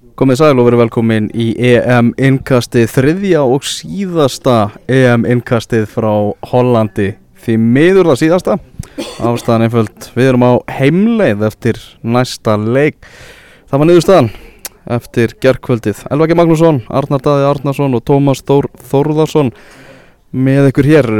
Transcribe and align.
Komið 0.00 0.38
sæl 0.40 0.54
og 0.56 0.64
verið 0.64 0.80
velkomin 0.80 1.26
í 1.36 1.50
EM 1.60 2.14
innkastið 2.16 2.86
þriðja 2.88 3.42
og 3.44 3.66
síðasta 3.68 4.54
EM 4.88 5.26
innkastið 5.28 5.82
frá 5.92 6.08
Hollandi. 6.48 7.10
Því 7.36 7.56
miður 7.60 8.08
það 8.08 8.18
síðasta. 8.22 8.54
Ástæðan 9.20 9.66
einföld. 9.66 10.06
Við 10.16 10.30
erum 10.30 10.46
á 10.48 10.52
heimleið 10.72 11.44
eftir 11.50 11.82
næsta 12.00 12.56
leik. 12.56 12.96
Það 13.68 13.82
var 13.82 13.90
niðurstaðan 13.90 14.30
eftir 14.96 15.34
gerðkvöldið 15.44 16.00
Elvaki 16.08 16.38
Magnússon, 16.40 16.80
Arnar 16.88 17.20
Daði 17.20 17.44
Arnarsson 17.50 17.98
og 17.98 18.04
Tómas 18.08 18.40
Þór 18.48 18.70
Þórðarsson 18.80 19.52
með 20.32 20.70
ykkur 20.70 20.88
hér. 20.94 21.10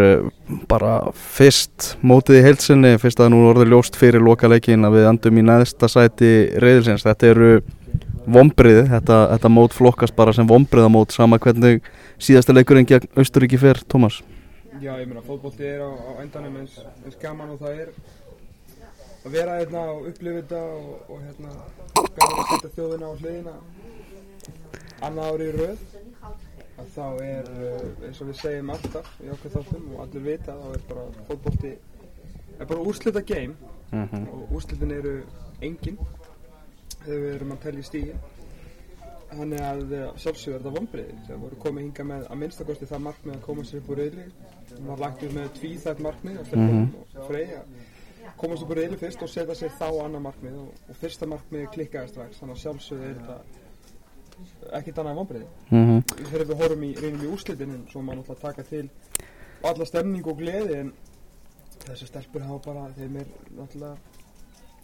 Bara 0.73 0.95
fyrst 1.13 1.99
mótið 2.01 2.41
í 2.41 2.47
heilsinni 2.49 2.95
fyrst 3.03 3.21
að 3.21 3.35
nú 3.35 3.45
orðið 3.51 3.75
ljóst 3.75 4.01
fyrir 4.01 4.25
lokaleikin 4.25 4.89
að 4.89 4.97
við 4.97 5.11
andum 5.13 5.43
í 5.43 5.45
næðsta 5.51 5.93
sæti 5.93 6.33
reyðilsins 6.57 7.05
þetta 7.05 7.31
eru 7.35 7.53
vombrið, 8.27 8.83
þetta, 8.91 9.19
þetta 9.35 9.53
mót 9.53 9.77
flokkast 9.77 10.17
bara 10.17 10.35
sem 10.37 10.49
vombriðamót 10.49 11.15
sama 11.15 11.39
hvernig 11.39 11.85
síðasta 12.21 12.55
leikurinn 12.55 12.89
gegn 12.89 13.09
Austuríki 13.17 13.61
fyrr, 13.61 13.81
Tómas. 13.89 14.21
Já, 14.81 14.95
ég 14.97 15.07
meina, 15.07 15.23
fótbólti 15.25 15.67
er 15.69 15.85
á, 15.85 15.91
á 15.93 16.11
endanum 16.23 16.57
eins, 16.63 16.79
eins 17.05 17.19
gaman 17.21 17.53
og 17.55 17.61
það 17.61 17.85
er. 17.85 17.95
Að 19.21 19.35
vera 19.37 19.59
hérna 19.61 19.83
og 19.93 20.07
upplifa 20.09 20.41
þetta 20.41 20.61
og, 20.77 20.93
og 21.13 21.25
hérna 21.27 21.51
gaman 22.17 22.39
að 22.41 22.53
setja 22.55 22.75
þjóðina 22.77 23.11
á 23.11 23.15
hliðina 23.21 23.57
annað 25.05 25.35
árið 25.35 25.51
í 25.51 25.57
rauð 25.59 25.83
að 26.81 26.89
þá 26.95 27.05
er, 27.25 27.51
uh, 27.53 28.07
eins 28.09 28.23
og 28.23 28.31
við 28.31 28.39
segjum 28.41 28.73
alltaf 28.73 29.11
í 29.21 29.29
okkur 29.35 29.55
þáttum 29.57 29.91
og 29.95 30.03
allir 30.07 30.25
vita 30.25 30.57
þá 30.57 30.67
er 30.73 30.87
bara 30.89 31.05
fótbólti 31.29 31.73
er 32.61 32.69
bara 32.71 32.87
úrslita 32.89 33.23
game 33.25 33.55
mm 33.91 34.09
-hmm. 34.09 34.27
og 34.33 34.53
úrslitin 34.57 34.93
eru 34.93 35.15
engin 35.61 35.99
þegar 37.05 37.25
við 37.25 37.35
erum 37.35 37.53
að 37.55 37.63
tellja 37.65 37.81
í 37.85 37.89
stígin 37.89 38.23
þannig 39.31 39.63
að 39.63 39.93
uh, 39.95 40.07
sjálfsögur 40.19 40.57
er 40.57 40.63
þetta 40.63 40.75
vonbreiði 40.79 41.21
þegar 41.27 41.41
voru 41.45 41.61
komið 41.65 41.87
hinga 41.87 42.07
með 42.11 42.27
að 42.27 42.41
minnstakosti 42.43 42.91
það 42.91 43.05
markmið 43.07 43.37
að 43.37 43.47
koma 43.47 43.65
sér 43.65 43.81
upp 43.81 43.91
úr 43.95 44.03
reyli 44.03 44.27
það 44.71 44.91
var 44.91 45.03
lagt 45.05 45.25
upp 45.27 45.35
með 45.37 45.49
tvíþætt 45.61 46.05
markmið 46.07 46.41
að 46.41 46.55
mm 46.57 46.69
-hmm. 46.69 46.89
og 47.21 47.27
frey 47.31 47.47
að 47.61 47.65
komast 48.37 48.63
upp 48.63 48.71
úr 48.71 48.81
reyli 48.81 48.97
fyrst 49.01 49.23
og 49.23 49.29
setja 49.29 49.55
sér 49.55 49.73
þá 49.79 49.89
annað 50.05 50.27
markmið 50.27 50.59
og, 50.61 50.69
og 50.89 50.97
fyrsta 50.97 51.27
markmið 51.27 51.67
klikkaði 51.75 52.09
strax. 52.09 52.39
Þannig 52.41 52.57
að 52.57 52.63
sjálfsögur 52.65 53.07
er 53.11 53.19
þetta 53.21 54.77
ekkit 54.79 54.99
annað 54.99 55.19
vonbreiði 55.21 55.47
Mm 55.71 55.85
-hmm. 55.87 56.03
þegar 56.31 56.47
við 56.47 56.61
horfum 56.63 56.83
í, 56.83 56.95
reynum 57.03 57.25
í 57.25 57.33
úrslitin 57.35 57.75
en 57.75 57.87
svo 57.91 58.03
maður 58.03 58.19
náttúrulega 58.19 58.47
taka 58.47 58.63
til 58.63 58.91
alla 59.63 59.85
stemning 59.85 60.27
og 60.27 60.39
gleði 60.39 60.75
en 60.81 60.93
þessi 61.87 62.07
stelpur 62.07 62.43
hafa 62.43 62.73
bara 62.73 62.93
þeim 62.97 63.17
er 63.17 63.27
náttúrulega 63.57 63.97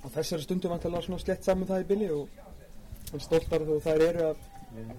á 0.02 0.06
þessari 0.16 0.44
stundu 0.44 0.72
vantilega 0.72 1.06
svona 1.06 1.22
slett 1.22 1.46
saman 1.46 1.68
það 1.68 1.84
í 1.84 1.88
bili 1.92 2.10
og 2.14 3.14
en 3.14 3.22
stoltar 3.22 3.64
þó 3.66 3.76
þær 3.84 4.04
eru 4.08 4.28
að 4.32 4.44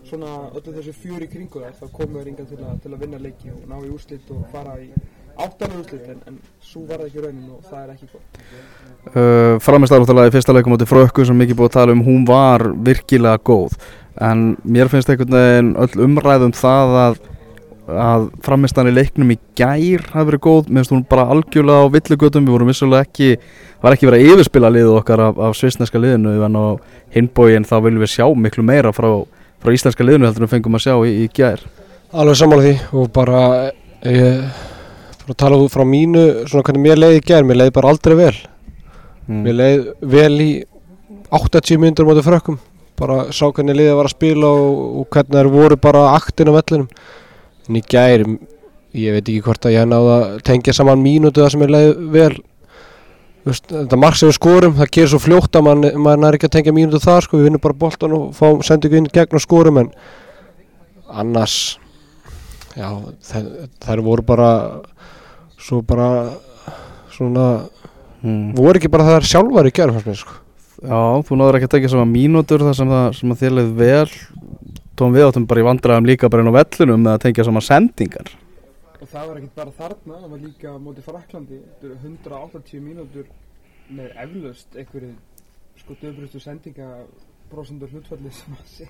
svona 0.08 0.32
öllu 0.56 0.74
þessu 0.78 0.96
fjöri 0.96 1.28
kringu 1.30 1.62
þær 1.62 1.76
þá 1.78 1.86
komum 1.94 2.18
við 2.18 2.28
ringað 2.30 2.52
til, 2.54 2.66
til 2.84 2.94
að 2.94 3.04
vinna 3.04 3.22
leiki 3.22 3.54
og 3.54 3.64
ná 3.70 3.78
í 3.78 3.92
úrslit 3.94 4.32
og 4.34 4.46
fara 4.54 4.78
í 4.82 4.90
áttalega 5.38 5.82
úrslit 5.84 6.10
en, 6.10 6.22
en 6.32 6.40
svo 6.64 6.84
var 6.88 7.04
það 7.04 7.10
ekki 7.12 7.24
raunin 7.26 7.54
og 7.54 7.68
það 7.68 7.84
er 7.84 7.94
ekki 7.94 8.10
gott. 8.14 8.42
Uh, 9.14 9.54
Framist 9.64 9.94
alveg 9.94 10.32
í 10.32 10.34
fyrsta 10.34 10.56
leikum 10.56 10.76
átti 10.78 10.90
frökku 10.90 11.26
sem 11.28 11.38
mikið 11.38 11.60
búið 11.60 11.70
að 11.70 11.78
tala 11.78 11.98
um, 11.98 12.04
hún 12.08 12.26
var 12.28 12.66
virkilega 12.88 13.42
góð. 13.46 13.78
En 14.24 14.48
mér 14.66 14.90
finnst 14.90 15.12
einhvern 15.14 15.36
veginn 15.36 15.74
öll 15.84 16.06
umræðum 16.08 16.56
það 16.58 16.96
að 17.04 17.20
að 17.88 18.28
framistan 18.44 18.90
í 18.90 18.94
leiknum 18.94 19.32
í 19.32 19.38
gær 19.56 20.04
hafi 20.12 20.28
verið 20.28 20.44
góð, 20.44 20.68
finnst 20.68 20.92
hún 20.92 21.04
bara 21.08 21.28
algjörlega 21.32 21.88
á 21.88 21.94
villugötum, 21.94 22.46
við 22.48 22.56
vorum 22.56 22.72
vissulega 22.72 23.08
ekki 23.08 23.38
var 23.84 23.96
ekki 23.96 24.10
verið 24.10 24.24
að 24.24 24.32
yfirspila 24.34 24.72
liðu 24.74 24.96
okkar 24.98 25.24
af, 25.30 25.42
af 25.48 25.56
svisneska 25.56 26.02
liðinu, 26.02 26.34
en 26.44 26.58
á 26.60 26.66
hinbóin 27.16 27.68
þá 27.68 27.76
viljum 27.86 28.04
við 28.04 28.14
sjá 28.16 28.26
miklu 28.36 28.66
meira 28.68 28.92
frá, 28.96 29.10
frá 29.64 29.74
íslenska 29.74 30.04
liðinu 30.04 30.28
heldur 30.28 30.48
en 30.48 30.52
fengum 30.52 30.76
að 30.76 30.88
sjá 30.88 30.96
í, 31.08 31.14
í 31.24 31.28
gær. 31.32 31.64
Alveg 32.12 32.40
sammála 32.40 32.66
því 32.66 32.74
og 33.00 33.12
bara 33.16 33.44
ég 34.04 34.42
bara 35.28 35.38
tala 35.44 35.60
út 35.60 35.74
frá 35.74 35.84
mínu 35.88 36.48
svona 36.48 36.64
hvernig 36.68 36.84
mér 36.84 37.00
leiði 37.00 37.22
í 37.22 37.28
gerð, 37.28 37.48
mér 37.48 37.62
leiði 37.62 37.76
bara 37.78 37.94
aldrei 37.94 38.16
vel. 38.20 38.34
Mm. 39.28 39.40
mér 39.44 39.56
leiði 39.60 39.96
vel 40.08 40.42
í 40.44 40.52
80 41.36 41.80
minnur 41.84 42.08
mótið 42.08 42.28
frökkum. 42.28 42.60
Bara 42.98 43.28
sá 43.36 43.46
hvernig 43.52 43.76
liðið 43.78 43.98
var 44.00 44.08
að 44.10 44.16
spila 44.16 44.52
og, 44.58 44.78
og 45.02 45.10
hvernig 45.14 45.38
þær 45.38 45.50
voru 45.54 45.80
bara 45.80 46.04
aktin 46.16 46.50
á 46.50 46.58
vellinum 46.58 46.88
en 47.68 47.80
í 47.80 47.84
gær 47.84 48.24
ég 48.98 49.16
veit 49.18 49.24
ekki 49.24 49.44
hvort 49.46 49.68
að 49.68 49.76
ég 49.76 49.90
náði 49.90 50.14
að 50.16 50.38
tengja 50.48 50.76
saman 50.78 51.04
mínútu 51.04 51.44
það 51.44 51.52
sem 51.54 51.66
ég 51.66 51.74
leiði 51.76 52.12
vel. 52.16 52.38
Þetta 53.48 54.00
mark 54.00 54.18
sem 54.20 54.28
við 54.28 54.36
skorum, 54.36 54.74
það 54.76 54.94
gerir 54.98 55.12
svo 55.14 55.20
fljótt 55.24 55.56
að 55.56 55.68
mann, 55.70 55.86
maður 56.04 56.24
næri 56.24 56.40
ekki 56.40 56.50
að 56.50 56.56
tengja 56.58 56.76
mínútu 56.76 57.00
þar 57.04 57.24
sko, 57.24 57.38
við 57.40 57.48
vinnum 57.48 57.64
bara 57.64 57.80
boltan 57.80 58.16
og 58.18 58.26
fá, 58.36 58.48
sendum 58.68 58.92
ekki 58.92 59.04
inn 59.04 59.12
gegn 59.14 59.40
og 59.40 59.44
skorum 59.44 59.80
en 59.84 59.92
annars 61.08 61.78
já, 62.76 62.90
þær, 63.30 63.48
þær 63.86 64.04
voru 64.04 64.26
bara 64.28 64.50
svo 65.58 65.80
bara 65.88 66.10
svona 67.16 67.48
Mm. 68.26 68.56
voru 68.58 68.80
ekki 68.80 68.90
bara 68.90 69.06
þær 69.06 69.26
sjálfar 69.30 69.68
í 69.70 69.72
gerð 69.78 70.00
sko. 70.18 70.40
Já, 70.82 71.00
þú 71.26 71.38
náður 71.38 71.58
ekki 71.60 71.68
að 71.68 71.74
tekja 71.76 71.92
saman 71.94 72.10
mínútur 72.14 72.64
þar 72.66 72.76
sem, 72.78 72.90
það, 72.90 73.06
sem 73.18 73.34
að 73.34 73.42
þér 73.44 73.54
leið 73.58 73.70
vel 73.78 74.10
tóum 74.98 75.14
við 75.14 75.28
áttum 75.28 75.48
bara 75.50 75.62
í 75.62 75.66
vandræðum 75.68 76.10
líka 76.10 76.30
bara 76.34 76.44
inn 76.44 76.52
á 76.52 76.58
vellunum 76.58 77.04
með 77.06 77.14
að 77.14 77.24
tengja 77.26 77.48
saman 77.48 77.66
sendingar. 77.66 78.30
Og 78.98 79.10
það 79.12 79.28
var 79.30 79.40
ekkert 79.40 79.58
bara 79.60 79.74
þarna 79.78 80.22
það 80.22 80.30
var 80.34 80.44
líka 80.44 80.74
á 80.74 80.78
móti 80.82 81.04
Fraklandi 81.06 81.60
þetta 81.64 81.88
eru 81.88 81.98
180 82.02 82.86
mínútur 82.86 83.28
með 83.88 84.16
eflaust 84.24 84.78
einhverju 84.78 85.12
sko 85.78 85.98
döfrustu 86.02 86.42
sendinga 86.42 86.88
prosentur 87.52 87.92
hlutfalli 87.94 88.32
sem 88.34 88.56
að, 88.58 88.64
sé, 88.72 88.88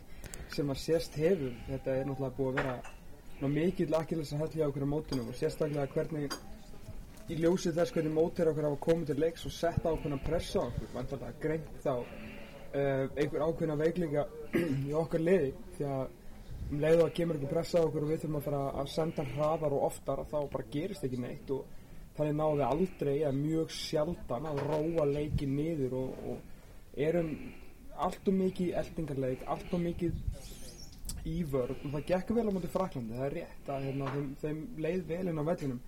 sem 0.56 0.72
að 0.72 0.80
sést 0.86 1.18
hefur. 1.20 1.58
Þetta 1.68 1.98
er 1.98 2.08
náttúrulega 2.08 2.38
búið 2.40 2.54
að 2.54 2.62
vera 2.62 2.78
ná, 3.42 3.50
mikill 3.52 3.92
akkilins 4.00 4.32
að 4.34 4.46
helli 4.46 4.64
á 4.64 4.70
okkur 4.70 4.88
á 4.88 4.94
mótunum 4.94 5.28
og 5.34 5.38
sérstaklega 5.38 5.92
hvernig 5.94 6.40
í 7.28 7.38
ljósið 7.42 7.76
þess 7.82 7.94
hvernig 7.94 8.16
mótir 8.16 8.50
okkur 8.50 8.70
hafa 8.70 8.82
komið 8.88 9.12
til 9.12 9.20
leiks 9.26 9.46
og 9.46 9.54
sett 9.54 9.84
ákveðna 9.84 10.24
pressa 10.24 10.64
á 10.64 10.70
okkur 10.72 10.94
vantarlega 10.96 11.42
greint 11.44 11.70
þá 11.84 11.94
einhver 12.74 13.46
ákveðna 13.48 13.78
veiklinga 13.80 14.26
í 14.58 14.94
okkar 14.98 15.24
liði 15.24 15.54
því 15.78 15.90
að 15.94 16.06
um 16.68 16.82
leið 16.84 17.00
og 17.00 17.06
að 17.06 17.16
kemur 17.16 17.38
ekki 17.40 17.50
pressa 17.52 17.80
á 17.80 17.86
okkur 17.88 18.04
og 18.04 18.12
við 18.12 18.22
þurfum 18.24 18.40
að 18.42 18.48
fara 18.50 18.64
að 18.82 18.90
senda 18.92 19.26
hraðar 19.32 19.76
og 19.78 19.86
oftar 19.88 20.24
þá 20.28 20.38
bara 20.52 20.72
gerist 20.74 21.06
ekki 21.08 21.20
neitt 21.22 21.54
og 21.56 21.78
þannig 22.18 22.36
náðum 22.36 22.60
við 22.60 22.68
aldrei 22.68 23.14
eða 23.16 23.34
mjög 23.38 23.74
sjaldan 23.78 24.50
að 24.50 24.62
róa 24.68 25.08
leikin 25.08 25.56
niður 25.56 25.96
og, 26.02 26.22
og 26.34 27.00
erum 27.08 27.32
allt 27.98 28.30
og 28.30 28.38
mikið 28.38 28.76
eldingarleik, 28.82 29.44
allt 29.50 29.74
og 29.74 29.84
mikið 29.84 31.28
í 31.28 31.38
vörð 31.50 31.86
og 31.86 31.94
það 31.96 32.08
gekk 32.12 32.34
vel 32.38 32.48
á 32.48 32.56
móti 32.56 32.72
Fraklandi, 32.72 33.16
það 33.18 33.28
er 33.28 33.36
rétt 33.38 33.72
að 33.74 33.88
hérna, 33.88 34.12
þeim, 34.14 34.28
þeim 34.42 34.60
leið 34.86 35.06
vel 35.12 35.24
inn 35.32 35.42
á 35.42 35.50
vellinum. 35.50 35.80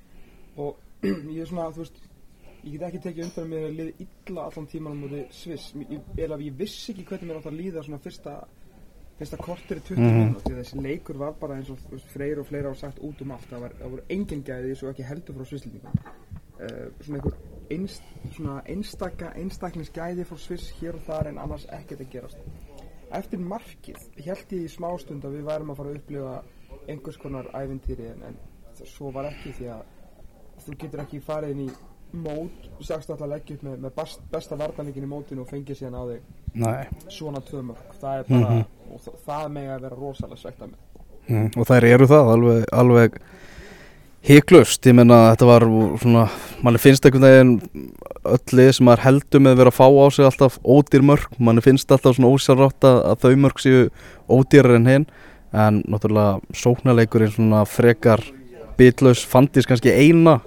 Og 0.59 1.03
ég 1.35 1.41
er 1.44 1.50
svona, 1.50 1.69
þú 1.75 1.84
veist 1.84 2.00
ég 2.64 2.72
get 2.78 2.88
ekki 2.90 3.02
tekið 3.08 3.25
undan 3.25 3.50
mér 3.50 3.68
að 3.70 3.75
liði 3.80 4.08
illa 4.08 4.46
allan 4.47 4.68
tíman 4.72 4.96
á 4.96 5.02
móti 5.02 5.22
Sviss, 5.31 5.74
eða 6.18 6.40
ég 6.44 6.58
vissi 6.59 6.92
ekki 6.94 7.06
hvernig 7.09 7.30
mér 7.30 7.40
átt 7.42 7.52
að 7.52 7.59
líða 7.59 7.84
svona 7.86 8.02
fyrsta 8.03 8.34
fyrsta 9.20 9.38
kortir 9.38 9.78
í 9.78 9.84
20 9.90 10.00
Mhm. 10.00 10.09
mm 10.09 10.34
-hmm. 10.36 10.58
þessi 10.59 10.81
leikur 10.81 11.18
var 11.18 11.34
bara 11.40 11.56
eins 11.56 11.70
og 11.70 11.78
freyr 12.14 12.40
og 12.40 12.46
fleira 12.47 12.72
á 12.72 12.75
sagt 12.75 13.00
út 13.00 13.22
um 13.22 13.31
allt 13.31 13.50
það, 13.52 13.59
var, 13.62 13.72
það 13.80 13.90
voru 13.90 14.03
engin 14.09 14.44
gæði 14.44 14.75
svo 14.75 14.90
ekki 14.90 15.03
heldur 15.03 15.36
frá 15.36 15.46
svisslendingum 15.46 15.92
uh, 16.59 16.92
svona 17.02 17.18
einhver 17.18 17.34
einst, 17.72 18.03
svona 18.31 18.62
einstaka 18.66 19.34
einstaklingsgæði 19.36 20.24
frá 20.26 20.38
Sviss 20.38 20.72
hér 20.81 20.96
og 20.96 21.02
þar 21.02 21.28
en 21.28 21.38
annars 21.38 21.66
ekkert 21.72 22.02
að 22.02 22.09
gerast 22.12 22.38
eftir 23.12 23.40
markið 23.40 23.97
held 24.26 24.52
ég 24.52 24.64
í 24.64 24.68
smástund 24.68 25.26
að 25.26 25.31
við 25.38 25.44
værum 25.46 25.70
að 25.72 25.76
fara 25.76 25.90
að 25.90 25.96
upplifa 25.96 26.44
einhvers 26.88 27.18
konar 27.18 27.46
ævintýri 27.53 28.08
en, 28.12 28.24
en 28.24 28.36
svo 28.86 29.12
var 29.12 29.26
ekki 29.26 29.52
því 29.52 29.66
að 29.66 29.84
þú 30.66 30.76
getur 30.78 31.00
ekki 31.02 31.20
farið 31.20 31.50
inn 31.56 31.66
í 31.68 31.70
mót, 32.14 32.68
sagst 32.81 33.09
alltaf 33.09 33.25
að 33.28 33.34
leggja 33.36 33.56
upp 33.56 33.64
með, 33.68 33.80
með 33.86 33.96
best, 34.00 34.20
besta 34.31 34.56
vartanleikin 34.59 35.03
í 35.06 35.09
mótinu 35.09 35.42
og 35.44 35.50
fengið 35.52 35.78
síðan 35.81 35.97
á 36.00 36.03
þig 36.09 36.22
Nei. 36.53 36.86
svona 37.12 37.42
tvö 37.46 37.62
mörg 37.68 37.97
það 38.02 38.20
er 38.20 38.24
bara, 38.30 38.50
Mhm. 38.50 38.64
og 38.94 39.02
það, 39.06 39.20
það 39.28 39.52
með 39.58 39.68
að 39.75 39.81
vera 39.81 39.96
rosalega 40.00 40.38
svegt 40.41 40.61
að 40.61 40.70
með 40.70 40.79
mm. 41.29 41.52
Og 41.59 41.67
þær 41.70 41.84
eru 41.94 42.08
það 42.09 42.32
alveg, 42.34 42.66
alveg 42.73 43.20
hygglust, 44.29 44.84
ég 44.90 44.96
menna 44.97 45.20
þetta 45.32 45.47
var 45.47 45.66
svona, 46.02 46.26
manni 46.66 46.82
finnst 46.82 47.06
einhvern 47.08 47.23
veginn 47.23 47.53
öll 48.28 48.58
lið 48.59 48.72
sem 48.76 48.85
maður 48.90 49.03
heldur 49.06 49.44
með 49.46 49.53
að 49.56 49.61
vera 49.61 49.72
að 49.72 49.78
fá 49.79 49.88
á 49.88 50.06
sig 50.11 50.26
alltaf 50.28 50.58
ódýr 50.66 51.06
mörg 51.08 51.38
manni 51.40 51.64
finnst 51.64 51.91
alltaf 51.96 52.17
svona 52.17 52.34
ósjálfrátt 52.34 52.84
að, 52.90 53.00
þau 53.23 53.35
mörg 53.46 53.61
séu 53.64 53.85
ódýrar 54.28 54.76
en 54.76 54.90
hinn 54.91 55.06
en 55.56 55.79
náttúrulega 55.88 56.41
sóknarleikurinn 56.53 57.32
svona 57.32 57.64
frekar 57.66 58.22
bitlaus 58.78 59.23
fandis 59.26 59.66
kannski 59.70 59.94
eina 59.96 60.40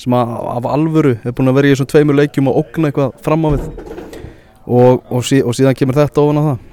sem 0.00 0.16
að, 0.16 0.34
af 0.54 0.68
alvöru 0.70 1.14
er 1.18 1.36
búin 1.36 1.52
að 1.52 1.60
vera 1.60 1.68
í 1.68 1.74
þessum 1.74 1.90
tveimur 1.92 2.16
leikjum 2.16 2.50
og 2.50 2.62
ógna 2.62 2.90
eitthvað 2.90 3.20
fram 3.24 3.44
á 3.44 3.48
við. 3.56 3.68
Og, 4.70 5.00
og, 5.10 5.22
sí, 5.26 5.40
og 5.42 5.56
síðan 5.56 5.76
kemur 5.76 5.98
þetta 5.98 6.24
ofan 6.24 6.40
á 6.40 6.42
það. 6.48 6.66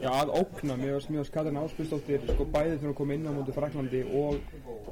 Já, 0.00 0.08
að 0.16 0.30
ókna, 0.38 0.76
mér 0.80 0.94
varst 0.96 1.10
mjög 1.12 1.26
Katrin 1.34 1.58
Áspilsdóttir 1.60 2.22
sko 2.24 2.46
bæði 2.48 2.78
þegar 2.78 2.88
hún 2.88 2.96
kom 2.96 3.10
inn 3.12 3.26
á 3.28 3.36
móti 3.36 3.52
Fraklandi 3.52 4.00
og 4.16 4.38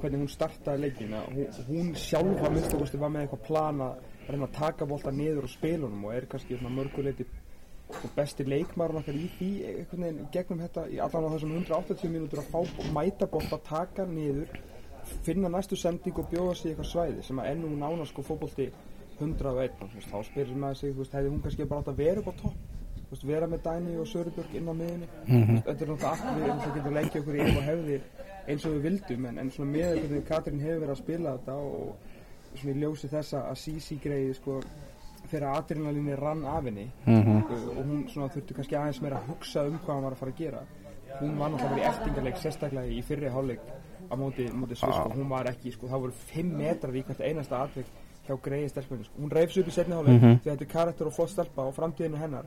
hvernig 0.02 0.20
hún 0.20 0.28
startaði 0.28 0.82
leikina 0.82 1.22
hún, 1.30 1.46
hún 1.70 1.86
sjálfa 1.96 2.50
minnstakosti 2.52 3.00
var 3.00 3.14
með 3.14 3.24
eitthvað 3.24 3.46
plan 3.46 3.80
að 3.86 4.02
reyna 4.28 4.50
að 4.50 4.58
taka 4.58 4.88
bolta 4.90 5.14
niður 5.16 5.46
og 5.48 5.54
spilunum 5.54 6.04
og 6.04 6.12
er 6.12 6.26
kannski 6.28 6.60
mörguleiti 6.60 7.24
besti 8.18 8.44
leikmaður 8.44 9.00
okkar 9.00 9.16
í 9.16 9.30
því 9.38 9.50
gegnum 10.34 10.60
þetta 10.66 10.84
í 10.92 11.00
allan 11.00 11.24
á 11.24 11.34
þessum 11.38 11.56
180 11.56 12.12
mínútur 12.12 12.42
að 12.42 12.52
fá 12.52 12.92
mæta 12.92 13.30
bótt 13.32 13.54
að 13.56 13.64
taka 13.70 14.04
niður 14.04 14.52
finna 15.26 15.48
næstu 15.48 15.76
sending 15.76 16.18
og 16.18 16.30
bjóða 16.30 16.54
sig 16.56 16.70
eitthvað 16.72 16.90
svæði 16.92 17.22
sem 17.24 17.38
að 17.38 17.50
ennum 17.52 17.78
nána 17.78 18.06
sko 18.06 18.22
fótbolti 18.22 18.70
101 19.20 19.70
og 19.82 19.88
þá 20.10 20.18
spyrir 20.24 20.56
maður 20.56 20.76
sig 20.76 20.92
þú 20.94 20.98
veist, 21.02 21.12
hefði 21.16 21.30
hún 21.32 21.42
kannski 21.42 21.64
bara 21.68 21.80
átt 21.80 21.88
að 21.92 21.96
vera 22.02 22.20
upp 22.20 22.28
á 22.30 22.34
topp? 22.42 22.54
Þú 23.08 23.10
veist, 23.14 23.24
vera 23.26 23.46
með 23.48 23.62
Dæni 23.64 23.96
og 23.98 24.06
Sörubjörg 24.06 24.54
inn 24.54 24.68
á 24.68 24.74
miðinni 24.76 25.08
Mhm. 25.26 25.62
þetta 25.64 25.82
er 25.82 25.88
náttúrulega 25.88 26.10
allt 26.10 26.26
við 26.36 26.46
náttúrulega 26.48 26.74
getum 26.74 26.94
leikið 26.94 27.20
okkur 27.20 27.34
í 27.34 27.40
og 27.56 27.62
hefði 27.70 28.00
eins 28.48 28.64
og 28.66 28.72
við 28.72 28.82
vildum 28.82 29.26
en, 29.26 29.38
en 29.38 29.50
svona 29.50 29.70
með 29.72 29.98
hvernig 30.02 30.24
Katrín 30.28 30.60
hefur 30.60 30.80
verið 30.80 30.90
að 30.94 31.02
spila 31.02 31.32
þetta 31.38 31.54
og 31.54 31.96
svona 32.54 32.74
í 32.74 32.80
ljósi 32.82 33.08
þessa 33.08 33.42
að 33.50 33.56
Sisi 33.58 33.96
greiði 34.02 34.34
sko 34.34 34.60
þegar 35.28 35.56
adrenalinni 35.58 36.14
rann 36.16 36.44
af 36.44 36.64
henni 36.64 36.90
Mhm. 37.06 37.42
og 37.48 37.84
hún 37.84 38.08
svona 38.08 38.28
þurfti 38.28 38.54
kannski 38.54 38.76
aðeins 38.76 39.00
meira 39.02 39.16
að 39.18 39.28
hugsa 39.34 39.66
um 39.66 39.78
hvað 39.78 39.94
hann 39.94 40.02
var 40.04 40.12
að 40.12 40.16
fara 40.16 40.30
að 40.32 40.36
gera. 40.38 40.60
Hún 41.20 41.38
var 41.38 41.50
náttúrulega 41.50 41.82
í 41.82 41.88
eftingarleik 41.88 42.36
sérstaklega 42.36 42.92
í 42.92 43.02
fyrri 43.02 43.28
hálfleik 43.28 43.60
á 44.08 44.14
móti, 44.16 44.48
móti 44.52 44.76
Sviss 44.76 44.94
sko. 44.96 45.12
hún 45.14 45.28
var 45.28 45.44
ekki, 45.46 45.72
sko, 45.72 45.86
það 45.86 46.00
voru 46.00 46.12
5 46.34 46.56
metrar 46.56 46.92
í 46.96 47.04
hvert 47.04 47.20
einasta 47.20 47.62
atvik 47.64 47.86
hjá 48.28 48.36
greiði 48.42 48.68
stelpunni 48.70 49.04
sko. 49.04 49.14
hún 49.20 49.30
reyfs 49.30 49.56
upp 49.56 49.68
í 49.68 49.70
setni 49.72 49.94
hálfleik 49.94 50.20
Mhm. 50.22 50.40
því 50.42 50.50
þetta 50.50 50.60
er 50.62 50.72
karakter 50.72 51.06
og 51.06 51.12
flott 51.12 51.30
stelpa 51.30 51.62
og 51.68 51.74
framtíðinu 51.76 52.16
hennar. 52.18 52.44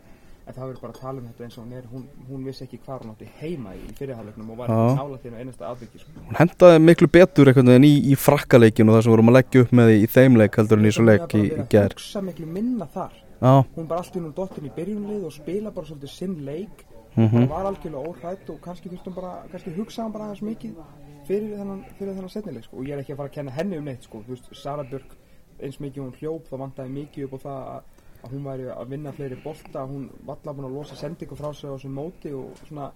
En 0.48 0.54
það 0.56 0.72
verður 0.74 0.82
bara 0.82 0.94
að 0.94 1.00
tala 1.00 1.20
um 1.22 1.28
þetta 1.28 1.44
eins 1.46 1.58
og 1.58 1.64
hún 1.66 1.74
er. 1.78 1.84
Hún, 1.94 2.04
hún 2.28 2.44
vissi 2.44 2.64
ekki 2.66 2.80
hvað 2.82 3.02
hún 3.04 3.12
átti 3.14 3.28
heima 3.40 3.70
í, 3.78 3.94
hálfleiknum 3.94 4.50
og 4.50 4.58
var 4.58 4.68
ekki 4.70 4.98
nála 4.98 5.18
þínu 5.22 5.38
einasta 5.38 5.68
atviki 5.70 6.00
sko. 6.02 6.10
Hún 6.28 6.36
hendaði 6.36 6.80
miklu 6.82 7.08
betur 7.08 7.46
einhvern 7.46 7.68
veginn 7.70 7.86
í, 7.86 8.12
í 8.12 8.16
frakkaleikin 8.18 8.90
og 8.90 8.96
það 8.98 9.04
sem 9.04 9.12
vorum 9.14 9.30
að 9.30 9.38
leggja 9.38 9.62
upp 9.62 9.72
með 9.72 9.90
í 10.02 10.08
þeim 10.10 10.38
leik 10.42 10.56
heldur 10.58 10.80
en 10.80 10.86
í 10.86 10.92
svo 10.92 11.04
leik 11.06 11.30
í, 11.38 11.44
í 11.46 11.52
að 11.62 11.68
gær 11.70 11.94
hugsa 11.94 12.22
miklu 12.26 12.46
minna 12.48 12.88
þar. 12.88 13.12
Já, 13.42 13.54
hún 13.78 13.88
bara 13.88 14.00
allt 14.02 14.16
í 14.16 14.20
hún 14.20 14.34
dottin 14.34 14.66
í 14.66 14.72
byrjunlið 14.76 15.26
og 15.26 15.32
spila 15.32 15.72
bara 15.72 15.86
svolítið 15.88 16.10
sinn 16.10 16.36
leik. 16.44 16.86
Mhm, 17.16 17.30
hún 17.30 17.48
var 17.48 17.66
algjörlega 17.66 18.08
óhrætt 18.08 18.50
og 18.50 18.62
kannski 18.62 18.90
þurftum 18.90 19.14
bara, 19.14 19.44
kannski 19.52 19.76
hugsa 19.78 20.02
hann 20.04 20.12
bara 20.12 20.26
aðeins 20.32 20.42
mikið 20.42 20.74
fyrir 21.32 21.58
þennan, 21.58 21.82
þennan 22.00 22.32
setnileg 22.32 22.68
sko. 22.68 22.78
og 22.78 22.88
ég 22.88 22.96
er 22.96 23.04
ekki 23.04 23.16
að 23.16 23.22
fara 23.22 23.32
að 23.32 23.38
kenna 23.40 23.56
henni 23.56 23.80
um 23.80 23.88
neitt 23.88 24.08
sko. 24.08 24.24
þú 24.26 24.36
veist, 24.36 24.52
Sara 24.58 24.86
Björk, 24.88 25.16
eins 25.62 25.80
mikið 25.80 26.04
hún 26.04 26.18
hljóp 26.20 26.50
þá 26.50 26.56
vantaði 26.66 26.96
mikið 26.98 27.28
upp 27.28 27.38
á 27.38 27.40
það 27.46 27.62
að, 27.76 28.10
að 28.22 28.34
hún 28.36 28.44
væri 28.50 28.68
að 28.74 28.92
vinna 28.96 29.16
fleiri 29.16 29.40
bolta 29.44 29.86
hún 29.88 30.10
valla 30.28 30.56
búin 30.58 30.70
að 30.70 30.78
losa 30.80 31.00
sendingu 31.00 31.38
frá 31.40 31.52
sig 31.54 31.70
á 31.70 31.74
þessum 31.76 31.96
móti 31.98 32.34
og 32.36 32.60
svona 32.68 32.92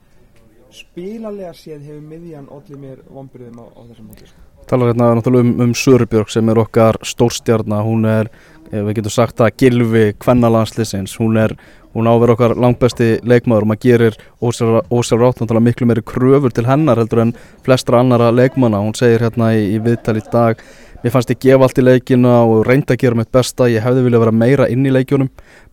spilalega 0.74 1.54
séð 1.56 1.86
hefur 1.86 2.04
miðjan 2.10 2.50
allir 2.52 2.82
mér 2.82 3.06
vombriðum 3.08 3.62
á, 3.62 3.66
á 3.70 3.82
þessum 3.92 4.10
móti 4.10 4.30
sko. 4.30 4.44
talar 4.66 4.92
hérna 4.92 5.14
náttúrulega 5.14 5.46
um, 5.46 5.62
um 5.62 5.74
Sörubjörg 5.78 6.34
sem 6.34 6.50
er 6.50 6.62
okkar 6.62 7.00
stórstjarnar 7.06 7.86
hún 7.86 8.08
er, 8.10 8.32
ef 8.72 8.82
við 8.90 8.96
getum 9.00 9.14
sagt 9.14 9.38
það 9.40 9.58
Gilvi 9.62 10.06
Kvennalandslisins 10.20 11.16
hún 11.22 11.38
er, 11.38 11.54
hún 11.96 12.10
áver 12.12 12.36
okkar 12.36 12.56
langbesti 12.60 13.22
leikmaður 13.24 13.66
og 13.66 13.72
maður 13.72 13.84
gerir 13.86 14.18
ósjálfrátt 14.44 15.42
náttúrulega 15.42 15.68
miklu 15.70 15.88
meiri 15.90 16.04
kröfur 16.06 16.54
til 16.54 16.68
hennar 16.68 17.00
heldur 17.00 17.24
en 17.24 17.36
flestra 17.66 18.02
annara 18.04 18.34
leikmanna. 18.36 18.84
Hún 18.84 18.98
segir 18.98 19.24
hérna 19.24 19.54
í, 19.56 19.64
í 19.76 19.80
viðtal 19.84 20.20
í 20.20 20.26
dag 20.32 20.60
mér 21.06 21.14
fannst 21.14 21.30
ég 21.30 21.38
gefa 21.38 21.68
allt 21.68 21.78
í 21.78 21.84
leikina 21.86 22.40
og 22.50 22.64
reynda 22.66 22.96
að 22.96 23.04
gera 23.04 23.18
mitt 23.20 23.30
besta, 23.34 23.68
ég 23.70 23.84
hefði 23.86 24.08
viljað 24.08 24.24
vera 24.24 24.32
meira 24.34 24.66
inn 24.74 24.88
í 24.90 24.94
leikjunum, 24.94 25.28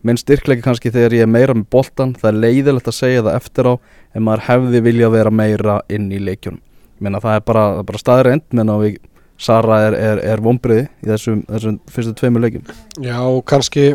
minn 0.05 0.19
styrkleiki 0.19 0.61
kannski 0.61 0.91
þegar 0.93 1.15
ég 1.17 1.25
er 1.25 1.31
meira 1.33 1.55
með 1.57 1.71
boltan, 1.73 2.11
það 2.19 2.29
er 2.29 2.37
leiðilegt 2.43 2.91
að 2.91 2.97
segja 2.99 3.23
það 3.25 3.39
eftir 3.39 3.69
á, 3.69 3.73
en 4.13 4.25
maður 4.27 4.43
hefði 4.49 4.81
viljað 4.85 5.15
vera 5.15 5.31
meira 5.33 5.79
inn 5.89 6.11
í 6.13 6.19
leikjunum. 6.21 6.61
Ég 6.61 7.07
meina 7.07 7.21
það 7.23 7.39
er 7.39 7.45
bara, 7.49 7.63
bara 7.87 8.01
staðreind 8.03 8.45
menna 8.53 8.77
við 8.83 9.01
Sara 9.43 9.79
er, 9.87 9.95
er, 9.97 10.21
er 10.35 10.43
vombriði 10.45 10.85
í 11.01 11.09
þessum, 11.09 11.41
þessum 11.49 11.79
fyrstu 11.91 12.13
tveimur 12.19 12.43
leikjum. 12.45 12.69
Já, 13.01 13.17
kannski 13.49 13.87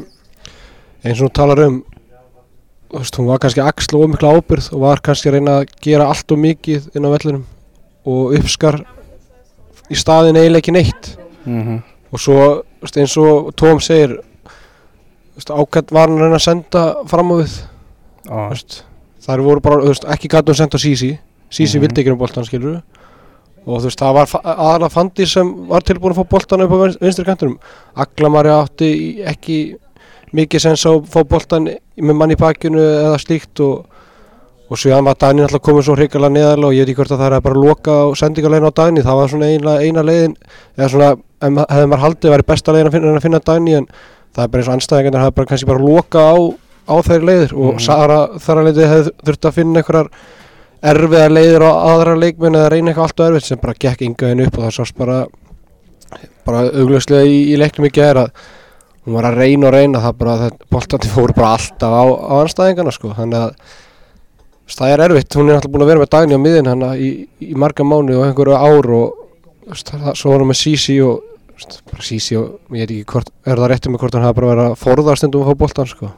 eins 1.07 1.21
og 1.21 1.29
hún 1.29 1.37
talar 1.39 1.63
um 1.69 1.79
þú 2.89 2.99
veist, 3.03 3.17
hún 3.21 3.27
var 3.29 3.39
kannski 3.43 3.61
axla 3.65 3.99
of 4.05 4.11
mikla 4.11 4.33
ábyrð 4.39 4.71
og 4.73 4.81
var 4.81 5.01
kannski 5.05 5.29
að 5.29 5.35
reyna 5.39 5.59
að 5.61 5.73
gera 5.85 6.07
allt 6.09 6.33
og 6.33 6.39
mikið 6.39 6.89
inn 6.97 7.05
á 7.05 7.11
vellinum 7.15 7.45
og 8.09 8.35
uppskar 8.39 8.81
í 9.93 9.97
staðin 9.99 10.37
eiginlega 10.37 10.63
ekki 10.63 10.73
neitt. 10.73 11.17
Mm 11.45 11.63
-hmm. 11.65 11.83
og 12.13 12.21
svo 12.21 12.63
eins 12.97 13.17
og 13.17 13.53
Tóm 13.57 13.81
segir 13.81 14.19
ákvæmt 15.39 15.93
var 15.93 16.09
hann 16.09 16.19
að 16.19 16.23
reyna 16.23 16.37
að 16.37 16.45
senda 16.45 16.95
fram 17.07 17.31
á 17.33 17.35
við. 17.43 17.53
Veist, 18.51 18.85
þær 19.25 19.41
voru 19.43 19.61
bara, 19.61 19.83
þú 19.83 19.87
veist, 19.89 20.05
ekki 20.05 20.29
gæti 20.29 20.51
hún 20.51 20.57
senda 20.57 20.79
Sisi 20.79 21.19
Sisi 21.51 21.79
Mhm. 21.79 21.83
vildi 21.87 22.01
ekki 22.03 22.13
um 22.13 22.19
boltan 22.19 22.45
skilur 22.45 22.83
og 23.67 23.81
þú 23.81 23.85
veist, 23.85 23.99
það 24.01 24.15
var 24.15 24.27
aðalega 24.45 24.91
Fandi 24.91 25.27
sem 25.27 25.67
var 25.69 25.81
tilbúin 25.81 26.13
að 26.13 26.17
fá 26.19 26.29
boltan 26.29 26.61
upp 26.63 26.71
á 26.73 26.77
vin- 26.85 26.99
vinstri 27.01 27.25
kantunum 27.25 27.59
Aglamari 27.97 28.49
átti 28.49 29.23
ekki 29.25 29.77
mikið 30.37 30.61
sens 30.65 30.85
á 30.87 30.91
að 30.93 31.07
fá 31.13 31.23
boltan 31.29 31.69
með 31.97 32.15
mann 32.19 32.35
í 32.35 32.37
bakinu 32.39 32.83
eða 32.83 33.19
slíkt 33.23 33.61
og 33.65 33.87
og 34.69 34.77
síðan 34.77 35.07
var 35.09 35.17
Dagni 35.17 35.41
alltaf 35.41 35.63
komið 35.65 35.87
svo 35.87 35.95
hrikalega 35.97 36.29
neðarlega 36.35 36.69
og 36.69 36.75
ég 36.77 36.85
veit 36.85 36.91
ekki 36.93 36.99
hvort 36.99 37.13
að 37.15 37.21
það 37.23 37.35
er 37.39 37.45
bara 37.47 37.57
að 37.57 37.63
loka 37.65 37.93
á 38.05 38.07
sendingarlegin 38.21 38.69
á 38.69 38.73
Dagni, 38.77 39.01
það 39.07 39.17
var 39.17 39.31
svona 39.33 39.47
eina, 39.49 39.77
eina 39.81 40.03
leiðin 40.05 40.35
eða 40.77 40.89
svona, 40.93 41.09
hefði 41.41 41.87
maður 41.89 42.03
haldið 42.03 42.35
væri 42.35 42.47
besta 42.51 42.75
leiðin 42.75 42.91
að 42.91 42.97
finna, 42.99 43.13
að 43.17 43.25
finna 43.25 43.41
Dagni 43.49 43.77
en 43.79 43.87
það 44.37 44.43
er 44.45 44.51
bara 44.53 44.61
eins 44.61 44.69
og 44.69 44.75
anstæðingarnir 44.77 45.25
hafa 45.25 45.37
bara 45.39 45.49
kannski 45.49 45.71
bara 45.71 45.81
loka 45.87 46.21
á, 46.21 46.37
á 46.85 46.95
þeirri 47.09 47.29
leiðir 47.31 47.55
og 47.57 47.73
Mhm. 47.73 47.81
Sara 47.87 48.19
þar 48.37 48.61
að 48.61 48.69
leiði 48.69 48.91
hefði 48.93 49.15
þurft 49.25 49.49
að 49.49 49.57
finna 49.57 49.81
einhverjar 49.81 50.11
erfiðar 50.93 51.33
leiðir 51.39 51.65
á 51.65 51.73
aðra 51.89 52.19
leikmenn 52.21 52.61
eða 52.61 52.71
reyna 52.77 52.93
eitthvað 52.93 53.09
allt 53.09 53.21
og 53.21 53.27
erfitt 53.31 53.49
sem 53.49 53.59
bara 53.65 53.79
gekk 53.81 54.05
yngaðin 54.05 54.45
upp 54.47 54.59
og 54.59 54.65
það 54.69 54.77
sást 54.77 55.01
bara 55.01 55.19
bara 56.45 56.61
augljóslega 56.77 57.25
í, 57.25 57.41
í 57.53 57.57
leiknum 57.57 57.89
í 57.89 57.93
gera 57.97 58.29
hún 59.09 59.17
var 59.17 59.25
að 59.31 59.39
reyna 59.41 59.69
og 59.71 59.73
reyna 59.73 60.01
það 60.05 60.17
bara 60.21 60.33
það 60.43 60.57
boltandi 60.75 61.09
fóru 61.09 61.35
bara 61.37 61.55
alltaf 61.57 61.95
á, 61.97 62.05
á 62.05 62.35
anstæðingarna 62.45 62.93
sko. 62.93 63.15
Þannig 63.17 63.39
að 63.41 63.55
þú 64.69 64.77
það 64.77 64.93
er 64.93 65.03
erfitt, 65.07 65.37
hún 65.39 65.49
er 65.49 65.57
alltaf 65.57 65.73
búin 65.73 65.85
að 65.87 65.91
vera 65.95 66.03
með 66.05 66.11
dagni 66.13 66.37
á 66.37 66.41
miðin 66.45 66.69
hann 66.69 66.85
í, 67.01 67.09
í 67.41 67.55
marga 67.57 67.87
mánu 67.89 68.19
og 68.21 68.27
einhverju 68.29 68.59
ár 68.61 68.91
og 68.99 69.25
þú 69.73 69.81
það, 69.89 70.13
svo 70.21 70.33
var 70.35 70.45
hún 70.45 70.51
með 70.53 70.61
Sisi 70.61 70.99
og 71.01 71.25
þú 71.59 71.81
bara 71.89 72.05
Sisi 72.05 72.37
og 72.37 72.77
ég 72.77 72.85
veit 72.85 72.93
ekki 72.99 73.09
hvort, 73.15 73.33
er 73.49 73.57
það 73.63 73.71
réttið 73.73 73.95
með 73.95 74.03
hvort 74.05 74.19
hann 74.19 74.27
hafa 74.29 74.37
bara 74.43 74.51
verið 74.53 74.67
að 74.69 74.77
forða 74.85 75.17
stundum 75.19 75.47
að 75.47 75.49
fá 75.49 75.63
boltan 75.65 75.89
sko. 75.95 76.11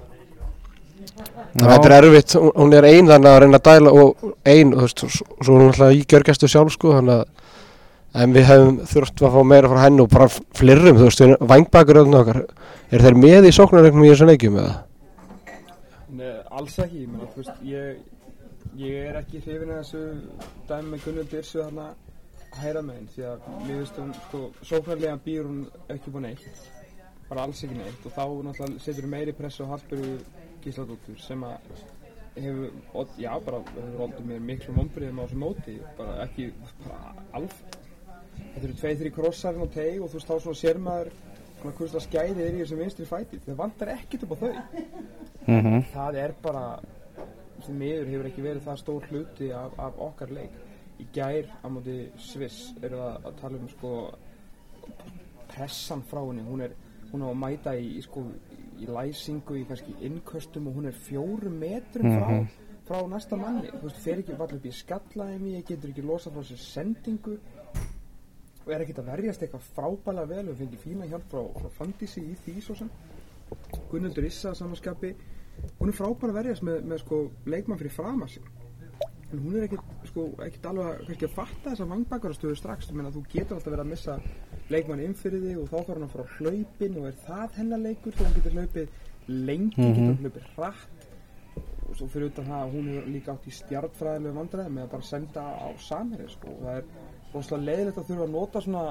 Að 1.50 1.66
þetta 1.66 1.88
er 1.90 1.94
erfitt, 1.96 2.34
hún- 2.38 2.74
er 2.74 2.84
ein 2.90 3.06
þannig 3.10 3.30
að 3.30 3.40
reyna 3.42 3.58
að 3.58 3.66
dæla 3.70 3.92
og 4.02 4.34
ein, 4.46 4.70
þú 4.74 4.84
veist, 4.84 5.00
svo 5.42 5.54
er 5.54 5.62
hún 5.62 5.70
alltaf 5.72 5.94
í 5.94 6.04
gjörgæstu 6.06 6.50
sjálf 6.50 6.74
sko 6.74 6.92
þannig 6.98 7.22
að 7.22 7.24
en 8.14 8.34
við 8.34 8.46
hefum 8.48 8.78
þurft 8.90 9.22
að 9.22 9.34
fá 9.36 9.42
meira 9.46 9.70
frá 9.70 9.80
henni 9.84 10.02
og 10.02 10.10
bara 10.10 10.28
flerum, 10.58 10.98
þú 10.98 11.08
veist, 11.08 11.24
vangbakur 11.52 12.00
okkar, 12.02 12.40
er 12.90 13.04
þeir 13.04 13.18
með 13.18 13.50
í 13.50 13.52
sóknarleiknum 13.54 14.06
í 14.06 14.10
þessum 14.10 14.32
leikjum 14.32 14.58
eða? 14.62 14.72
Nei, 16.18 16.32
alls 16.58 16.78
ekki, 16.82 17.04
ég 17.04 17.12
meina, 17.12 17.28
þú 17.30 17.42
veist, 17.42 17.62
ég, 17.70 18.00
ég 18.80 19.10
er 19.10 19.20
ekki 19.20 19.42
hrifin 19.44 19.70
að 19.76 19.82
þessu 19.84 20.02
dæmi 20.70 20.94
með 20.94 21.06
Gunnur 21.06 21.30
Dyrsu 21.30 21.62
þarna 21.62 21.86
að 22.50 22.64
heyra 22.64 22.82
með 22.82 22.98
henn, 22.98 23.08
því 23.14 23.26
að 23.30 23.48
mér 23.52 23.78
finnst 23.78 24.02
hún, 24.02 24.12
sko, 24.26 24.42
sóknarlega 24.72 25.22
býr 25.24 25.46
hún 25.46 25.62
ekki 25.94 26.14
búin 26.14 26.26
neitt, 26.26 26.66
bara 27.30 27.46
alls 27.46 27.62
ekki 27.62 27.78
neitt 27.78 28.10
og 28.10 28.16
þá 28.16 28.24
náttúrulega 28.48 28.82
setur 28.82 29.06
hún 29.06 29.14
meiri 29.14 29.36
press 29.38 29.62
á 29.62 29.70
Hallbjörgu 29.70 30.16
Gísladóttur 30.64 31.22
sem 31.22 31.44
að 31.46 31.70
hefur, 32.40 32.72
já, 33.18 33.30
bara 33.46 33.62
hefur 33.76 34.02
oldið 34.08 34.26
mér 34.32 34.42
miklu 34.50 34.74
vombriðum 34.74 35.22
á 35.22 35.24
þessu 35.24 35.40
móti, 35.44 35.76
bara 35.98 36.16
ekki, 36.26 36.50
bara 36.82 37.14
alf, 37.38 37.62
þetta 38.54 38.64
eru 38.66 38.74
tvei, 38.80 38.94
þrjí 39.00 39.12
krossarinn 39.16 39.66
á 39.66 39.68
teg 39.74 40.00
og 40.02 40.08
þú 40.10 40.18
veist, 40.18 40.28
þá 40.30 40.40
svona 40.40 40.60
sér 40.60 40.78
maður 40.78 41.12
svona 41.60 41.74
hvers 41.76 41.92
það 41.92 42.06
skæði 42.06 42.42
er 42.46 42.54
í 42.54 42.62
þessum 42.62 42.78
vinstri 42.78 43.06
fæti, 43.06 43.40
það 43.46 43.56
vantar 43.60 43.88
ekkert 43.88 44.22
upp 44.26 44.32
á 44.32 44.36
þau. 44.40 44.52
Mm 45.46 45.60
-hmm. 45.60 45.84
það 45.92 46.14
er 46.24 46.34
bara 46.42 46.64
því 47.60 47.72
miður 47.76 48.06
hefur 48.12 48.26
ekki 48.26 48.42
verið 48.42 48.62
það 48.64 48.76
stór 48.78 49.06
hluti 49.10 49.52
af, 49.52 49.78
af 49.78 49.98
okkar 49.98 50.30
leik. 50.30 50.50
Í 51.00 51.06
gær 51.12 51.46
á 51.64 51.66
móti 51.68 52.08
Sviss 52.18 52.74
eru 52.82 52.96
það 52.96 53.24
að 53.26 53.40
tala 53.40 53.56
um 53.58 53.68
sko 53.68 54.10
pressan 55.48 56.02
frá 56.02 56.20
henni. 56.26 56.42
Hún 56.42 56.60
er 56.60 56.70
hún 57.12 57.22
á 57.22 57.28
að 57.30 57.40
mæta 57.40 57.74
í, 57.76 57.98
í 57.98 58.02
sko 58.02 58.24
í 58.80 58.86
læsingu 58.86 59.56
í 59.58 59.66
kannski 59.68 59.94
innköstum 60.00 60.68
og 60.68 60.74
hún 60.74 60.86
er 60.86 60.92
fjórum 60.92 61.58
metrum 61.58 62.06
frá 62.16 62.28
Mhm. 62.30 62.46
frá 62.88 63.06
næsta 63.06 63.36
manni, 63.36 63.68
þú 63.68 63.82
veist, 63.82 63.96
fer 63.96 64.18
ekki 64.18 64.38
vall 64.38 64.54
upp 64.54 64.64
í 64.64 64.72
skallaðið 64.72 65.64
getur 65.66 65.90
ekki 65.90 66.02
losa 66.02 66.30
frá 66.30 66.42
sér 66.42 66.58
sendingu. 66.58 67.32
og 67.32 67.59
er 68.74 68.84
ekkert 68.84 68.98
að 69.02 69.10
verjast 69.12 69.42
eitthvað 69.42 69.66
frábælega 69.74 70.28
vel? 70.30 70.46
Við 70.50 70.58
fengið 70.62 70.84
fína 70.84 71.08
hjálp 71.10 71.26
frá, 71.30 71.42
frá 71.60 71.68
Fandísi 71.80 72.22
í 72.22 72.34
því 72.44 72.56
svo 72.62 72.74
sem. 72.78 72.90
Gunnildur 73.90 74.24
Issa 74.28 74.54
samanskapi 74.54 75.14
hún 75.80 75.90
er 75.90 75.96
frábæra 75.96 76.30
að 76.32 76.38
verjast 76.40 76.62
með, 76.66 76.82
með 76.88 77.02
sko, 77.04 77.20
leikmann 77.46 77.78
fyrir 77.80 77.92
framar 77.92 78.28
sig. 78.32 78.42
En 79.30 79.38
hún 79.44 79.56
er 79.60 79.66
ekkert, 79.68 79.90
sko, 80.10 80.24
ekkert 80.42 80.64
alveg 80.66 80.86
að, 80.88 81.02
kannski 81.06 81.26
að 81.28 81.34
fatta 81.36 81.70
þessa 81.70 81.86
vangbakvarastöðu 81.90 82.56
strax. 82.58 82.88
Ég 82.90 82.96
meina, 82.98 83.12
þú 83.14 83.20
getur 83.30 83.58
alltaf 83.58 83.70
verið 83.74 83.84
að 83.84 83.90
missa 83.92 84.16
leikmann 84.70 85.02
inn 85.04 85.14
fyrir 85.18 85.44
þig 85.44 85.60
og 85.62 85.68
þá 85.70 85.76
þarf 85.76 85.92
hann 85.94 86.06
að 86.06 86.14
fara 86.14 86.24
á 86.26 86.34
hlaupin 86.38 86.96
og 86.98 87.06
er 87.10 87.20
það 87.26 87.58
hennar 87.60 87.82
leikur 87.84 88.16
þá 88.16 88.24
hún 88.24 88.34
getur 88.38 88.56
hlaupið 88.58 88.88
lengi, 89.28 89.76
Mhm. 89.76 89.86
getur 89.86 90.08
hún 90.08 90.18
hlaupið 90.24 90.48
hratt. 90.56 91.06
Og 91.90 91.96
svo 91.98 92.06
fyrir 92.10 92.30
utan 92.30 92.44
það 92.46 92.60
að 92.64 92.72
hún 92.74 92.88
hefur 92.90 93.08
líka 93.10 93.32
átt 93.34 93.46
í 93.46 93.54
stjartfræðilegu 93.60 94.34
vandræði 94.40 94.70
með 94.74 94.82
að 94.84 94.90
bara 94.90 95.02
senda 95.02 95.42
á 95.42 95.68
samherri 95.78 96.28
sko. 96.30 96.48
það 96.62 96.76
er 96.76 96.84
rosalega 97.34 97.66
leiðilegt 97.70 98.00
að 98.00 98.10
þurfa 98.10 98.26
að 98.26 98.36
nota 98.36 98.64
svona 98.64 98.84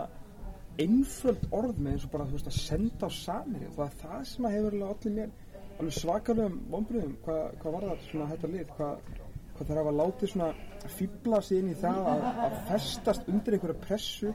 einföld 0.79 1.47
orð 1.51 1.79
með 1.79 1.95
eins 1.95 2.07
og 2.07 2.13
bara 2.13 2.27
þú 2.27 2.37
veist 2.37 2.51
að 2.51 2.59
senda 2.59 3.09
á 3.09 3.11
samherri 3.11 3.69
og 3.69 3.77
það 3.79 3.87
er 3.87 3.97
það 4.03 4.27
sem 4.31 4.47
að 4.47 4.55
hefur 4.57 4.77
allir 4.89 5.15
mér 5.17 5.33
alveg 5.79 5.95
svakalegum 5.95 6.59
vonbröðum 6.71 7.17
hvað, 7.25 7.41
hvað 7.61 7.75
var 7.75 7.87
það 7.89 8.05
svona 8.09 8.29
þetta 8.33 8.51
lið 8.53 8.73
hvað, 8.77 9.09
hvað 9.55 9.69
þeir 9.69 9.81
hafa 9.81 9.95
látið 9.99 10.33
svona 10.33 10.51
fýbla 10.87 11.41
sig 11.43 11.59
inn 11.59 11.73
í 11.73 11.79
það 11.79 12.07
að, 12.13 12.23
að 12.45 12.55
festast 12.69 13.27
undir 13.31 13.57
einhverja 13.57 13.81
pressu 13.83 14.31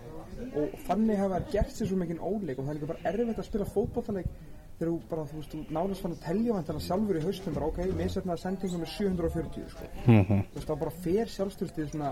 og 0.58 0.74
þannig 0.88 1.20
hafa 1.20 1.38
þær 1.38 1.48
gert 1.54 1.72
sér 1.74 1.90
svo 1.90 2.00
mikinn 2.00 2.20
óleik. 2.20 2.58
Og 2.58 2.66
það 2.66 2.74
er 2.74 2.78
líka 2.78 2.90
bara 2.92 3.10
erfitt 3.12 3.40
að 3.40 3.48
spila 3.48 3.68
fótballtaleik 3.70 4.30
þegar 4.74 4.90
þú 4.90 4.96
bara, 5.10 5.24
þú 5.30 5.38
veist, 5.38 5.52
þú 5.54 5.76
nánast 5.76 6.02
fann 6.02 6.16
að 6.16 6.24
telja 6.24 6.56
vantana 6.56 6.80
sjálfur 6.82 7.18
í 7.18 7.22
haustum 7.22 7.54
bara, 7.54 7.68
ok, 7.70 7.92
mér 7.94 8.10
setna 8.10 8.36
sendingum 8.40 8.82
er 8.82 8.90
740, 8.90 9.68
sko. 9.70 9.90
Þú 10.08 10.56
veist, 10.56 10.66
þá 10.66 10.74
bara 10.80 10.94
fer 11.04 11.30
sjálfstyrstið 11.30 11.92
svona 11.92 12.10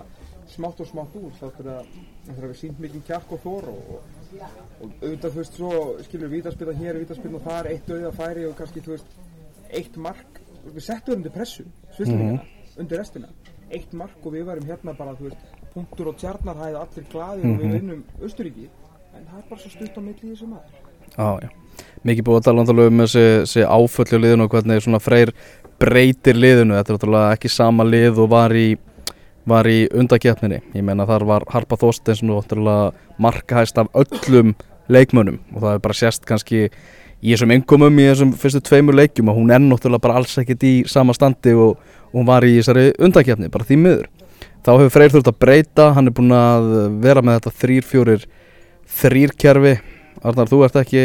smátt 0.51 0.81
og 0.83 0.89
smátt 0.89 1.15
út 1.19 1.37
þá 1.39 1.45
þurfa 1.57 1.77
það 2.27 2.47
við 2.47 2.57
sínt 2.59 2.81
mikið 2.83 3.05
kjark 3.07 3.31
og 3.35 3.41
þor 3.43 3.69
og, 3.71 3.93
og, 3.95 4.43
og 4.81 4.93
auðvitað, 5.01 5.29
þú 5.29 5.39
veist, 5.39 5.59
svo 5.59 5.71
skilur 6.07 6.33
vítaspilna 6.33 6.75
hér, 6.79 6.99
vítaspilna 7.01 7.43
þar 7.43 7.71
eitt 7.71 7.91
auða 7.93 8.11
færi 8.17 8.45
og 8.49 8.55
kannski, 8.59 8.83
þú 8.83 8.95
veist, 8.95 9.17
eitt 9.73 9.97
mark. 9.97 10.39
Við 10.63 10.85
settum 10.85 11.17
undir 11.19 11.33
pressu, 11.35 11.65
svisslingina 11.97 12.43
undir 12.79 13.01
restina, 13.01 13.27
eitt 13.69 13.91
mark 13.97 14.23
og 14.23 14.33
við 14.33 14.47
varum 14.47 14.69
hérna 14.69 14.95
bara, 14.97 15.15
þú 15.17 15.29
veist, 15.29 15.51
punktur 15.73 16.11
og 16.11 16.21
tjarnarhæð 16.21 16.79
allir 16.79 17.09
glaðir 17.11 17.49
og 17.49 17.59
við 17.61 17.75
vinnum 17.77 18.01
Östuríki 18.23 18.69
en 19.13 19.27
það 19.27 19.37
er 19.39 19.45
bara 19.49 19.61
svo 19.61 19.71
stutt 19.73 19.97
á 19.97 20.01
milli 20.01 20.29
í 20.29 20.33
þessu 20.33 20.49
maður. 20.49 20.79
Já. 21.13 21.51
Mikið 22.05 22.25
búið 22.27 22.39
að 22.39 22.47
tala 22.47 22.63
náttúrulega 22.63 22.91
um 22.91 23.03
þessi, 23.03 23.23
þessi 23.43 23.65
áföllu 23.65 24.19
liðinu 24.21 24.45
og 24.45 24.53
hvernig 24.53 24.83
svona 24.85 25.01
freyr 25.01 25.31
breytir 25.81 26.37
liðinu. 26.37 26.77
Þetta 26.77 27.09
er 27.09 27.17
ekki 27.33 27.51
sama 27.51 27.85
lið 27.87 28.21
og 28.23 28.29
var 28.33 28.53
í, 28.57 28.67
var 29.49 29.67
í 29.67 29.85
undakefninni. 29.91 30.61
Ég 30.75 30.85
meina 30.85 31.07
þar 31.09 31.25
var 31.27 31.45
Harpa 31.51 31.77
náttúrulega 31.77 32.91
markahæst 33.19 33.77
af 33.77 33.87
öllum 33.93 34.53
leikmönnum 34.89 35.39
og 35.55 35.61
það 35.61 35.73
er 35.73 35.81
bara 35.83 35.93
sérst 35.93 36.25
kannski 36.27 36.65
í 37.23 37.31
þessum 37.31 37.53
innkomum 37.55 37.99
í 37.99 38.07
þessum 38.09 38.33
fyrstu 38.35 38.61
tveimur 38.67 38.97
leikjum 38.97 39.31
og 39.31 39.37
hún 39.39 39.53
er 39.53 39.61
náttúrulega 39.63 40.03
bara 40.03 40.19
alls 40.19 40.35
ekkert 40.37 40.63
í 40.67 40.73
sama 40.91 41.15
standi 41.15 41.53
og, 41.55 41.77
og 42.11 42.17
hún 42.19 42.27
var 42.27 42.43
í 42.43 42.57
þessari 42.57 42.91
undakefni, 42.99 43.51
bara 43.51 43.67
því 43.67 43.79
miður. 43.79 44.09
Þá 44.63 44.71
hefur 44.77 44.93
Freyr 44.95 45.11
þurft 45.11 45.31
að 45.31 45.39
breyta, 45.43 45.89
hann 45.95 46.07
er 46.07 46.15
búin 46.15 46.35
að 46.35 46.69
vera 47.03 47.23
með 47.23 47.39
þetta 47.39 47.55
þrýr, 47.63 47.87
fjórir, 47.87 48.27
þrýr 49.01 49.35
kerfi 49.39 49.73
Arnar, 50.23 50.47
þú 50.47 50.61
ert 50.63 50.77
ekki, 50.79 51.01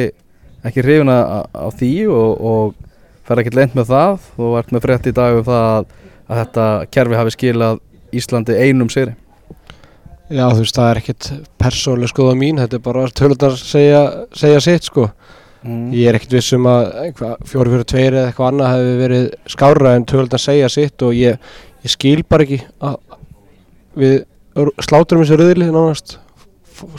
ekki 0.67 0.83
hrifin 0.85 1.11
á 1.11 1.67
því 1.75 1.93
og, 2.15 2.45
og 2.51 2.77
fer 3.27 3.43
ekki 3.43 3.57
leint 3.57 3.75
með 3.77 3.91
það 3.91 4.29
þú 4.37 4.51
ert 4.61 4.71
með 4.73 4.85
frétt 4.87 5.09
í 5.11 5.15
dag 5.17 5.39
um 5.41 5.47
það 5.47 5.65
að, 5.73 5.89
að 6.29 6.41
þetta 6.43 6.67
kerfi 6.95 7.19
hafi 7.19 7.35
skilað 7.35 7.81
Íslandi 8.17 8.57
einum 8.59 8.91
sigri 8.93 9.15
Já, 10.29 10.45
þú 10.53 10.61
veist, 10.61 10.77
það 10.77 10.91
er 10.91 10.99
ekkit 11.01 11.27
persónuleg 11.57 12.11
skoða 12.13 12.35
mín, 12.37 12.59
þetta 12.61 12.77
er 12.77 12.85
bara 12.85 13.07
tölundar 13.17 13.55
segja, 13.57 14.03
segja 14.37 14.61
sitt, 14.61 14.89
sko. 14.91 15.07
mm. 15.63 15.87
Ég 15.97 16.11
er 16.11 16.19
ekkit 16.19 16.35
viss 16.37 16.53
um 16.53 16.69
að 16.69 16.89
eitthvað, 17.07 17.47
fjóri 17.49 17.73
fyrir 17.73 17.89
tveir 17.89 18.17
eða 18.19 18.27
eitthvað 18.29 18.51
annað 18.53 18.75
hefði 18.75 18.99
verið 19.01 19.29
skára 19.55 19.95
en 19.97 20.05
tölundar 20.13 20.45
segja 20.45 20.69
sitt 20.73 21.07
og 21.07 21.17
ég, 21.17 21.41
ég 21.81 21.95
skil 21.95 22.21
bara 22.29 22.45
ekki 22.45 22.61
að 22.85 22.99
við 23.99 24.19
sláturum 24.85 25.25
þessu 25.25 25.41
rauðli 25.41 25.71
nánast, 25.73 26.19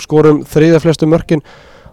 skorum 0.02 0.42
þriða 0.50 0.82
flestu 0.84 1.10
mörkin 1.10 1.46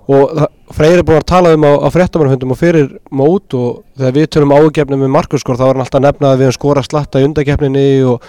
og 0.06 0.46
Freyr 0.74 1.00
er 1.00 1.06
búin 1.06 1.20
að 1.20 1.28
tala 1.30 1.52
um 1.54 1.64
á, 1.66 1.72
á 1.82 1.88
fréttamannfundum 1.94 2.52
og 2.54 2.58
fyrir 2.58 2.88
mót 3.14 3.54
og 3.58 3.84
þegar 3.98 4.14
við 4.16 4.28
tölum 4.34 4.54
ágefnum 4.54 5.02
með 5.02 5.12
markurskor 5.14 5.58
þá 5.58 5.64
er 5.66 5.72
hann 5.72 5.84
alltaf 5.84 6.00
að 6.00 6.06
nefna 6.06 6.30
að 6.32 6.40
við 6.40 6.48
höfum 6.48 6.56
skorað 6.56 6.88
slatta 6.88 7.22
í 7.22 7.26
undakefninni 7.26 7.86
og 8.06 8.28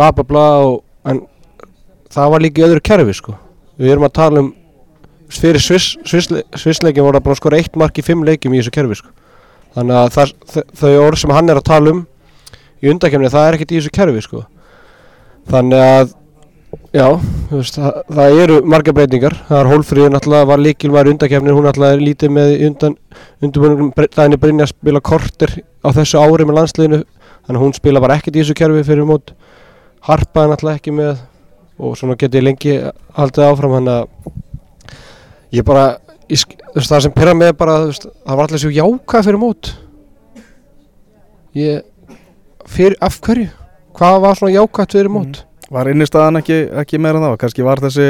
bla 0.00 0.10
bla 0.16 0.24
bla 0.24 0.46
og, 0.64 0.80
en 1.04 1.20
það 2.10 2.32
var 2.32 2.44
líka 2.44 2.62
í 2.62 2.66
öðru 2.66 2.82
kerfi 2.88 3.16
sko. 3.16 3.36
Við 3.80 3.94
erum 3.94 4.06
að 4.08 4.16
tala 4.16 4.44
um 4.44 4.54
fyrir 5.30 5.62
Sviss, 5.62 5.96
Svissle, 6.08 6.42
Svissleikin 6.58 7.04
voru 7.06 7.20
að 7.20 7.28
að 7.30 7.40
skora 7.40 7.58
eitt 7.60 7.76
mark 7.78 7.98
í 8.00 8.04
fimm 8.04 8.24
leikjum 8.26 8.54
í 8.56 8.62
þessu 8.62 8.72
kerfi 8.74 8.98
sko. 8.98 9.12
Þannig 9.76 9.98
að 9.98 10.08
það, 10.16 10.32
þau, 10.80 10.94
orð 11.04 11.20
sem 11.20 11.34
hann 11.36 11.52
er 11.52 11.60
að 11.60 11.68
tala 11.68 11.92
um 11.94 12.00
í 12.80 12.90
undakefni 12.90 13.30
það 13.30 13.46
er 13.46 13.58
ekkert 13.58 13.74
í 13.74 13.78
þessu 13.78 13.92
kerfi 13.94 14.24
sko. 14.24 14.42
Þannig 15.50 15.84
að 15.84 16.16
já, 16.94 17.06
veist, 17.52 17.78
það, 17.78 18.00
það 18.16 18.40
eru 18.44 18.58
margar 18.72 18.96
breytingar, 18.96 19.36
það 19.46 19.60
er 19.60 19.70
hólfríður 19.70 20.12
náttúrulega 20.14 20.50
var 20.50 20.64
líkilvægur 20.64 21.12
undakefni, 21.14 21.54
hún 21.54 21.68
náttúrulega 21.68 21.98
er 21.98 22.04
lítið 22.08 22.34
með 22.34 22.56
undan, 22.70 22.98
undirbúinum 23.44 23.92
dæni 24.16 24.40
Brynja 24.42 24.68
spila 24.70 25.02
korter 25.04 25.54
á 25.86 25.88
þessu 25.94 26.22
ári 26.22 26.46
með 26.48 26.60
landsliðinu, 26.60 27.00
þannig 27.46 27.60
að 27.60 27.64
hún 27.64 27.78
spila 27.78 28.02
bara 28.02 28.18
ekkert 28.18 28.38
í 28.38 28.42
þessu 28.42 28.58
kerfi 28.58 28.86
fyrir 28.90 29.06
mót 29.06 29.34
Harpa 30.06 30.44
er 30.44 30.52
náttúrulega 30.52 30.80
ekki 30.80 30.94
með 30.96 31.18
og 31.80 31.96
svona 31.96 32.16
geti 32.20 32.40
ég 32.40 32.44
lengi 32.44 32.76
haldið 33.16 33.46
áfram 33.46 33.76
þannig 33.78 33.98
að 33.98 34.32
ég 35.56 35.66
bara 35.66 35.84
ég, 36.30 36.44
veist, 36.74 36.90
það 36.90 37.04
sem 37.06 37.14
pyrra 37.14 37.36
með 37.36 37.54
bara 37.60 37.78
þú 37.82 37.92
veist, 37.92 38.06
það 38.24 38.40
var 38.40 38.50
allir 38.50 38.62
svo 38.62 38.72
jákað 38.74 39.28
fyrir 39.28 39.40
mót. 39.42 39.72
Ég 41.58 41.82
fyrir, 42.70 42.96
af 43.02 43.18
hverju? 43.24 43.48
Hvað 43.98 44.18
var 44.24 44.38
svona 44.38 44.54
jákað 44.54 44.96
fyrir 44.96 45.12
mót? 45.12 45.42
Var 45.70 45.90
innistæðan 45.92 46.40
ekki, 46.40 46.60
ekki 46.82 47.00
meira 47.02 47.20
en 47.20 47.28
það? 47.28 47.38
Kannski 47.44 47.66
var 47.66 47.82
þessi 47.82 48.08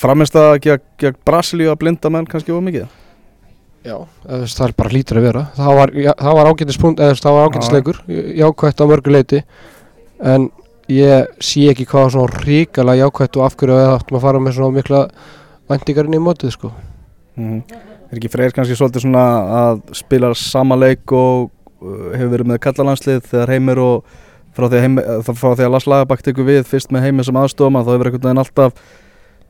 framistæða 0.00 0.60
gegn, 0.64 1.18
Brasilíu 1.26 1.72
að 1.72 1.80
blinda 1.82 2.12
menn 2.12 2.28
kannski 2.28 2.54
of 2.54 2.64
mikið? 2.64 2.88
Já, 3.80 3.96
veist, 4.28 4.58
það 4.58 4.66
er 4.66 4.76
bara 4.76 4.92
lítur 4.92 5.20
að 5.20 5.26
vera. 5.30 5.42
Það 5.56 5.78
var, 5.78 5.92
það 6.20 6.38
var 6.38 6.50
ágætis 6.50 6.80
punkt, 6.80 7.00
eða 7.00 7.08
þú 7.08 7.16
veist, 7.16 7.26
það 7.26 7.36
var 7.38 7.46
ágætis 7.48 7.70
Já. 7.70 7.74
leikur 7.76 8.00
jákvætt 8.42 8.82
á 8.84 8.84
mörgu 8.90 9.14
leiti 9.14 9.40
en 10.20 10.50
ég 10.94 11.44
sé 11.44 11.66
ekki 11.70 11.86
hvað 11.88 12.14
svona 12.14 12.42
ríkala 12.44 12.96
jákvætt 12.98 13.38
og 13.38 13.46
af 13.46 13.56
hverju 13.58 13.76
að 13.76 13.92
áttum 13.94 14.18
að 14.18 14.24
fara 14.26 14.42
með 14.42 14.56
svona 14.56 14.76
mikla 14.76 15.02
væntingar 15.70 16.08
inn 16.08 16.18
í 16.18 16.22
mótið 16.22 16.54
sko. 16.56 16.72
mm. 17.36 17.60
Er 18.10 18.18
ekki 18.18 18.30
Freyr 18.32 18.54
kannski 18.54 18.74
svolítið 18.74 19.04
svona 19.04 19.26
að 19.60 19.84
spila 19.94 20.32
sama 20.34 20.78
leik 20.78 21.12
og 21.14 21.50
uh, 21.78 22.08
hefur 22.16 22.32
verið 22.32 22.50
með 22.50 22.62
kallalandslið 22.64 23.20
þegar 23.30 23.52
heimir 23.54 23.80
og 23.82 24.16
frá 24.56 24.66
því 24.66 24.80
að, 24.80 24.82
heimi, 24.86 25.04
frá 25.28 25.52
því 25.52 25.66
að 25.68 25.76
Lars 25.76 25.86
Lagerbakk 25.86 26.24
tekur 26.26 26.48
við 26.48 26.64
fyrst 26.66 26.90
með 26.90 27.06
heimir 27.06 27.28
sem 27.28 27.38
aðstofama 27.38 27.84
þá 27.86 27.92
hefur 27.94 28.10
einhvern 28.10 28.26
veginn 28.26 28.42
alltaf 28.42 28.98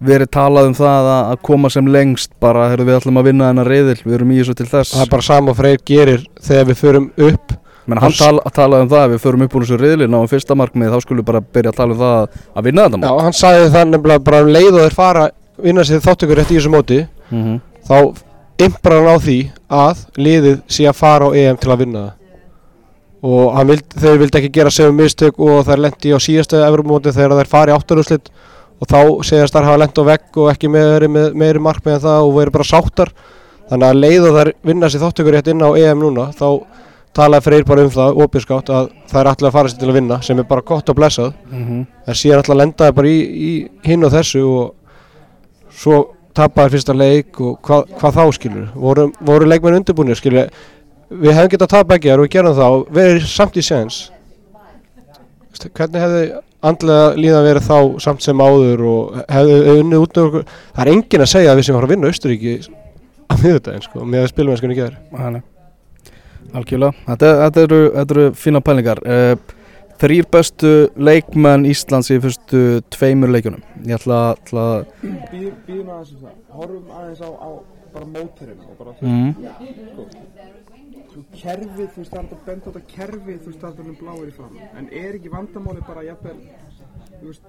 verið 0.00 0.30
talað 0.32 0.70
um 0.70 0.76
það 0.76 1.08
að, 1.12 1.22
að 1.30 1.40
koma 1.48 1.70
sem 1.72 1.88
lengst 1.92 2.32
bara 2.40 2.68
heyrðu 2.72 2.86
við 2.88 2.98
ætlum 2.98 3.20
að 3.20 3.26
vinna 3.30 3.48
þennan 3.50 3.68
reyðil 3.68 3.96
við 4.04 4.14
erum 4.16 4.30
í 4.32 4.38
þessu 4.40 4.56
til 4.56 4.68
þess 4.70 4.94
það 4.94 5.04
er 5.04 5.10
bara 5.12 5.26
sama 5.26 5.56
freyr 5.56 5.82
gerir 5.90 6.22
þegar 6.40 6.70
við 6.70 6.80
förum 6.80 7.08
upp 7.30 7.56
Men 7.90 8.02
hann 8.04 8.14
tal, 8.16 8.38
talaði 8.54 8.86
um 8.86 8.92
það 8.92 9.04
að 9.04 9.14
við 9.14 9.22
förum 9.24 9.44
upp 9.46 9.56
úr 9.58 9.66
þessu 9.66 9.80
reyðli 9.80 10.08
náum 10.10 10.30
fyrsta 10.30 10.56
markmið 10.58 10.94
þá 10.94 11.04
skulum 11.04 11.22
við 11.22 11.28
bara 11.32 11.42
byrja 11.56 11.72
að 11.72 11.80
tala 11.80 11.96
um 11.96 12.00
það 12.00 12.16
að, 12.20 12.64
vinna 12.68 12.86
þetta 12.86 13.00
Já, 13.00 13.10
mál 13.10 13.24
hann 13.26 13.36
sagði 13.40 13.68
það 13.74 13.90
nefnilega 13.90 14.24
bara 14.28 14.42
um 14.44 14.52
leið 14.54 14.70
og 14.70 14.84
þeir 14.84 14.96
fara 15.00 15.26
vinna 15.60 15.84
sér 15.84 16.04
þáttökur 16.04 16.40
rétt 16.40 16.54
í 16.54 16.58
þessu 16.58 16.72
móti 16.72 17.00
mm 17.02 17.42
-hmm. 17.42 17.60
þá 17.88 17.96
imprar 18.68 19.00
hann 19.00 19.12
á 19.12 19.16
því 19.18 19.38
að 19.70 20.06
liðið 20.16 20.56
sé 20.68 20.88
að 20.88 20.98
fara 21.00 21.28
á 21.28 21.30
EM 21.34 21.60
til 21.60 21.70
að 21.70 21.80
vinna. 21.84 22.06
Það 22.06 22.20
og 23.20 23.66
vild, 23.68 23.96
þeir 24.00 24.20
vildi 24.22 24.38
ekki 24.40 24.52
gera 24.54 24.70
sem 24.72 24.94
mistök 24.96 25.40
og 25.44 25.66
þær 25.68 25.82
lendi 25.84 26.12
á 26.16 26.18
síðastu 26.18 26.60
Evropamóti 26.64 27.12
þegar 27.12 27.36
þær 27.40 27.50
fari 27.52 27.74
áttarúslit 27.74 28.30
og 28.80 28.88
þá 28.88 29.00
segast 29.28 29.56
þær 29.56 29.68
hafa 29.68 29.80
lent 29.82 30.00
á 30.00 30.04
vegg 30.08 30.38
og 30.40 30.48
ekki 30.52 30.70
meiri, 30.72 31.08
með, 31.08 31.34
meiri 31.36 31.60
markmið 31.60 31.98
en 31.98 32.04
það 32.06 32.28
og 32.28 32.36
verið 32.38 32.54
bara 32.56 32.68
sáttar. 32.70 33.12
Þannig 33.70 33.88
að 33.90 34.00
leið 34.00 34.28
og 34.28 34.38
þær 34.38 34.52
vinna 34.70 34.90
sér 34.90 35.04
þáttökur 35.04 35.36
rétt 35.36 35.50
inn 35.52 35.60
á 35.60 35.70
EM 35.76 36.00
núna 36.00 36.30
þá 36.32 36.46
talaði 37.16 37.46
Freyr 37.46 37.66
bara 37.66 37.84
um 37.86 37.92
það 37.94 38.20
opinskátt 38.24 38.70
að 38.74 38.90
þær 39.10 39.30
ætla 39.32 39.50
að 39.50 39.56
fara 39.56 39.70
sér 39.70 39.80
til 39.80 39.90
að 39.90 39.96
vinna 39.98 40.20
sem 40.22 40.38
er 40.38 40.46
bara 40.48 40.66
gott 40.66 40.90
og 40.92 40.98
blessað. 40.98 41.32
Mm 41.50 41.86
en 42.06 42.18
síðan 42.18 42.40
alltaf 42.40 42.58
lendaði 42.58 42.96
bara 42.96 43.08
í, 43.10 43.18
í 43.20 43.52
hinn 43.86 44.04
og 44.06 44.12
þessu 44.14 44.42
og 44.46 44.74
svo 45.70 45.98
tapaði 46.34 46.76
fyrsta 46.76 46.94
leik 46.94 47.40
og 47.42 47.58
hvað, 47.66 47.90
hvað 47.98 48.16
þá 48.16 48.24
skilur 48.36 48.68
voru, 48.74 49.08
voru 49.26 49.48
leikmenn 49.50 49.80
undirbúinir 49.80 50.18
skilur 50.18 50.50
við 51.10 51.34
hefum 51.34 51.50
getað 51.50 51.72
tapað 51.74 51.96
ekki 51.98 52.12
og 52.14 52.24
við 52.24 52.32
gerum 52.36 52.56
það 52.58 52.76
og 52.76 52.90
verið 52.94 53.26
samt 53.26 53.58
í 53.58 53.64
séns. 53.66 54.00
Veistu, 55.50 55.70
hvernig 55.74 56.04
hefði 56.04 56.24
andlega 56.70 57.06
líðan 57.18 57.46
verið 57.48 57.66
þá 57.66 58.02
samt 58.06 58.22
sem 58.22 58.42
áður 58.42 58.84
og 58.86 59.22
hefði 59.26 59.78
unnið 59.80 60.04
út 60.04 60.20
okkur? 60.24 60.44
Það 60.74 60.84
er 60.84 60.92
enginn 60.94 61.26
að 61.26 61.32
segja 61.32 61.54
að 61.54 61.60
við 61.60 61.68
sem 61.68 61.78
fara 61.78 61.88
að 61.88 61.94
vinna 61.96 62.12
Austuríki 62.12 62.58
á 63.30 63.34
miðvitaðin 63.40 63.86
sko 63.86 64.04
með 64.04 64.26
að 64.26 64.30
spilmennskunni 64.34 64.78
gerð 64.78 65.00
Þannig 65.14 65.48
Algjörlega, 66.50 67.06
þetta, 67.06 67.32
þetta, 67.44 67.64
eru, 67.66 67.80
þetta 67.96 68.16
eru 68.16 68.28
fína 68.38 68.62
pælingar. 68.64 69.02
Uh, 69.06 69.56
Þrýr 70.00 70.24
bestu 70.32 70.70
leikmenn 70.96 71.66
Íslands 71.68 72.08
í 72.08 72.16
fyrstu 72.24 72.80
tveimur 72.88 73.28
leikunum 73.28 73.60
Ég 73.84 73.98
ætla, 73.98 74.20
ætla 74.32 74.62
að 74.78 74.86
Býðum 75.02 75.90
aðeins 75.92 76.14
um 76.14 76.22
það. 76.22 76.38
Horfum 76.56 76.94
aðeins 76.96 77.20
á, 77.20 77.28
á 77.36 77.50
bara 77.92 78.06
móturinn 78.06 78.60
og 78.64 78.76
bara 78.78 78.94
mm, 79.00 79.30
sko, 79.90 80.06
svo 81.12 81.22
kerfið, 81.34 81.88
þú 81.94 82.02
veist, 82.02 82.12
það 82.12 82.18
er 82.18 82.26
hægt 82.26 82.34
að 82.36 82.44
benda 82.48 82.64
á 82.64 82.68
þetta 82.70 82.82
kerfið, 82.94 83.38
þú 83.40 83.50
veist, 83.50 83.62
það 83.62 83.70
er 83.70 83.78
bara 83.80 83.96
bláir 84.02 84.28
í 84.28 84.34
fram 84.36 84.58
en 84.80 84.90
er 85.02 85.18
ekki 85.18 85.32
vandamáli 85.34 85.86
bara 85.88 86.04
jafnvel 86.06 86.36
þú 87.16 87.32
veist, 87.32 87.48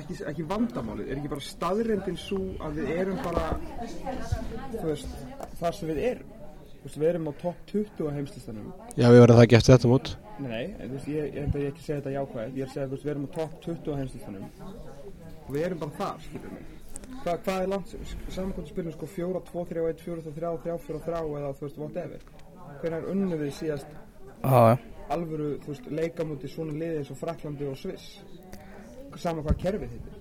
ekki, 0.00 0.18
ekki 0.32 0.48
vandamáli 0.50 1.06
er 1.06 1.20
ekki 1.20 1.32
bara 1.34 1.46
staðrendin 1.46 2.18
svo 2.20 2.40
að 2.66 2.80
við 2.80 2.90
erum 2.96 3.22
bara 3.22 3.46
þú 4.74 4.90
veist, 4.90 5.14
þar 5.62 5.78
sem 5.78 5.92
við 5.92 6.02
erum? 6.10 6.34
þú 6.34 6.37
veist, 6.88 6.98
við 6.98 7.10
erum 7.12 7.28
á 7.28 7.32
topp 7.42 7.60
20 7.70 8.08
á 8.08 8.10
heimslistanum. 8.16 8.72
Já 8.96 9.06
við 9.08 9.20
verðum 9.22 9.38
það 9.38 9.44
ekki 9.46 9.58
eftir 9.58 9.74
þetta 9.74 9.92
mót. 9.92 10.10
Nei, 10.38 10.64
en 10.64 10.82
þú 10.88 10.96
veist, 10.96 11.12
ég, 11.12 11.30
ég 11.34 11.46
að 11.48 11.62
ég 11.62 11.70
ekki 11.72 11.84
segja 11.84 12.00
þetta 12.00 12.12
jákvæð 12.14 12.58
Ég 12.58 12.64
er 12.64 12.68
að 12.68 12.74
segja, 12.74 12.88
þú 12.88 12.96
veist, 12.96 13.06
við 13.06 13.12
erum 13.14 13.28
á 13.28 13.30
topp 13.38 13.54
20 13.64 13.88
á 13.88 13.98
heimslistanum. 13.98 14.50
Og 15.44 15.54
við 15.54 15.64
erum 15.68 15.80
bara 15.82 15.96
þar, 15.98 16.26
skilur 16.26 16.52
mig. 16.54 16.74
Hva, 17.22 17.34
Hvað 17.44 17.62
er 17.62 17.72
langt, 17.72 17.94
saman 18.28 18.52
hvort 18.52 18.68
við 18.68 18.74
spilum 18.74 18.94
sko 18.94 19.08
4, 19.14 19.42
2, 19.48 19.64
3, 19.72 19.86
1, 19.94 20.04
4, 20.04 20.26
3, 20.28 20.34
3, 20.38 20.52
3, 20.68 20.76
4, 20.86 21.00
3 21.08 21.22
Eða 21.40 21.54
þú 21.58 21.66
veist, 21.66 21.80
whatever. 21.82 22.28
Hvernig 22.82 23.10
unnu 23.10 23.40
við 23.40 23.54
síðast 23.58 23.90
Já, 24.44 24.60
já, 24.70 24.76
alvöru, 25.10 25.48
þú 25.64 25.72
veist, 25.72 25.90
leikamóti 25.90 26.50
svona 26.50 26.76
liði 26.78 27.00
eins 27.00 27.10
og 27.10 27.18
Fraklandi 27.18 27.66
og 27.66 27.78
Sviss? 27.80 28.20
Saman 29.18 29.42
hvað 29.42 29.58
kerfið 29.64 29.96
hittir 29.96 30.18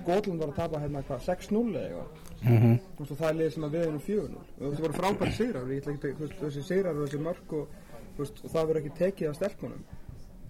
Skotland 0.00 0.42
var 0.42 0.50
að 0.50 0.58
tapa 0.58 0.80
hérna 0.82 1.02
hvað 1.06 1.22
6-0 1.28 1.60
eða 1.70 1.84
eitthvað 1.84 2.33
Þú 2.44 3.04
veist, 3.04 3.12
og 3.14 3.18
það 3.18 3.28
er 3.28 3.38
liðið 3.40 3.54
sem 3.54 3.66
að 3.68 3.76
við 3.76 3.86
erum 3.88 4.00
4-0 4.08 4.40
og 4.40 4.64
þessi 4.64 4.84
voru 4.84 4.98
frábæri 4.98 5.36
sigrar 5.36 5.70
ég 5.72 5.82
ætla 5.82 5.94
ekki 5.94 6.10
að, 6.14 6.34
þessi 6.42 6.64
sigrar 6.68 6.98
og 6.98 7.06
þessi 7.06 7.22
mörg 7.24 7.54
og, 7.58 7.78
veist, 8.18 8.42
og 8.44 8.52
það 8.54 8.68
verður 8.70 8.82
ekki 8.82 8.98
tekið 9.00 9.30
af 9.30 9.38
stelpunum. 9.38 9.86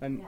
En 0.05 0.19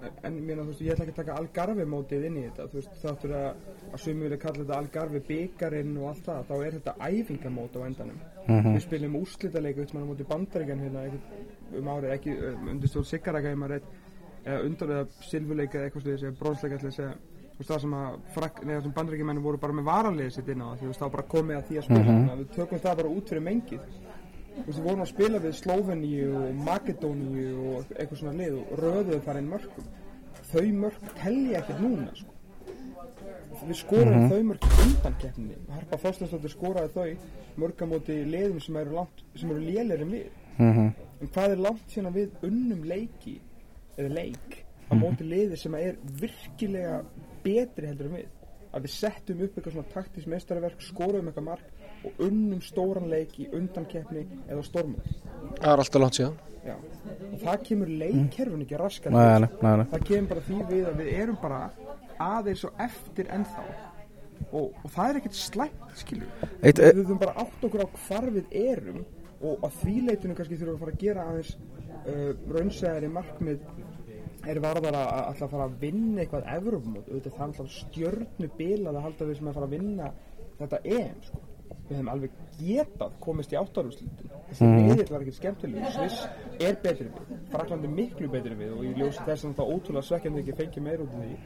en 0.00 0.36
þú 0.40 0.64
veist, 0.64 0.82
ég 0.82 0.94
ætla 0.94 1.04
ekki 1.04 1.14
að 1.14 1.18
taka 1.20 1.36
Algarve 1.40 1.84
mótið 1.88 2.26
inn 2.28 2.38
í 2.40 2.44
þetta, 2.46 2.66
veist, 2.72 2.94
þáttur 3.02 3.34
að 3.36 3.48
að 3.90 4.02
sumi 4.04 4.24
vilja 4.24 4.38
kalla 4.40 4.62
þetta 4.62 4.78
Algarve 4.78 5.20
byggarinn 5.26 5.96
og 6.00 6.06
allt 6.10 6.22
það, 6.28 6.44
þá 6.48 6.54
er 6.66 6.76
þetta 6.78 6.94
æfingamót 7.08 7.76
á 7.76 7.80
endanum. 7.86 8.20
Mhm, 8.46 8.76
við 8.76 8.84
spilum 8.86 9.18
úrslitaleik 9.20 9.80
út 9.82 9.94
mann 9.94 10.06
á 10.06 10.10
móti 10.10 10.28
bandaríkjan 10.30 10.84
hérna 10.84 11.04
um 11.80 11.90
árið, 11.90 12.14
ekki 12.16 12.36
um, 12.50 12.70
undir 12.74 12.92
stjórn 12.92 13.10
Sigaraka 13.10 13.52
ég 13.52 13.60
maður 13.60 13.76
reitt 13.76 13.90
eða 14.44 14.62
undan 14.66 14.94
eða 14.94 15.26
silfuleik 15.28 15.76
eða 15.76 15.90
sluðis 16.00 16.24
eða 17.02 17.14
veist 17.60 17.70
það 17.70 17.82
sem 17.84 17.96
að 18.00 18.90
bandaríkjamennin 18.96 19.44
voru 19.44 19.60
bara 19.60 19.76
með 19.76 19.88
varaliðið 19.90 20.36
sitt 20.36 20.48
inn 20.52 20.64
á 20.64 20.68
þú 20.80 20.90
veist 20.90 21.04
var 21.04 21.14
bara 21.16 21.30
komið 21.34 21.58
að 21.58 21.66
því 21.68 21.80
að 21.80 21.88
spila. 21.88 22.04
Mhm. 22.04 22.20
mm 22.20 22.38
við 22.40 22.52
tökum 22.56 22.84
það 22.84 23.00
bara 23.00 23.14
út 23.16 23.32
fyrir 23.32 23.46
mengið. 23.48 23.80
Við 24.60 24.78
vorum 24.84 25.02
að 25.04 25.10
spila 25.12 25.38
við 25.40 25.52
Slóveníu 25.56 26.30
og 26.36 26.62
Makedóníu 26.66 27.50
og 27.70 27.92
eitthvað 27.96 28.18
svona 28.18 28.38
lið 28.40 28.56
og 28.60 28.72
röðuðu 28.80 29.20
þar 29.24 29.38
inn 29.40 29.50
mörgum 29.50 29.90
þau 30.50 30.66
mörg 30.74 31.10
telli 31.20 31.54
ekkert 31.58 31.82
núna 31.82 32.10
sko. 32.16 32.36
við 33.60 33.76
skoraðum 33.76 34.30
þau 34.30 34.42
mörg 34.48 34.66
undan 34.84 35.16
keppninni 35.20 35.56
Harpa 35.74 35.98
Þorstensdóttir 36.00 36.52
skoraði 36.54 36.92
þau 36.94 37.60
mörgamóti 37.60 38.16
liðum 38.24 38.60
sem 38.62 38.78
eru, 38.80 38.96
langt, 38.96 39.22
sem 39.36 39.50
eru 39.52 39.60
lélir 39.60 40.02
en 40.02 40.12
við. 40.14 40.28
Mhm, 40.56 40.92
en 41.20 41.32
hvað 41.34 41.54
er 41.54 41.62
langt 41.66 41.92
síðan 41.92 42.14
við 42.14 42.46
unnum 42.48 42.84
leiki 42.88 43.36
eða 43.98 44.14
leik 44.14 44.60
á 44.90 44.92
móti 44.98 45.26
liði 45.26 45.58
sem 45.58 45.74
er 45.78 45.98
virkilega 46.20 47.02
betri 47.44 47.90
heldur 47.90 48.10
en 48.10 48.16
við. 48.18 48.28
Að 48.70 48.86
við 48.86 48.94
settum 48.94 49.40
upp 49.44 49.56
eitthvað 49.56 49.74
svona 49.74 49.92
taktísk 49.94 50.30
mestarverk 50.30 50.84
skorum 50.84 51.30
eitthvað 51.30 51.48
mark 51.48 52.06
og 52.06 52.22
unnum 52.26 52.60
stóran 52.64 53.10
leik 53.10 53.34
í 53.42 53.48
undankeppni 53.56 54.22
eða 54.48 54.62
stormum 54.64 55.02
Það 55.58 55.72
er 55.72 55.82
alltaf 55.82 56.02
langt 56.02 56.18
síðan. 56.20 56.38
Já. 56.60 56.74
og 56.76 57.38
það 57.40 57.62
kemur 57.64 57.90
leikkerfun 58.02 58.62
ekki 58.66 58.76
raskan 58.76 59.14
nei, 59.16 59.38
nei, 59.40 59.46
nei, 59.64 59.70
nei, 59.80 59.84
það 59.88 60.02
kemur 60.10 60.26
bara 60.28 60.42
því 60.44 60.58
við 60.68 60.88
að 60.90 60.98
við 61.00 61.08
erum 61.16 61.38
bara 61.40 61.60
aðeins 62.20 62.64
og 62.68 62.82
eftir 62.84 63.30
ennþá. 63.32 63.64
Og, 64.50 64.66
og 64.82 64.92
það 64.92 65.06
er 65.06 65.18
ekkert 65.20 65.38
slæmt 65.38 65.96
skilur 65.96 66.44
Eitt, 66.60 66.80
við 66.80 67.00
þurfum 67.00 67.22
bara 67.22 67.34
átt 67.40 67.64
okkur 67.64 67.84
á 67.84 67.88
hvar 68.04 68.28
við 68.34 68.54
erum 68.60 69.00
og 69.40 69.64
að 69.64 69.78
því 69.80 69.94
leitinu 70.10 70.36
kannski 70.36 70.58
þurfum 70.60 70.70
við 70.70 70.76
að 70.76 70.84
fara 70.84 70.94
að 70.96 71.04
gera 71.04 71.26
aðeins 71.30 71.52
uh, 71.56 72.30
raunsæðari 72.56 73.10
markmið 73.14 73.64
er 74.48 74.60
varðar 74.62 74.96
að 74.96 75.12
alltaf 75.20 75.46
að 75.46 75.52
fara 75.54 75.68
að 75.68 75.78
vinna 75.82 76.22
eitthvað 76.22 76.50
Evrópumót, 76.56 77.08
auðvitað 77.10 77.32
það 77.36 77.40
er 77.40 77.46
alltaf 77.50 77.70
stjörnu 77.76 78.50
bilað 78.58 78.96
að 78.96 79.06
halda 79.06 79.28
við 79.30 79.38
sem 79.40 79.48
að 79.50 79.56
fara 79.58 79.68
að 79.68 79.74
vinna 79.76 80.10
þetta 80.60 80.80
EM 80.84 81.22
sko. 81.26 81.40
við 81.90 81.96
hefum 81.96 82.08
alveg 82.12 82.30
getað 82.60 83.14
komist 83.20 83.52
í 83.52 83.56
áttarúslutin 83.58 84.30
þessi 84.48 84.64
mm. 84.66 84.76
miðill 84.88 85.10
var 85.10 85.24
ekkert 85.24 85.38
skemmtileg 85.38 85.88
Sviss 85.94 86.20
er 86.60 86.76
betri 86.82 87.08
við, 87.08 87.32
Frakland 87.52 87.86
er 87.86 87.94
miklu 87.94 88.28
betri 88.30 88.58
við 88.58 88.74
og 88.76 88.84
ég 88.86 88.98
ljósi 89.00 89.24
þess 89.26 89.48
að 89.48 89.56
það 89.58 89.72
ótrúlega 89.74 90.06
svekkjandi 90.08 90.42
ekki 90.44 90.56
fengið 90.60 90.86
meir 90.86 91.02
út 91.04 91.14
af 91.14 91.24
því. 91.24 91.38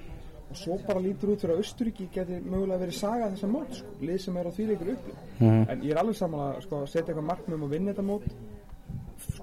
Og 0.45 0.59
svo 0.61 0.75
bara 0.87 1.01
lítur 1.01 1.31
út 1.33 1.41
fyrir 1.41 1.57
að 1.57 1.63
Östuríki 1.65 2.09
geti 2.13 2.37
mögulega 2.45 2.83
verið 2.85 2.99
saga 2.99 3.31
þessa 3.33 3.49
mót 3.49 3.79
sko, 3.79 3.95
lið 4.05 4.19
sem 4.21 4.37
er 4.37 4.49
á 4.49 4.53
því 4.55 4.67
leikur 4.69 4.91
upplið 4.93 5.23
Mhm. 5.41 5.63
en 5.71 5.81
ég 5.83 5.91
er 5.91 6.01
alveg 6.03 6.17
saman 6.19 6.41
að 6.45 6.61
sko, 6.67 6.83
setja 6.87 7.15
eitthvað 7.15 7.31
markmið 7.31 7.55
um 7.57 7.65
að 7.65 7.73
vinna 7.75 7.93
þetta 7.95 8.07
mót 8.11 8.27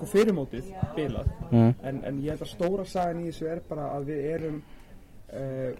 sko 0.01 0.10
fyrirmótið 0.17 0.74
bilað 0.98 1.29
Mhm. 1.51 1.74
en, 1.84 2.01
en 2.05 2.20
ég 2.24 2.34
held 2.34 2.41
að 2.41 2.53
stóra 2.55 2.86
sagan 2.86 3.22
í 3.22 3.29
þessu 3.29 3.48
er 3.51 3.62
bara 3.70 3.91
að 3.96 4.05
við 4.10 4.25
erum 4.34 4.62
uh, 5.34 5.72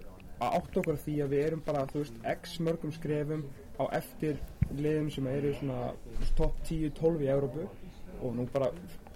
að 0.42 0.58
átt 0.58 0.78
okkur 0.78 0.98
á 0.98 1.04
því 1.06 1.16
að 1.24 1.30
við 1.34 1.46
erum 1.48 1.62
bara 1.66 1.86
þú 1.90 2.02
veist 2.04 2.18
x 2.38 2.58
mörgum 2.62 2.94
skrefum 2.94 3.44
á 3.82 3.84
eftir 3.98 4.38
liðum 4.78 5.10
sem 5.12 5.28
eru 5.28 5.54
svona 5.58 5.92
topp 6.38 6.58
10-12 6.70 7.24
í 7.26 7.32
Európu 7.34 7.66
og 8.22 8.36
nú 8.36 8.46
bara 8.54 8.70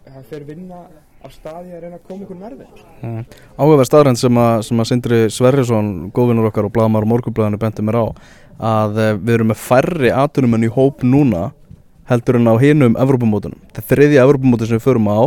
það 0.05 0.25
fer 0.29 0.45
vinna 0.45 0.79
af 1.25 1.33
staði 1.33 1.73
að 1.73 1.81
reyna 1.85 1.97
að 1.97 2.07
koma 2.07 2.25
ykkur 2.25 2.37
nærði 2.37 2.67
mm. 3.01 3.21
áhugaverð 3.57 3.89
staðrænd 3.89 4.21
sem 4.21 4.37
að, 4.37 4.55
sem 4.67 4.81
að 4.81 4.89
Sindri 4.91 5.19
Sverrisson, 5.33 5.93
góðvinnur 6.13 6.49
okkar 6.51 6.67
og 6.67 6.73
blaðamar 6.75 7.07
morgunblæðinu 7.09 7.61
bentur 7.61 7.87
mér 7.87 7.97
á 8.01 8.05
að 8.55 8.99
eh, 9.01 9.13
við 9.17 9.33
erum 9.37 9.49
með 9.53 9.61
færri 9.63 10.11
atunumenn 10.13 10.67
í 10.67 10.71
hóp 10.71 11.01
núna 11.05 11.49
heldur 12.09 12.39
en 12.39 12.51
á 12.51 12.55
hinum 12.61 12.97
Evrópumótunum. 13.01 13.59
Það 13.75 13.89
þriðja 13.91 14.25
Evrópumóti 14.27 14.69
sem 14.69 14.79
við 14.79 14.85
förum 14.85 15.09
á. 15.09 15.19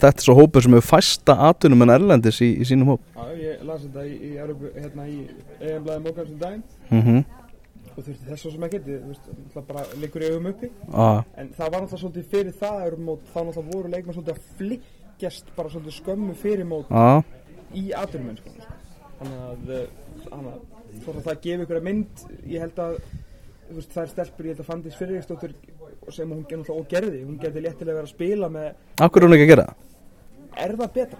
Þetta 0.00 0.22
er 0.22 0.24
svo 0.24 0.36
hópur 0.38 0.64
sem 0.64 0.76
hefur 0.76 0.88
fæsta 0.94 1.36
atunumenn 1.50 1.92
erlendis 1.92 2.40
í, 2.40 2.54
í 2.62 2.68
sínum 2.68 2.94
hóp. 2.94 3.02
Já, 3.16 3.26
ég 3.36 3.66
las 3.68 3.82
þetta 3.84 4.06
í, 4.06 4.14
í, 4.16 4.30
Evrópu, 4.40 4.72
hérna 4.78 5.06
í 5.10 5.18
EM-blæði 5.60 6.02
mókans 6.06 6.32
um 6.32 6.40
daginn. 6.40 6.64
Mm 6.90 7.22
og 7.90 8.04
þurfti 8.06 8.28
þess 8.30 8.44
svo 8.44 8.50
sem 8.54 8.64
ekki 8.64 8.78
þú 8.84 8.96
veist, 9.10 9.24
það 9.52 9.64
bara 9.66 9.80
liggur 10.00 10.22
í 10.22 10.28
augum 10.30 10.46
uppi. 10.52 10.68
Ah, 10.94 11.24
en 11.36 11.48
það 11.56 11.72
var 11.74 11.82
náttúrulega 11.82 12.02
svolítið 12.04 12.28
fyrir 12.30 12.54
það 12.60 12.84
Evrópumót, 12.86 13.24
þá 13.32 13.38
náttúrulega 13.40 13.74
voru 13.74 13.90
leikmenn 13.92 14.16
svolítið 14.16 14.36
að 14.36 14.44
flikkjast 14.60 15.50
bara 15.56 15.72
svolítið 15.74 15.96
skömmu 15.98 16.36
fyrir 16.38 16.68
mót 16.70 16.92
ah, 16.94 17.20
í 17.76 17.90
aturmennsku 17.98 18.54
þannig 19.20 19.42
að, 19.48 19.72
eh, 19.76 20.22
þannig 20.28 20.54
að 20.54 20.80
að 21.10 21.26
það 21.26 21.42
gefi 21.44 21.64
ykkur 21.64 21.78
að 21.80 21.86
mynd 21.86 22.24
ég 22.50 22.64
held 22.64 22.80
að 22.82 22.96
þú 23.70 23.76
veist, 23.76 23.92
það 23.94 24.02
er 24.02 24.12
stelpur, 24.14 24.46
ég 24.46 24.54
held 24.54 24.62
að 24.64 24.70
Fandís 24.70 24.98
Fyrirgestóttur 24.98 25.54
sem 26.16 26.30
hún 26.34 26.44
gerði 26.50 26.74
og 26.76 26.86
gerði, 26.88 27.24
hún 27.26 27.38
geti 27.42 27.60
léttilega 27.64 27.98
verið 28.00 28.08
að 28.08 28.14
spila 28.14 28.48
með, 28.48 28.70
hverju 29.00 29.20
er 29.22 29.28
hún 29.28 29.36
ekki 29.38 29.46
að 29.48 29.52
gera 29.54 29.66
það? 29.70 29.76
er 30.66 30.76
það 30.80 30.92
betra? 31.00 31.18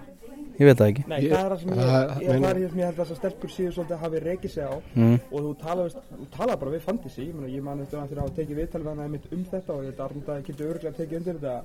Ég 0.61 0.67
veit 0.67 0.77
það 0.77 0.89
ekki 0.91 1.03
Nei, 1.09 1.19
Ég- 1.23 1.31
það 1.31 1.45
er 1.45 1.51
það 1.51 1.59
sem 1.61 1.69
ég, 1.71 1.77
það- 1.81 2.09
ég, 2.11 2.21
ég, 2.21 2.31
meina- 2.31 2.47
það 2.51 2.57
það 2.61 2.69
sem 2.71 2.79
ég 2.81 2.85
held 2.85 2.97
að 2.99 3.01
þessar 3.01 3.17
stelpur 3.21 3.49
síður 3.49 3.73
svolítið 3.75 3.95
að 3.95 4.01
hafi 4.03 4.19
rekið 4.21 4.51
sig 4.51 4.63
á 4.67 4.73
mm. 4.95 5.15
og 5.31 5.39
þú 5.41 5.51
tala, 5.61 5.81
veist, 5.87 5.97
þú 6.11 6.25
tala 6.35 6.57
bara 6.61 6.71
við 6.75 6.83
Fandísi 6.85 7.23
ég, 7.31 7.63
man 7.63 7.81
eftir 7.81 7.97
að 8.01 8.09
þeirra 8.11 8.21
hafa 8.25 8.35
tekið 8.37 8.59
viðtal 8.61 8.81
við 8.83 8.89
hana 8.91 9.03
einmitt 9.07 9.25
um 9.31 9.45
þetta 9.51 9.73
og 9.73 9.81
ég 9.81 9.89
held 9.89 10.01
að 10.01 10.05
Arndaði 10.11 10.45
getur 10.51 10.69
örgulega 10.75 10.97
tekið 10.99 11.17
undir 11.21 11.39
þetta 11.39 11.55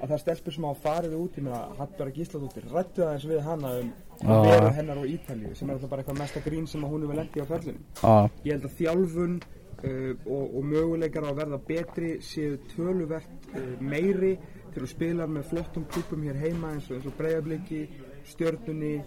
að 0.00 0.08
það 0.08 0.16
er 0.16 0.22
stelpur 0.24 0.52
sem 0.56 0.64
hafa 0.70 0.80
farið 0.88 1.14
út 1.20 1.36
ég 1.38 1.44
meina 1.46 1.60
Hallbjörg 1.78 2.14
Gísladóttir 2.18 2.64
rættu 2.74 3.04
aðeins 3.06 3.28
við 3.30 3.40
hana 3.46 3.74
um 3.84 3.92
Ah. 4.20 4.42
veru 4.44 4.68
hennar 4.76 4.98
á 5.00 5.04
Ítalíu 5.08 5.54
sem 5.56 5.70
er 5.70 5.74
alltaf 5.78 5.88
bara 5.90 6.02
eitthvað 6.02 6.18
mesta 6.18 6.40
grín 6.44 6.66
sem 6.68 6.82
að 6.84 6.90
hún 6.92 7.02
hefur 7.06 7.16
lendi 7.16 7.40
á 7.40 7.46
ferlunum 7.48 7.84
ah, 8.04 8.28
ég 8.44 8.52
held 8.52 8.64
að 8.68 8.76
þjálfun 8.76 9.40
uh, 9.84 10.14
og, 10.26 10.56
og 10.56 10.64
möguleikar 10.64 11.26
á 11.26 11.30
að 11.32 11.40
verða 11.42 11.60
betri 11.68 12.10
séu 12.24 12.58
töluvert 12.74 13.50
uh, 13.54 13.76
meiri 13.80 14.36
til 14.74 14.84
að 14.84 14.92
spila 14.92 15.26
með 15.26 15.48
flottum 15.50 15.86
klúpum 15.90 16.22
hér 16.28 16.38
heima 16.38 16.74
eins 16.74 16.90
og, 16.90 16.98
eins 17.00 17.08
og 17.10 17.16
Breiðabliki, 17.18 17.84
Stjörnunni, 18.30 19.00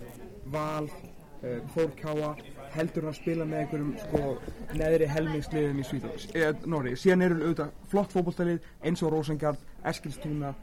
Val, 0.52 0.90
uh, 0.90 1.60
Þórkáa 1.76 2.34
heldur 2.74 3.06
að 3.10 3.20
spila 3.20 3.46
með 3.46 3.60
einhverjum 3.64 3.92
sko, 4.02 4.22
neðri 4.80 5.08
helmingsliðum 5.12 5.82
í 5.84 5.86
eða 6.34 6.72
Norri, 6.74 6.96
síðan 6.98 7.26
eru 7.28 7.36
auðvitað 7.44 7.76
flott 7.92 8.16
fótballtalið 8.16 8.66
eins 8.90 9.04
og 9.06 9.14
Rósengard, 9.14 9.62
Eskilstúna 9.86 10.54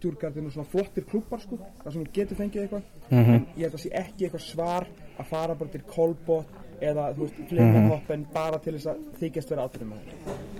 Djurgardin 0.00 0.48
og 0.48 0.54
svona 0.56 0.68
flottir 0.72 1.06
klúpar 1.08 1.40
sko, 1.44 1.58
þar 1.84 1.94
sem 1.94 2.08
getur 2.16 2.40
fengið 2.40 2.64
eitthvað 2.64 2.82
Mhm. 3.12 3.34
en 3.34 3.46
ég 3.56 3.62
held 3.66 3.74
að 3.74 3.82
sé 3.84 3.90
ekki 3.92 4.24
eitthvað 4.26 4.44
svar 4.46 4.86
að 5.18 5.26
fara 5.28 5.54
bara 5.54 5.70
til 5.70 5.82
Kolbot 5.82 6.46
eða 6.82 7.08
þú 7.14 7.24
veist, 7.26 7.40
flingahoppen 7.48 8.26
bara 8.34 8.58
til 8.62 8.76
þess 8.76 8.90
að 8.92 9.00
þykjast 9.22 9.54
vera 9.54 9.66
aðturum 9.68 9.94
með 9.94 9.98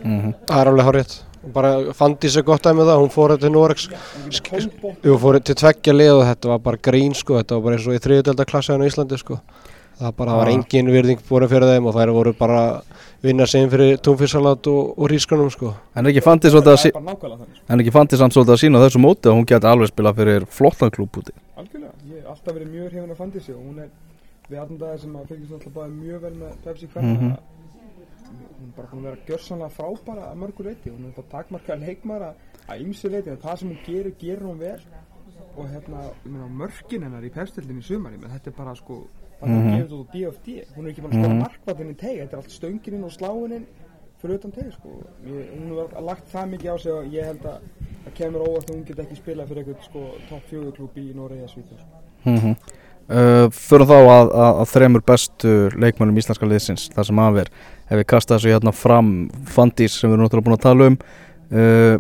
mm 0.03 0.35
Það 0.49 0.61
er 0.61 0.73
alveg 0.73 0.89
hárétt 0.89 1.19
bara 1.55 1.71
Fandís 1.99 2.37
er 2.39 2.47
gott 2.47 2.63
dæmið 2.63 2.91
það, 2.93 3.01
hún 3.03 3.13
fór 3.13 3.37
til 3.41 3.51
Kolbot 4.47 5.07
Jú, 5.07 5.19
fór 5.19 5.39
til 5.43 5.57
tveggja 5.59 5.95
lið 5.95 6.15
og 6.21 6.25
þetta 6.29 6.51
var 6.53 6.63
bara 6.63 6.79
grín 6.89 7.15
sko, 7.19 7.39
þetta 7.41 7.59
var 7.59 7.65
bara 7.67 7.79
eins 7.79 7.89
og 7.89 7.97
í 7.97 8.03
þriðudelda 8.03 8.47
klassaðinu 8.47 8.87
í 8.87 8.93
Íslandi 8.93 9.19
sko. 9.19 9.39
Það 9.99 10.15
bara 10.19 10.37
var 10.39 10.51
Já. 10.51 10.55
engin 10.57 10.91
virðing 10.91 11.25
búin 11.29 11.49
fyrir 11.51 11.69
þeim 11.69 11.89
og 11.91 11.97
þær 11.97 12.13
voru 12.17 12.33
bara 12.39 12.61
vinna 13.23 13.47
sem 13.47 13.69
fyrir 13.71 13.99
túnfissalat 14.03 14.67
og, 14.71 14.95
og 14.97 15.11
rískanum 15.13 15.51
sko. 15.53 15.75
En 15.95 16.07
er 16.07 16.15
ekki 16.15 16.25
fandið 16.25 16.55
svolítið 16.55 16.73
að 16.73 16.79
það 16.79 16.83
sí 16.83 16.95
bara 16.95 17.05
nákvæmlega 17.11 17.39
þannig 17.43 17.59
sko. 17.59 17.67
En 17.73 17.83
að 18.55 18.63
sína 18.63 18.81
á 18.81 18.85
þessu 18.87 19.03
móti 19.03 19.31
að 19.31 19.37
hún 19.37 19.51
geti 19.51 19.71
alveg 19.73 19.93
spilað 19.93 20.23
fyrir 20.23 20.49
flottan 20.59 20.95
klúb 20.95 21.21
úti. 21.21 21.37
Algjörlega, 21.61 21.93
ég 22.09 22.23
hef 22.23 22.33
alltaf 22.35 22.57
verið 22.57 22.73
mjög 22.73 22.97
hefinn 22.97 23.13
að 23.13 23.21
fandi 23.21 23.45
sig 23.45 23.55
og 23.55 23.63
hún 23.63 23.85
er 23.85 23.93
við 24.53 24.61
aðndaði 24.63 24.99
sem 25.03 25.17
að 25.17 25.27
fylgjast 25.33 25.53
alltaf 25.59 25.73
bara 25.75 25.89
mjög 25.97 26.21
vel 26.27 26.35
með 26.43 26.57
Pepsi 26.65 26.87
hvernig 26.93 27.21
Mhm. 27.23 27.37
hún 28.63 28.69
er 28.69 28.77
bara 28.77 28.89
búin 28.93 29.01
að 29.01 29.09
vera 29.11 29.27
gjörsanlega 29.27 29.71
frábæra 29.77 30.25
að 30.33 30.37
mörgu 30.43 30.65
leiti 30.65 30.91
hún 30.91 31.07
er 31.09 31.13
bara 31.17 31.33
takmarkað 31.37 31.81
leikmara 31.87 32.35
að 32.69 32.81
ymsi 32.87 33.09
leiti 33.11 33.31
að 33.31 33.41
það 33.43 33.57
sem 33.59 33.69
hún 33.69 33.79
gerir, 33.87 34.15
gerir 34.19 34.43
hún 34.47 34.59
vel 34.59 34.81
og 35.57 35.67
hérna, 35.69 36.01
mörkin 36.49 37.03
hennar 37.03 37.23
í 37.25 37.31
pefstildin 37.31 37.79
í 37.79 37.83
sumari, 37.85 38.17
menn 38.17 38.31
þetta 38.31 38.49
er 38.51 38.57
bara 38.57 38.75
sko 38.75 39.07
það 39.41 39.51
er 39.51 39.59
að 39.59 39.79
gefa 39.83 39.97
á 39.99 40.13
DFD 40.13 40.49
hún 40.77 40.87
er 40.87 40.91
ekki 40.93 41.03
bara 41.03 41.13
skora 41.19 41.35
Mhm. 41.35 41.43
markvallin 41.43 41.91
í 41.91 41.97
teg 41.97 42.19
þetta 42.21 42.33
er 42.33 42.37
allt 42.37 42.51
stönginin 42.59 43.05
og 43.05 43.11
sláinin 43.13 43.67
fyrir 44.23 44.35
utan 44.39 44.53
teg 44.53 44.73
sko 44.73 44.89
ég, 45.27 45.51
hún 45.59 45.69
hefur 45.69 46.01
lagt 46.03 46.27
það 46.33 46.49
mikið 46.53 46.71
á 46.73 46.77
sig 46.79 46.93
og 46.93 47.05
ég 47.13 47.25
held 47.25 47.43
að 47.43 47.59
það 48.07 48.15
kemur 48.15 48.41
óvart 48.49 48.71
að 48.71 48.75
hún 48.77 48.85
get 48.87 48.99
ekki 48.99 49.17
spilað 49.17 49.49
fyrir 49.49 49.65
eitthvað 49.67 49.85
sko 49.85 50.01
topp 50.29 50.45
fjögurklúb 50.51 50.97
í 50.97 51.15
Noregi 51.15 51.43
að 51.43 51.51
Svíþjóð 51.53 51.79
sko. 51.81 51.97
mm 52.25 52.37
-hmm. 52.37 52.57
Uh, 53.09 53.49
Förum 53.55 53.89
þá 53.89 53.97
að, 53.99 54.31
að, 54.31 54.61
að 54.63 54.71
þremur 54.73 55.05
bestu 55.07 55.53
leikmannum 55.81 56.21
íslenska 56.21 56.49
liðsins 56.49 56.89
Það 56.95 57.09
sem 57.09 57.21
af 57.25 57.43
er. 57.43 57.51
Ef 57.89 58.01
við 58.01 58.09
kasta 58.13 58.37
þessu 58.37 58.53
hérna 58.55 58.73
fram 58.77 59.13
Fandís 59.51 59.99
sem 59.99 60.11
við 60.11 60.17
erum 60.17 60.27
náttúrulega 60.27 60.49
búin 60.49 60.59
að 60.59 60.65
tala 60.67 60.89
um 60.91 60.97
uh, 60.99 61.97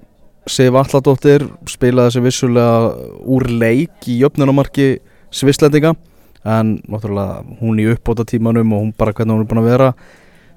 Sif 0.50 0.78
Alladóttir 0.78 1.46
spilaði 1.70 2.10
þessi 2.10 2.24
vissulega 2.24 3.12
úr 3.30 3.46
leik 3.50 4.08
í 4.10 4.18
jöfnunamarki 4.22 4.88
Svisslendinga 5.32 5.94
en 6.42 6.74
náttúrulega 6.90 7.42
hún 7.60 7.78
í 7.78 7.86
uppbóta 7.92 8.26
tímanum 8.28 8.74
og 8.74 8.84
hún 8.86 8.92
bara 8.98 9.14
hvernig 9.14 9.36
hún 9.36 9.44
er 9.44 9.50
búin 9.52 9.62
að 9.62 9.70
vera 9.70 9.92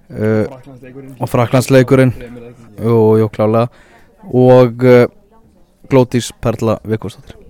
uh, 0.09 1.19
og 1.19 1.29
Fraklandsleikurinn. 1.29 2.15
Jú, 2.81 2.99
jú, 3.21 3.31
klálega. 3.31 3.69
Og 4.25 4.81
Glótís 5.85 6.31
Perla 6.41 6.79
Vikvarsdóttir 6.81 7.45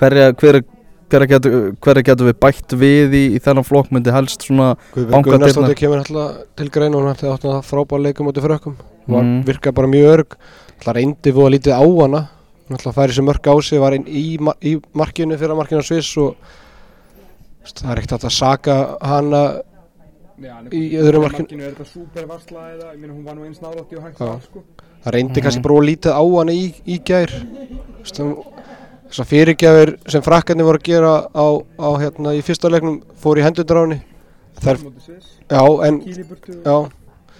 hver, 0.00 0.32
hverja, 0.32 0.32
getur, 0.32 0.62
hverja 1.10 2.02
getur 2.06 2.26
við 2.30 2.36
bætt 2.40 2.74
við 2.78 3.14
í, 3.18 3.22
í 3.36 3.38
þennan 3.42 3.66
flokk 3.66 3.90
myndi 3.90 4.12
helst 4.14 4.42
svona. 4.46 4.76
Gunnarsdóttir 4.94 5.74
kemur 5.80 6.02
alltaf 6.04 6.42
til 6.56 6.68
greina 6.70 6.96
og 6.96 7.02
hún 7.04 7.12
ætti 7.14 7.26
átt 7.30 7.44
að 7.50 7.60
frábæra 7.66 8.02
leikum 8.08 8.26
mútið 8.30 8.46
frökkum. 8.46 8.76
Hún 9.06 9.14
var, 9.16 9.22
Mm. 9.24 9.44
virkaði 9.44 9.74
bara 9.74 9.88
mjög 9.88 10.10
örg. 10.14 10.36
Alltaf 10.78 10.94
reyndi 10.94 11.32
fóða 11.32 11.50
lítið 11.56 11.74
á 11.74 11.84
hana. 12.02 12.20
Hún 12.68 12.76
alltaf 12.78 12.94
færi 12.94 13.12
sér 13.12 13.24
mörg 13.26 13.42
á 13.50 13.54
sig 13.62 13.80
var 13.80 13.92
inn 13.94 14.04
í, 14.06 14.38
í 14.62 14.80
markinu 14.94 15.36
fyrir 15.36 15.56
markinu 15.56 15.80
á 15.82 15.84
Sviss 15.84 16.16
og 16.18 16.36
það 17.64 17.90
er 17.92 17.98
ekkert 17.98 18.10
hægt 18.16 18.24
að 18.24 18.36
saka 18.38 18.96
hana 19.02 19.62
Já, 20.40 20.56
Í 20.72 20.96
öðru 20.96 21.20
markinu- 21.20 21.60
er 21.60 21.74
þetta 21.74 21.84
súper 21.84 22.24
varsla 22.26 22.60
eða, 22.72 22.94
ég 22.94 22.98
meina 22.98 23.12
hún 23.12 23.24
var 23.26 23.34
nú 23.34 23.44
eins 23.44 23.58
nálátti 23.60 23.98
og 23.98 24.04
hægt 24.04 24.16
sko. 24.16 24.62
Það 25.04 25.12
reyndi 25.12 25.36
Mhm. 25.36 25.42
kannski 25.44 25.60
bara 25.62 25.74
lítið 25.84 26.12
á 26.16 26.22
hana 26.38 26.52
í, 26.52 26.74
í 26.86 26.98
gær 27.04 27.28
þessar 29.10 29.28
fyrirgjafir 29.30 29.92
sem 30.14 30.22
frakkarnir 30.24 30.66
voru 30.68 30.80
að 30.80 30.86
gera 30.88 31.12
á, 31.34 31.46
á 31.82 31.88
hérna 32.00 32.34
í 32.38 32.42
fyrsta 32.46 32.70
leiknum 32.70 33.00
fór 33.20 33.40
í 33.40 33.44
hendundur 33.44 33.80
á 33.80 33.82
henni 33.84 34.00
Sviss, 34.60 35.38
já, 35.48 35.62
en 35.86 36.00
Kíli 36.04 36.24
burtu. 36.28 36.52
Já, 36.60 36.90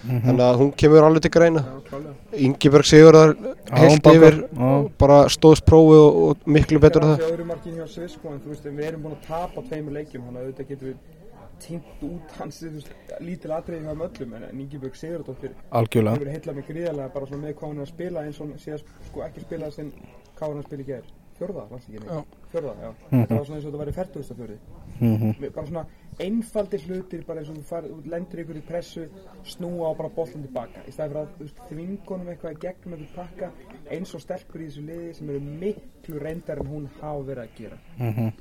þannig 0.01 0.41
að 0.41 0.55
hún 0.57 0.71
kemur 0.73 1.05
alveg 1.05 1.21
til 1.27 1.31
greina. 1.35 1.61
Já, 1.61 1.99
Ingeborg 2.47 2.87
Sigurðar 2.89 3.35
Já, 3.37 3.75
heilt 3.77 4.09
yfir 4.09 4.37
já. 4.41 4.71
bara 4.97 5.19
stóðst 5.29 5.67
prófi 5.67 5.99
og, 5.99 6.17
og 6.31 6.49
miklu 6.49 6.81
betur 6.81 7.05
en 7.05 7.11
það. 7.11 8.09
sko, 8.15 8.33
en 8.33 8.41
þú 8.41 8.53
veist, 8.55 8.65
við 8.65 8.87
erum 8.87 9.05
búin 9.05 9.17
að 9.19 9.27
tapa 9.27 9.61
tveimur 9.69 9.99
leikjum 9.99 10.25
þannig 10.25 10.41
að 10.41 10.47
auðvitað 10.47 10.71
getum 10.73 10.89
við 10.89 10.97
tínt 11.61 12.03
út 12.07 12.35
hans 12.39 12.61
lítil 13.21 13.53
atriði 13.53 13.85
hjá 13.85 13.93
öllum 13.93 14.35
en 14.39 14.59
Ingeborg 14.63 14.97
Sigurdóttir 14.97 15.53
algjörlega. 15.69 16.17
hefur 16.17 16.33
heillað 16.33 16.57
mig 16.57 16.69
gríðarlega 16.71 17.13
bara 17.13 17.29
svona 17.29 17.45
með 17.45 17.57
hvað 17.59 17.69
hún 17.69 17.81
er 17.81 17.85
að 17.85 17.91
spila 17.93 18.23
eins 18.25 18.39
og 18.39 18.47
hún 18.47 18.61
síðast 18.63 18.93
sko 19.11 19.25
ekki 19.27 19.43
spilað 19.45 19.75
sem 19.77 19.91
hvað 20.39 20.47
hún 20.47 20.57
er 20.57 20.63
að 20.63 20.69
spila 20.71 20.81
í 20.81 20.89
gær 20.89 21.03
fjörða, 21.41 21.63
Já. 21.71 22.15
neitt 22.15 22.35
fjörða, 22.51 22.75
já, 22.81 22.93
Mhm. 23.11 23.21
þetta 23.25 23.37
var 23.37 23.45
svona 23.45 23.57
eins 23.57 23.65
og 23.65 23.73
þetta 23.73 23.83
væri 23.83 23.93
færtugasta 23.93 24.35
fjörði 24.35 24.57
Mhm. 25.01 25.53
bara 25.55 25.67
svona 25.67 25.85
einfaldir 26.19 26.79
hlutir 26.87 27.25
bara 27.25 27.39
eins 27.41 27.49
og 27.49 27.55
þú 27.57 27.63
far, 27.63 27.83
lendur 28.05 28.39
ykkur 28.43 28.57
í 28.57 28.61
pressu 28.61 29.07
snúa 29.43 29.89
á 29.89 29.97
bara 29.97 30.09
boltan 30.09 30.43
tilbaka 30.43 30.83
í 30.87 30.91
stæði 30.91 31.09
fyrir 31.09 31.21
að 31.21 31.27
þú 31.27 31.39
veist, 31.39 31.57
þvingunum 31.69 32.29
eitthvað 32.29 32.53
í 32.53 32.59
gegnum 32.59 32.93
eitthvað 32.99 33.15
pakka 33.15 33.51
eins 33.91 34.13
og 34.15 34.21
stelpur 34.21 34.61
í 34.61 34.65
þessu 34.69 34.85
liði 34.85 35.13
sem 35.15 35.29
eru 35.29 35.39
miklu 35.39 36.19
reyndar 36.19 36.59
en 36.59 36.67
hún 36.67 36.89
hafa 37.01 37.23
verið 37.23 37.43
að 37.43 37.55
gera 37.57 37.77
Mhm. 37.97 38.33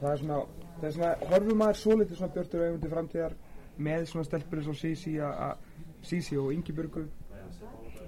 það 0.00 0.12
er 0.12 0.16
svona, 0.18 0.46
það 0.80 0.84
er 0.84 0.92
svona 0.92 1.16
horfum 1.30 1.58
maður 1.58 1.76
svo 1.76 1.92
litið 1.96 2.16
svona 2.16 2.34
björtur 2.34 2.60
auðvundu 2.66 2.88
framtíðar 2.90 3.32
með 3.78 4.06
svona 4.06 4.24
stelpur 4.24 4.58
eins 4.58 4.68
og 4.68 5.56
Sisi 6.02 6.36
og 6.38 6.52
Ingibjörgu 6.52 7.06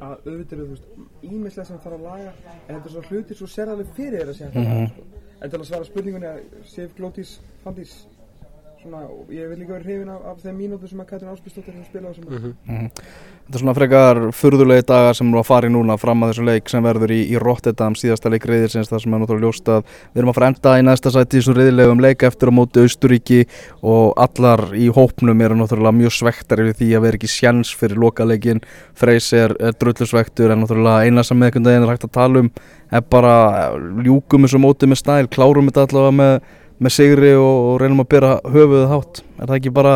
að 0.02 0.26
auðvitað 0.26 0.62
þú 0.62 0.68
veist 0.72 0.86
ímislega 1.28 1.66
sem 1.68 1.78
þarf 1.84 1.96
að 1.98 2.06
laga 2.06 2.32
en 2.68 2.74
þetta 2.74 2.86
er 2.88 2.94
svona 2.94 3.08
hlutir 3.10 3.36
svo 3.38 3.46
sér 3.52 3.72
alveg 3.72 3.92
fyrir 3.96 4.18
þér 4.22 4.32
að 4.32 4.38
segja 4.40 4.50
þetta 4.50 4.74
Mhm. 4.76 4.88
sko. 4.92 5.02
en 5.42 5.50
til 5.50 5.58
að 5.58 5.66
svara 5.70 5.84
spurningunni 5.84 6.26
að 6.26 6.40
Sif 6.72 6.94
Glótís 6.98 7.30
Fandís 7.64 7.92
svona, 8.82 9.02
ég 9.32 9.50
vil 9.50 9.58
líka 9.62 9.76
vera 9.76 9.84
hrifin 9.86 10.10
af, 10.12 10.24
af 10.32 10.42
þeim 10.42 10.56
mínútu 10.58 10.90
sem 10.90 11.00
að 11.02 11.08
Katrin 11.12 11.32
Áspilsdóttir 11.32 11.76
hefur 11.76 11.88
spilað 11.88 12.08
á 12.08 12.12
þessum 12.12 12.28
mm 12.28 12.54
Mhm. 12.72 12.90
Þetta 13.42 13.58
er 13.58 13.62
svona 13.62 13.74
frekar 13.74 14.18
furðulegi 14.32 14.84
dagar 14.86 15.16
sem 15.18 15.32
fara 15.44 15.68
í 15.68 15.72
núna 15.72 15.98
fram 15.98 16.22
að 16.22 16.30
þessu 16.30 16.44
leik 16.46 16.68
sem 16.70 16.82
verður 16.82 17.10
í, 17.10 17.18
í 17.34 17.38
Rotterdam 17.42 17.94
síðasta 17.98 18.30
leik 18.30 18.46
reyðilsins 18.46 18.88
þar 18.88 19.02
sem 19.02 19.14
er 19.14 19.18
náttúrulega 19.22 19.46
ljóst 19.48 19.68
að 19.68 19.82
við 20.14 20.20
erum 20.22 20.30
að 20.30 20.36
fara 20.38 20.50
enda 20.52 20.74
í 20.78 20.84
næsta 20.86 21.10
sæti 21.10 21.36
í 21.36 21.40
þessum 21.40 21.58
reyðilegum 21.58 22.00
leik 22.00 22.22
eftir 22.22 22.48
á 22.48 22.52
móti 22.54 22.84
Austuríki 22.84 23.40
og 23.82 24.14
allar 24.16 24.62
í 24.78 24.88
hópnum 24.94 25.42
eru 25.42 25.58
náttúrulega 25.58 25.98
mjög 25.98 26.14
svektar 26.20 26.62
yfir 26.62 26.78
því 26.78 26.90
að 26.96 27.04
vera 27.06 27.20
ekki 27.20 27.32
sjans 27.34 27.74
fyrir 27.74 27.98
lokaleikin 27.98 28.62
Freys 28.94 29.32
er, 29.32 29.56
er 29.58 29.74
drullusvektur 29.74 30.54
en 30.54 30.62
náttúrulega 30.62 31.02
eina 31.10 31.26
sem 31.26 31.36
með 31.36 31.50
einhvern 31.50 31.68
veginn 31.68 31.88
er 31.88 31.92
hægt 31.92 32.08
að 32.08 32.14
tala 32.14 32.46
um 32.46 32.52
er 32.92 33.04
bara 33.08 33.36
ljúkum 34.04 34.44
þessu 34.46 34.60
móti 34.60 34.88
með 34.88 35.00
stæl, 35.00 35.28
klárum 35.32 35.70
þetta 35.70 35.86
allavega 35.88 36.16
með, 36.18 36.34
með 36.82 36.94
sigri 36.96 37.32
og, 37.38 37.52
og 37.72 37.76
reynum 37.82 38.02
að 38.04 38.10
byrja 38.14 38.32
höfuðið 38.54 38.88
hátt. 38.92 39.22
Er 39.38 39.46
það 39.50 39.56
ekki 39.60 39.72
bara 39.78 39.94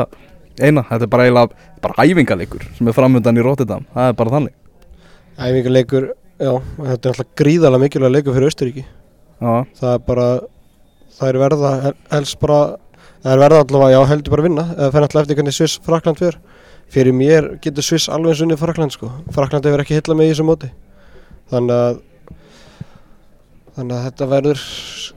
eina, 0.62 0.84
þetta 0.88 1.04
er 1.08 1.12
bara 1.12 1.26
eiginlega 1.26 1.72
bara 1.86 2.06
æfingaleikur 2.06 2.66
sem 2.78 2.88
er 2.90 2.96
framöndan 2.96 3.38
í 3.40 3.44
Rotterdam. 3.44 3.84
Það 3.94 4.10
er 4.12 4.16
bara 4.20 4.34
þannig. 4.36 4.54
Æfingarleikur, 5.36 6.06
já, 6.40 6.52
þetta 6.80 6.96
er 7.10 7.12
alltaf 7.12 7.30
gríðarlega 7.36 7.82
mikilvæg 7.84 8.14
leikur 8.14 8.36
fyrir 8.36 8.48
Austuríki 8.50 8.84
Já, 8.86 9.52
það 9.76 9.90
er 9.92 10.04
bara 10.06 10.26
það 11.16 11.28
er 11.28 11.38
verða, 11.42 11.72
hel- 11.84 11.96
helst 12.14 12.38
bara 12.40 12.60
það 13.20 13.32
er 13.34 13.42
verða 13.42 13.58
allavega, 13.66 13.92
já, 13.92 14.00
heldur 14.12 14.32
bara 14.32 14.42
að 14.44 14.48
vinna. 14.48 14.64
Eða 14.76 14.92
fer 14.94 15.04
alltaf 15.06 15.22
eftir 15.26 15.36
hvernig 15.40 15.56
Sviss 15.56 15.78
Frakland 15.84 16.20
fer. 16.22 16.38
Fyrir 16.92 17.12
mér 17.18 17.48
getur 17.60 17.84
Sviss 17.84 18.08
alveg 18.08 18.32
eins 18.32 18.42
unni 18.46 18.56
Frakland 18.60 18.94
sko, 18.94 19.10
Frakland 19.34 19.66
hefur 19.66 19.82
ekki 19.82 19.98
hillað 19.98 20.16
mig 20.20 20.30
í 20.30 20.32
þessu 20.32 20.46
móti. 20.48 20.70
Þannig 21.52 21.76
að 21.82 21.98
þannig 23.76 23.96
að 23.96 24.04
þetta 24.06 24.28
verður 24.30 24.62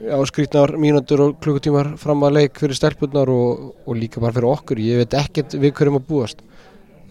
já, 0.10 0.16
skrítnar 0.28 0.74
mínútur 0.82 1.24
og 1.24 1.38
klukkutímar 1.44 1.94
fram 2.02 2.26
að 2.28 2.36
leik 2.36 2.60
fyrir 2.60 2.78
stelpunnar 2.78 3.32
og, 3.32 3.70
og 3.88 3.96
líka 3.98 4.22
bara 4.24 4.36
fyrir 4.36 4.50
okkur, 4.52 4.82
ég 4.84 5.00
veit 5.04 5.16
ekkert 5.22 5.56
við 5.56 5.74
hverjum 5.78 6.00
að 6.02 6.10
búast. 6.10 6.44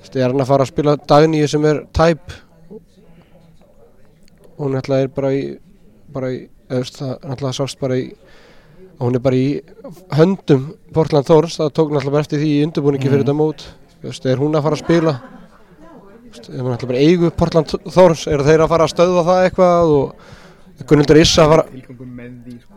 Ég 0.09 0.21
er 0.23 0.31
hann 0.31 0.45
að 0.45 0.51
fara 0.51 0.67
að 0.67 0.73
spila 0.73 0.97
dagníu 1.09 1.49
sem 1.51 1.65
er 1.69 1.83
tæp. 1.97 2.37
Hún 4.59 4.77
er 4.79 5.11
bara 5.15 5.33
í 5.35 5.43
bara 6.13 6.31
í, 6.33 6.45
veist, 6.71 7.01
það 7.01 7.33
ætla 7.33 7.55
sást 7.57 7.81
bara 7.81 7.99
í 7.99 8.07
hún 8.99 9.15
er 9.15 9.23
bara 9.23 9.39
í 9.39 9.59
höndum 10.19 10.73
Portland 10.95 11.29
Thors, 11.29 11.59
það 11.61 11.75
tók 11.77 11.93
náttúrulega 11.93 12.15
bara 12.17 12.27
eftir 12.27 12.43
því 12.43 12.55
í 12.55 12.63
undirbúningi 12.67 13.11
fyrir 13.11 13.25
þetta 13.25 13.37
mót. 13.39 13.69
Veist, 14.03 14.27
er 14.27 14.41
hún 14.41 14.57
að 14.59 14.67
fara 14.67 14.79
að 14.79 14.85
spila? 14.85 15.15
Veist, 16.29 16.49
er 16.51 16.73
ætla 16.75 16.91
bara 16.91 17.05
eigu 17.05 17.31
Portland 17.37 17.77
Thors 17.87 18.27
eru 18.31 18.47
þeir 18.47 18.65
að 18.65 18.73
fara 18.75 18.89
að 18.89 18.95
stöðva 18.95 19.25
það 19.29 19.45
eitthvað 19.47 19.95
og 19.99 20.35
Gunnildur 20.87 21.19
Issa 21.21 21.47
fara 21.51 21.65
tilgangum 21.73 22.11
með 22.21 22.35
því 22.47 22.57
sko. 22.63 22.75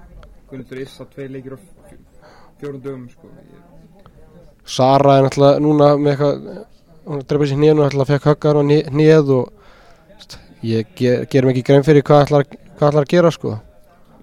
Gunnildur 0.49 0.81
Issa, 0.81 1.05
tvei 1.13 1.27
leikir 1.29 1.53
á 1.55 1.59
fjó- 1.59 1.99
fjórum 2.59 2.81
dögum 2.81 3.09
sko. 3.09 3.27
Sara 4.65 5.17
er 5.19 5.23
náttúrulega 5.27 5.59
núna 5.63 5.89
með 5.97 6.11
eitthvað 6.13 6.35
hún 7.11 7.23
dreipað 7.27 7.49
sér 7.51 7.57
hnið 7.59 7.71
og 7.73 7.79
náttúrulega 7.81 8.11
fekk 8.13 8.27
höggar 8.31 8.59
og 8.61 8.65
þú 9.29 9.39
veist, 10.15 10.37
ég 10.63 10.91
ger, 10.95 11.25
gerum 11.31 11.49
ekki 11.51 11.63
grein 11.69 11.83
fyrir 11.87 12.03
hvað 12.05 12.25
ætlar, 12.27 12.45
hvað 12.77 12.89
ætlar 12.91 13.05
að 13.07 13.13
gera 13.15 13.31
sko 13.31 13.57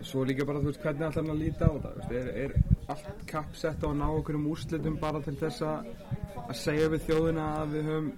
Svo 0.08 0.22
líka 0.24 0.44
bara, 0.46 0.60
þú 0.62 0.70
veist, 0.70 0.80
hvernig 0.80 1.08
ætlar 1.08 1.24
hann 1.24 1.32
að 1.34 1.40
líta 1.42 1.66
á 1.68 1.72
veist, 1.96 2.12
er, 2.14 2.28
er 2.44 2.52
allt 2.88 3.24
kappsett 3.26 3.82
á 3.82 3.86
að 3.90 3.96
ná 3.98 4.06
okkur 4.14 4.38
um 4.38 4.46
úrslitum 4.52 4.94
bara 5.00 5.20
til 5.26 5.34
þess 5.40 5.62
að 5.66 6.54
segja 6.56 6.88
við 6.94 7.02
þjóðina 7.08 7.48
að 7.60 7.74
við 7.74 7.90
höfum 7.90 8.08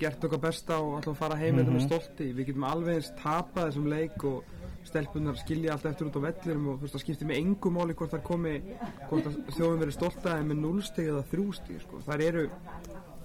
gert 0.00 0.26
okkar 0.28 0.42
besta 0.42 0.78
og 0.82 0.98
að 1.00 1.16
fara 1.18 1.38
heim 1.40 1.60
þetta 1.60 1.74
með 1.74 1.86
stolti. 1.86 2.28
Við 2.36 2.50
getum 2.50 2.68
alveg 2.68 3.00
eins 3.00 3.10
tapað 3.20 3.70
þessum 3.70 3.88
leik 3.92 4.26
og 4.28 4.52
stelpunar 4.86 5.38
skilja 5.40 5.74
allt 5.74 5.88
eftir 5.90 6.08
út 6.08 6.18
á 6.20 6.26
vellinum 6.26 6.68
og 6.72 6.84
það 6.86 7.02
skiptir 7.02 7.28
með 7.30 7.40
engu 7.42 7.72
máli 7.74 7.96
hvort 7.98 8.14
það 8.14 8.24
komi, 8.28 8.54
hvort 9.08 9.28
að 9.30 9.38
þjóðin 9.56 9.82
verið 9.82 9.96
stolt 9.98 10.28
aðeim 10.30 10.52
með 10.52 10.62
núlstig 10.62 11.10
eða 11.10 11.24
þrjústig, 11.32 11.80
sko. 11.82 12.02
Það 12.06 12.24
eru, 12.28 12.44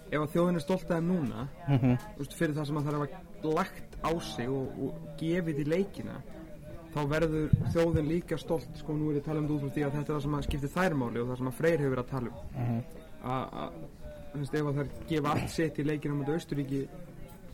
ef 0.10 0.20
að 0.24 0.32
þjóðin 0.36 0.58
er 0.58 0.66
stolt 0.66 0.94
aðeim 0.96 1.12
núna, 1.12 1.48
þú 1.68 2.24
veist, 2.24 2.38
fyrir 2.40 2.58
það 2.58 2.70
sem 2.72 2.82
að 2.82 2.90
það 2.90 2.94
er 2.94 3.02
að 3.02 3.56
lagt 3.60 3.98
á 4.02 4.12
sig 4.32 4.50
og, 4.50 4.82
og 4.82 5.18
gefið 5.22 5.62
í 5.62 5.68
leikina 5.70 6.18
þá 6.92 7.02
verður 7.08 7.54
þjóðin 7.72 8.10
líka 8.10 8.38
stolt 8.42 8.80
sko. 8.80 8.96
Nú 8.98 9.12
er 9.12 9.20
ég 9.20 9.24
að 9.24 9.30
tala 9.30 9.42
um 9.42 9.48
þetta 9.48 9.56
út 9.56 9.64
frá 9.64 9.76
því 9.76 9.86
að 9.86 9.96
þetta 9.96 10.12
er 10.12 10.16
það 10.16 10.26
sem 10.26 10.38
að 10.38 10.46
skiptir 10.48 10.74
þær 10.76 10.98
máli 11.00 11.22
og 11.22 11.30
það 11.30 11.40
sem 11.40 11.52
að 11.52 11.58
Freyr 11.60 11.80
hefur 11.80 11.94
verið 11.96 12.04
að 12.04 12.12
tala 12.12 12.32
um. 12.32 12.82
Að 13.22 13.44
að, 13.62 13.78
þú 13.86 14.01
veist 14.40 14.56
ef 14.56 14.70
að 14.70 14.80
þær 14.80 14.92
gefa 15.10 15.34
allt 15.36 15.52
sitt 15.52 15.80
í 15.82 15.86
leikina 15.88 16.34
Austuríki 16.36 16.82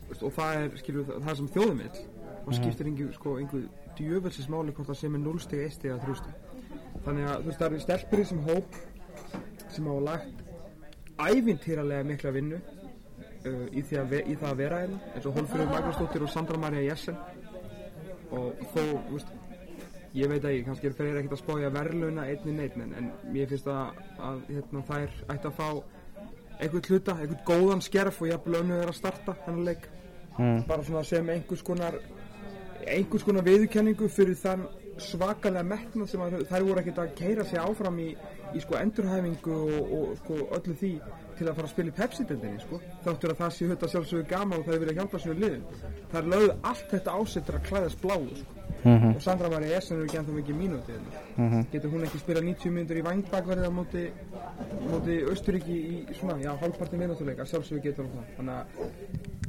veist, 0.08 0.22
og 0.22 0.32
það 0.36 0.62
er 0.62 0.78
skilur 0.80 1.06
það, 1.08 1.20
það 1.26 1.38
sem 1.40 1.50
þjóðin 1.56 1.82
vill 1.82 2.04
og 2.48 2.56
skiptir 2.56 2.88
einhver 2.88 3.14
sko 3.16 3.36
einhver 3.38 3.64
djöfelsins 3.98 4.48
máli 4.52 4.72
hvort 4.72 4.88
það 4.88 5.00
sem 5.02 5.16
er 5.18 5.24
0 5.24 5.40
stig, 5.42 5.64
1 5.66 5.74
stig 5.74 5.90
eða 5.92 6.04
3 6.06 6.18
stig. 6.20 6.36
Þannig 7.04 7.28
að 7.28 7.40
þú 7.40 7.50
veist 7.50 7.62
það 7.62 7.68
eru 7.68 7.80
stelpur 7.84 8.20
í 8.20 8.24
þessum 8.24 8.44
hóp 8.46 8.78
sem 9.74 9.90
hafa 9.90 10.04
lagt 10.06 10.44
ævintýralega 11.18 12.06
mikla 12.06 12.32
vinnu 12.36 12.60
uh, 12.60 13.66
í, 13.72 13.82
því 13.82 14.00
að 14.00 14.14
ve 14.14 14.22
í 14.22 14.38
það 14.38 14.48
að 14.52 14.62
vera 14.62 14.80
hérna 14.84 15.12
eins 15.12 15.28
og 15.28 15.36
Hólfröður 15.38 15.74
Magnúsdóttir 15.74 16.24
og 16.24 16.32
Sandra 16.32 16.62
Maria 16.62 16.86
Jessen. 16.86 17.18
Og 18.28 18.64
þó, 18.72 18.80
þú 18.80 19.18
veist 19.18 19.36
ég 20.16 20.30
veit 20.30 20.44
ekki, 20.44 20.64
kannski 20.66 20.88
er 20.88 20.96
fyrir 20.96 21.20
ekkert 21.20 21.36
að 21.36 21.42
spája 21.42 21.70
verðluna 21.72 22.26
einni 22.30 22.54
neitt, 22.56 22.76
en, 22.80 22.94
en 22.96 23.10
mér 23.32 23.50
finnst 23.50 23.68
að, 23.72 23.98
að 24.24 24.42
hérna, 24.48 24.84
þær 24.88 25.16
ætti 25.34 25.50
að 25.50 25.58
fá 25.58 25.68
einhvern 26.58 26.88
hluta, 26.88 27.14
einhvern 27.14 27.44
góðan 27.46 27.84
skerf 27.84 28.22
og 28.22 28.32
jafnvel 28.32 28.60
önnur 28.62 28.82
er 28.82 28.92
að 28.92 29.00
starta 29.00 29.36
þennan 29.44 29.70
leik. 29.70 29.88
Mm. 30.38 30.62
bara 30.68 30.84
svona 30.86 31.02
sem 31.02 31.28
einhvers 31.28 31.64
konar 31.66 31.96
einhvers 32.86 33.24
konar 33.26 33.42
viðurkenningu 33.42 34.06
fyrir 34.08 34.36
þann 34.38 34.68
svakalega 35.02 35.64
metnað 35.66 36.12
sem 36.12 36.22
að 36.22 36.36
þær 36.50 36.66
voru 36.68 36.82
ekkert 36.82 37.00
að 37.02 37.16
keira 37.18 37.46
sig 37.46 37.58
áfram 37.58 37.98
í, 38.02 38.08
í 38.54 38.62
sko 38.62 38.76
endurhæfingu 38.78 39.56
og, 39.56 39.96
og 39.98 40.12
sko 40.20 40.38
öllu 40.58 40.76
því 40.78 40.92
til 41.38 41.46
að 41.48 41.58
fara 41.58 41.68
að 41.68 41.72
spila 41.72 41.92
í 41.92 41.96
Pepsi-deldinni 41.98 42.62
sko. 42.62 42.80
Þáttur 43.04 43.34
að 43.34 43.42
það 43.42 43.52
sé 43.56 43.72
þetta 43.72 43.90
sjálfsögur 43.94 44.30
gaman 44.30 44.60
og 44.60 44.66
það 44.66 44.76
er 44.76 44.84
verið 44.84 44.94
að 44.94 45.02
hjálpa 45.02 45.22
sér 45.24 45.42
liðin. 45.42 45.66
Er 46.18 46.30
lögðu 46.34 46.56
allt 46.72 46.94
þetta 46.94 47.18
ásettur 47.18 47.58
að 47.58 47.68
klæðast 47.70 48.02
bláu 48.02 48.22
sko 48.42 48.57
Mhm. 48.84 49.14
og 49.16 49.22
Sandra 49.22 49.48
var 49.48 49.62
í 49.62 49.70
er 49.72 49.80
ekki 49.80 50.18
ennþá 50.18 50.34
mikið 50.38 50.56
mínúti 50.56 50.92
hérna. 50.94 51.64
getur 51.72 51.90
hún 51.90 52.04
ekki 52.04 52.18
spila 52.18 52.40
90 52.40 52.70
mínútur 52.70 52.96
í 52.96 53.02
vangbakverði 53.02 53.66
á 53.66 53.72
móti, 53.74 54.04
móti 54.90 55.16
Östuríki 55.32 55.74
í 55.74 56.14
svona, 56.14 56.38
já, 56.42 56.52
hálfpartin 56.60 56.98
mínútuleika 56.98 57.44
sjálfsögur 57.44 57.82
getur 57.82 58.04
hún 58.04 58.14
það. 58.18 58.26
Þannig 58.36 58.54
að 58.54 58.66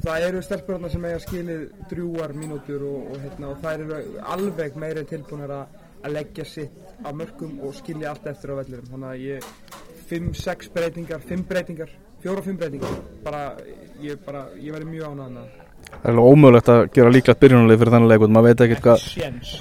það 0.04 0.28
eru 0.28 0.42
stelpurna 0.42 0.88
sem 0.90 1.04
eiga 1.04 1.18
skilið 1.18 1.70
drjúar 1.90 2.32
mínútur 2.32 2.82
og, 2.82 3.10
og, 3.10 3.16
hérna, 3.20 3.50
og 3.50 3.62
það 3.62 3.72
eru 3.80 4.20
alveg 4.22 4.76
meiri 4.76 5.04
tilbúinir 5.04 5.50
að 5.50 5.66
að 6.00 6.14
leggja 6.16 6.44
sitt 6.48 6.76
á 7.04 7.10
mörgum 7.12 7.58
og 7.64 7.74
skilja 7.76 8.14
allt 8.14 8.28
eftir 8.30 8.54
á 8.56 8.60
vellirum 8.60 8.88
þannig 8.88 9.10
að 9.10 9.24
ég 9.26 9.48
5-6 10.10 10.70
breytingar 10.74 11.22
5 11.22 11.44
breytingar, 11.46 11.90
4-5 12.24 12.56
breytingar. 12.58 12.96
Bara, 13.24 13.42
ég 14.02 14.22
bara, 14.24 14.46
ég 14.58 14.74
væri 14.74 14.88
mjög 14.88 15.12
ánægðan 15.12 15.42
að 15.44 15.59
Það 16.00 16.06
er 16.08 16.14
alveg 16.14 16.28
ómögulegt 16.32 16.68
að 16.72 16.78
gera 16.94 17.10
líklegt 17.12 17.40
byrjunarlið 17.42 17.80
fyrir 17.80 17.92
þennan 17.92 18.08
leik 18.08 18.22
og 18.24 18.30
maður 18.32 18.46
veit 18.46 18.60
ekkert 18.64 18.84
hvað 18.86 19.02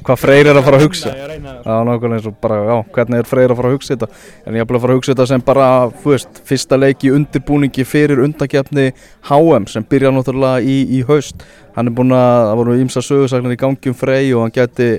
hvað 0.08 0.20
Freyr 0.22 0.48
er 0.48 0.60
að 0.60 0.68
fara 0.70 0.78
að 0.80 0.84
hugsa. 0.86 1.10
Það 1.12 1.34
Já, 1.66 1.74
nákvæmlega 1.90 2.16
eins 2.16 2.28
og 2.30 2.36
bara, 2.40 2.60
já, 2.64 2.76
hvernig 2.96 3.20
er 3.20 3.28
Freyr 3.28 3.52
að 3.52 3.60
fara 3.60 3.72
að 3.72 3.76
hugsa 3.76 3.92
þetta? 3.96 4.08
En 4.46 4.56
ég 4.56 4.64
er 4.64 4.70
bara 4.70 4.80
að 4.80 4.86
fara 4.86 4.96
að 4.96 5.02
hugsa 5.02 5.12
þetta 5.12 5.26
sem 5.34 5.44
bara, 5.50 5.66
þú 6.00 6.14
veist, 6.14 6.40
fyrsta 6.48 6.80
leik 6.80 7.04
í 7.04 7.12
undirbúningi 7.18 7.86
fyrir 7.88 8.22
undakefni 8.24 8.86
HM 9.28 9.68
sem 9.74 9.88
byrjar 9.92 10.16
náttúrulega 10.16 10.64
í, 10.64 10.78
í 10.96 11.02
haust. 11.10 11.44
Hann 11.76 11.92
er 11.92 11.98
búin 12.00 12.16
að, 12.16 12.40
það 12.48 12.62
voru 12.62 12.78
ímsa 12.86 13.04
sögursaknar 13.04 13.58
í 13.58 13.60
gangi 13.60 13.92
um 13.92 14.00
Frey 14.00 14.32
og 14.32 14.46
hann 14.46 14.56
geti 14.56 14.90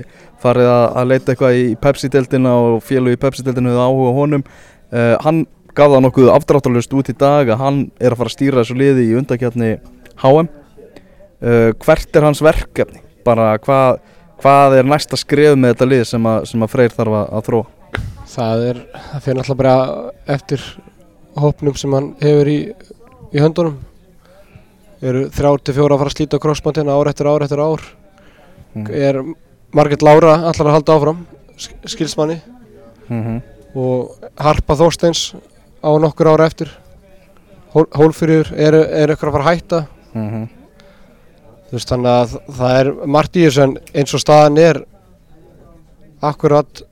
farið 0.45 0.69
að, 0.75 0.85
að 1.01 1.11
leita 1.15 1.33
eitthvað 1.33 1.57
í 1.57 1.65
Pepsi-deltina 1.81 2.53
og 2.67 2.79
félag 2.85 3.17
í 3.17 3.21
Pepsi-deltinu 3.25 3.73
við 3.73 3.81
áhuga 3.81 4.15
honum. 4.19 4.45
Uh, 4.93 5.17
hann 5.25 5.43
gaf 5.73 5.89
það 5.89 6.05
nokkuð 6.05 6.33
afdráttalust 6.35 6.93
út 6.93 7.09
í 7.09 7.17
dag 7.17 7.49
að 7.49 7.61
hann 7.65 7.83
er 7.97 8.13
að 8.13 8.21
fara 8.21 8.29
að 8.29 8.37
stýra 8.37 8.61
þessu 8.61 8.77
liði 8.77 9.09
í 9.09 9.13
undakefni 9.17 9.75
HM 10.21 10.49
uh, 11.41 11.71
hvert 11.85 12.15
er 12.15 12.27
hans 12.27 12.41
verkefni? 12.41 13.01
Bara 13.25 13.57
hvað, 13.61 13.99
hvað 14.41 14.77
er 14.79 14.89
næsta 14.89 15.17
skrif 15.19 15.55
með 15.57 15.75
þetta 15.75 15.89
lið 15.91 16.03
sem 16.09 16.25
að, 16.31 16.45
sem 16.49 16.63
að 16.65 16.71
Freyr 16.73 16.95
þarf 16.95 17.17
að, 17.19 17.27
að 17.37 17.45
þróa? 17.49 17.65
Það 18.31 18.65
er, 18.69 18.81
það 19.11 19.23
fyrir 19.25 19.37
náttúrulega 19.41 19.61
bara 19.61 20.11
eftir 20.35 20.65
hópnum 21.41 21.75
sem 21.79 21.93
hann 21.97 22.11
hefur 22.21 22.47
í, 22.51 22.59
í 23.35 23.41
höndunum. 23.43 23.79
Eru 25.01 25.25
þrjár 25.33 25.63
til 25.65 25.75
fjóra 25.75 25.95
að 25.97 26.03
fara 26.03 26.11
að 26.11 26.15
slíta 26.15 26.39
crossbandina 26.41 26.95
ár 26.95 27.09
eftir 27.11 27.27
ár 27.27 27.43
eftir 27.45 27.61
ár. 27.63 27.83
Mm. 28.71 28.85
er 28.87 29.17
Marget 29.75 30.03
Lára 30.05 30.37
allar 30.47 30.67
að 30.69 30.75
halda 30.77 30.95
áfram 30.95 31.25
sk- 31.59 31.89
skilsmanni. 31.91 32.37
Mm 33.09 33.23
-hmm. 33.25 33.41
og 33.75 34.15
Harpa 34.37 34.75
Þorsteins 34.75 35.35
á 35.83 35.89
nokkur 35.99 36.27
ára 36.27 36.45
eftir. 36.45 36.71
Hól, 37.73 37.85
Hólfyrir 37.91 38.53
er, 38.55 38.73
er 38.73 39.09
eitthvað 39.09 39.27
að 39.27 39.31
fara 39.31 39.43
að 39.43 39.55
hætta? 39.55 39.87
Mhm. 40.13 40.47
þú 40.47 40.60
veist 41.71 41.91
þannig 41.91 42.11
að 42.11 42.35
það 42.57 42.77
er 42.81 42.91
margt 43.15 43.37
í 43.39 43.45
þessu 43.45 43.63
en 43.65 43.75
eins 43.95 44.15
og 44.17 44.23
staðan 44.23 44.59
er 44.61 44.81
akkurat 46.21 46.83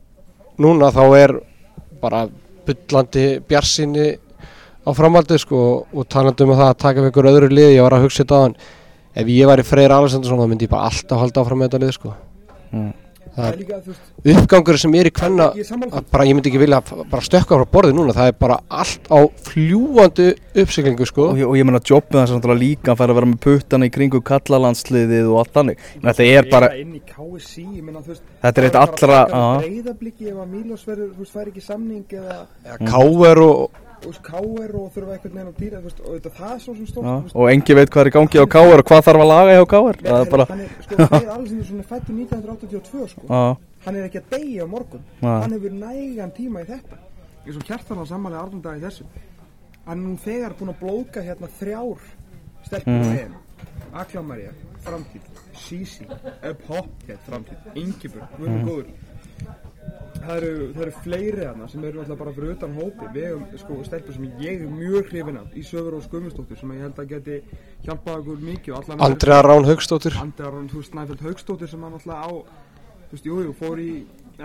núna 0.60 0.90
þá 0.96 1.04
er 1.20 1.34
bara 2.02 2.24
byllandi 2.68 3.26
bjarsinni 3.50 4.08
á 4.88 4.90
framhaldið 4.96 5.42
sko 5.44 5.60
og, 5.92 6.06
talandi 6.10 6.46
um 6.46 6.54
það 6.56 6.70
að 6.70 6.80
taka 6.86 7.04
við 7.04 7.12
ykkur 7.12 7.30
öðru 7.34 7.52
liði 7.52 7.76
ég 7.76 7.86
var 7.86 7.98
að 7.98 8.06
hugsa 8.08 8.24
þetta 8.24 8.40
á 8.40 8.44
hann 8.46 8.56
ef 9.20 9.30
ég 9.34 9.50
væri 9.50 9.66
Freyr 9.68 9.94
Alessandarsson 9.94 10.40
þá 10.40 10.50
myndi 10.52 10.68
ég 10.68 10.74
bara 10.74 10.90
alltaf 10.90 11.22
halda 11.24 11.44
áfram 11.44 11.62
með 11.64 11.72
þetta 11.72 11.86
lið 11.86 11.96
sko 12.00 12.16
Mm. 12.70 12.92
Uppgangur 13.40 14.80
sem 14.82 14.96
er 15.00 15.10
í 15.10 15.14
að 15.14 16.10
bara 16.12 16.26
ég 16.28 16.36
myndi 16.38 16.52
ekki 16.52 16.62
vilja 16.62 16.82
bara 16.84 17.24
stökka 17.24 17.60
frá 17.60 17.66
borðið 17.74 17.98
núna 17.98 18.16
það 18.18 18.32
er 18.32 18.38
bara 18.40 18.60
allt 18.68 19.10
á 19.10 19.20
fljúandi 19.48 20.30
uppsiglingu 20.64 21.08
sko. 21.08 21.30
Og, 21.32 21.42
og 21.50 21.58
ég 21.60 21.68
meina 21.68 21.82
jobbið 21.84 22.22
hans 22.22 22.36
er 22.36 22.60
líka 22.60 22.94
að 22.94 23.02
fara 23.02 23.16
að 23.16 23.20
vera 23.22 23.32
með 23.32 23.42
puttana 23.46 23.90
í 23.90 23.94
kringu 23.94 24.22
kallalandsliðið 24.30 25.30
og 25.32 25.42
allt 25.44 25.54
þannig. 25.58 25.84
Menn, 26.00 26.10
þetta 26.12 26.30
er 26.40 26.50
bara, 26.52 26.72
inn 26.80 26.96
í 26.98 27.04
KSC, 27.04 27.66
ég 27.66 27.84
meina, 27.84 28.04
þú 28.04 28.16
veist 28.16 28.26
þetta 28.44 28.62
er 28.62 28.70
eitt 28.70 28.80
það 28.80 28.88
allra 28.88 29.22
breyðabliki 29.60 30.32
ef 30.32 30.40
að 30.40 30.50
Mílos 30.56 30.88
verður, 30.88 31.14
þú 31.14 31.26
veist, 31.26 31.36
fær 31.36 31.52
ekki 31.52 31.64
samning 31.64 32.18
eða, 32.20 32.42
Káver 32.90 33.44
og 33.46 33.86
KR 34.00 34.76
og 34.80 34.92
þurfa 34.96 35.16
eitthvað 35.16 35.34
neina 35.36 35.52
á 35.52 35.56
dýra, 35.60 35.82
veist, 35.84 36.00
og 36.00 36.16
þetta, 36.16 36.32
það 36.40 36.54
er 36.56 36.60
svo 36.64 36.76
sem 36.76 36.88
stórt, 36.88 37.34
og 37.36 37.50
engi 37.52 37.76
veit 37.76 37.90
hvað 37.90 38.02
er 38.06 38.10
í 38.10 38.14
gangi 38.16 38.40
á 38.40 38.46
KR 38.56 38.80
og 38.80 38.86
hvað 38.90 39.04
þarf 39.10 39.24
að 39.24 39.30
laga 39.32 39.56
hjá 39.58 39.66
KR 39.74 40.00
það 40.04 40.22
er 40.26 40.30
bara, 40.34 40.46
hann 40.50 40.62
er, 40.66 40.70
sko, 40.86 40.96
Freyr 40.96 41.32
Alessandarsson 41.36 41.66
svona 41.70 41.88
fættur 41.90 42.14
1982, 42.16 43.08
sko. 43.14 43.58
Hann 43.86 43.96
er 43.96 44.08
ekki 44.10 44.20
að 44.20 44.30
deyja 44.36 44.64
á 44.64 44.68
morgun. 44.68 45.04
Nei. 45.22 45.42
hann 45.42 45.54
hefur 45.56 45.72
nægan 45.72 46.32
tíma 46.36 46.62
í 46.64 46.68
þetta. 46.68 46.98
Eins 47.46 47.56
og 47.60 47.64
kjartan 47.68 48.02
á 48.02 48.06
samanlega 48.10 48.42
árnundag 48.44 48.80
í 48.80 48.84
þessu. 48.84 49.06
Hann 49.86 50.00
er 50.00 50.08
nú 50.10 50.18
þegar 50.20 50.56
búin 50.60 50.74
að 50.74 50.80
blóka 50.82 51.22
hérna 51.24 51.48
þrjár 51.60 52.02
stelpur 52.68 52.92
Mm. 52.92 53.08
á 53.08 53.20
EM 53.24 53.36
Akla 53.94 54.22
Maria, 54.22 54.52
framtíð 54.84 55.22
Sisi, 55.56 56.06
Ebb 56.44 56.60
Hoppet, 56.68 57.20
framtíð 57.26 57.76
Ingibur, 57.76 58.22
Mm. 58.38 58.86
Það 60.20 60.36
eru, 60.36 60.66
það 60.76 60.82
eru 60.84 60.94
fleiri 61.04 61.46
hana 61.48 61.68
sem 61.72 61.84
eru 61.88 62.02
alltaf 62.04 62.20
bara 62.20 62.32
fyrir 62.36 62.52
utan 62.54 62.74
hópi 62.78 63.08
við 63.16 63.26
hefum 63.30 63.60
sko 63.62 63.78
stelpur 63.88 64.16
sem 64.18 64.26
ég 64.44 64.64
er 64.66 64.72
mjög 64.74 65.12
hrifin 65.14 65.40
af 65.40 65.56
í 65.58 65.64
Sögur 65.66 65.96
og 65.98 66.04
Skömmustóttur 66.06 66.60
sem 66.60 66.74
ég 66.76 66.84
held 66.86 67.00
að 67.02 67.14
geti 67.14 67.38
hjálpað 67.88 68.20
okkur 68.20 68.44
mikið 68.50 68.92
Andrea 70.26 70.52
Rán 70.52 70.60
Rún, 70.60 70.70
þú 70.70 70.82
veist, 70.82 70.92
Snæfell 70.92 71.24
Haugstóttir 71.24 71.72
sem 71.72 71.84
hann 71.88 71.98
alltaf 71.98 72.20
á, 72.20 72.30
þú 73.10 73.16
veist, 73.16 73.30
jú, 73.32 73.40
jú, 73.48 73.56
fór 73.58 73.82
í 73.82 73.90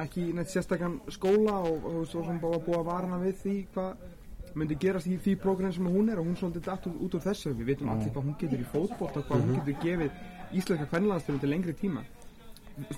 ekki 0.04 0.28
í 0.30 0.34
neitt 0.34 0.50
sérstakann 0.54 1.00
skóla 1.12 1.60
og, 1.66 1.84
þú 1.84 1.96
veist, 2.00 2.18
og 2.18 2.28
sem 2.30 2.42
bara 2.42 2.64
búið 2.64 2.80
að 2.80 2.88
vara 2.88 3.08
hana 3.10 3.22
við 3.22 3.38
því 3.42 3.56
hvað 3.74 4.10
myndi 4.54 4.78
gerast 4.78 5.10
í 5.10 5.18
því 5.18 5.36
prógram 5.42 5.72
sem 5.74 5.86
hún 5.90 6.10
er 6.12 6.20
og 6.22 6.28
hún 6.28 6.38
svolítið 6.38 6.68
datt 6.70 6.86
út, 6.86 7.14
úr 7.18 7.22
þessu, 7.24 7.54
við 7.58 7.72
veitum 7.72 7.90
allir 7.90 8.12
hvað 8.14 8.28
hún 8.28 8.36
getur 8.38 8.62
í 8.62 8.68
fótbolt 8.70 9.18
og 9.18 9.26
hvað 9.28 9.48
hún 9.48 9.58
getur 9.58 9.80
gefið 9.82 10.54
íslenska 10.54 10.86
kvennlandsfjörnum 10.92 11.42
til 11.42 11.50
lengri 11.50 11.74
tíma 11.78 12.04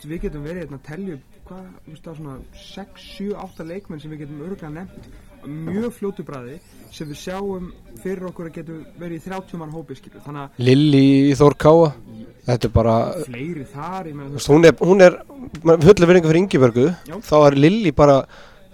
við 0.07 0.21
getum 0.27 0.45
verið 0.47 0.65
hérna 0.65 0.79
að 0.81 0.87
telja 0.89 1.17
upp 1.17 1.41
hvað, 1.47 1.65
þú 1.85 1.93
veist, 1.93 2.05
það 2.05 2.13
er 2.13 2.21
svona 2.21 2.37
6, 2.65 3.07
7, 3.17 3.27
8 3.45 3.67
leikmenn 3.71 4.03
sem 4.03 4.13
við 4.13 4.23
getum 4.25 4.45
örgulega 4.47 4.73
nefnt 4.75 5.11
mjög 5.47 5.93
fljótu 5.95 6.25
bræði 6.27 6.57
sem 6.95 7.11
við 7.11 7.21
sjáum 7.21 7.69
fyrir 8.03 8.27
okkur 8.31 8.49
að 8.49 8.57
getum 8.57 8.81
verið 8.99 9.21
í 9.21 9.25
30 9.29 9.61
mann 9.61 9.75
hópi, 9.75 9.99
skilur, 9.99 10.25
þannig 10.25 10.47
að 10.47 10.65
Lilli 10.67 11.05
í 11.31 11.37
Þór 11.39 11.59
Káa 11.61 11.93
Þetta 12.47 12.69
er 12.69 12.71
bara 12.71 12.97
fleiri 13.27 13.65
þar, 13.67 14.07
ég 14.07 14.15
meina, 14.15 14.29
þú 14.31 14.37
veist, 14.39 14.51
hún 14.53 14.67
er, 14.69 14.77
hún 14.79 15.01
er 15.03 15.17
hullu 15.67 16.07
verðingu 16.07 16.29
fyrir 16.31 16.39
Ingibjörgu. 16.45 16.85
Já. 17.09 17.17
þá 17.27 17.37
er 17.41 17.57
Lilli 17.59 17.93
bara 17.97 18.21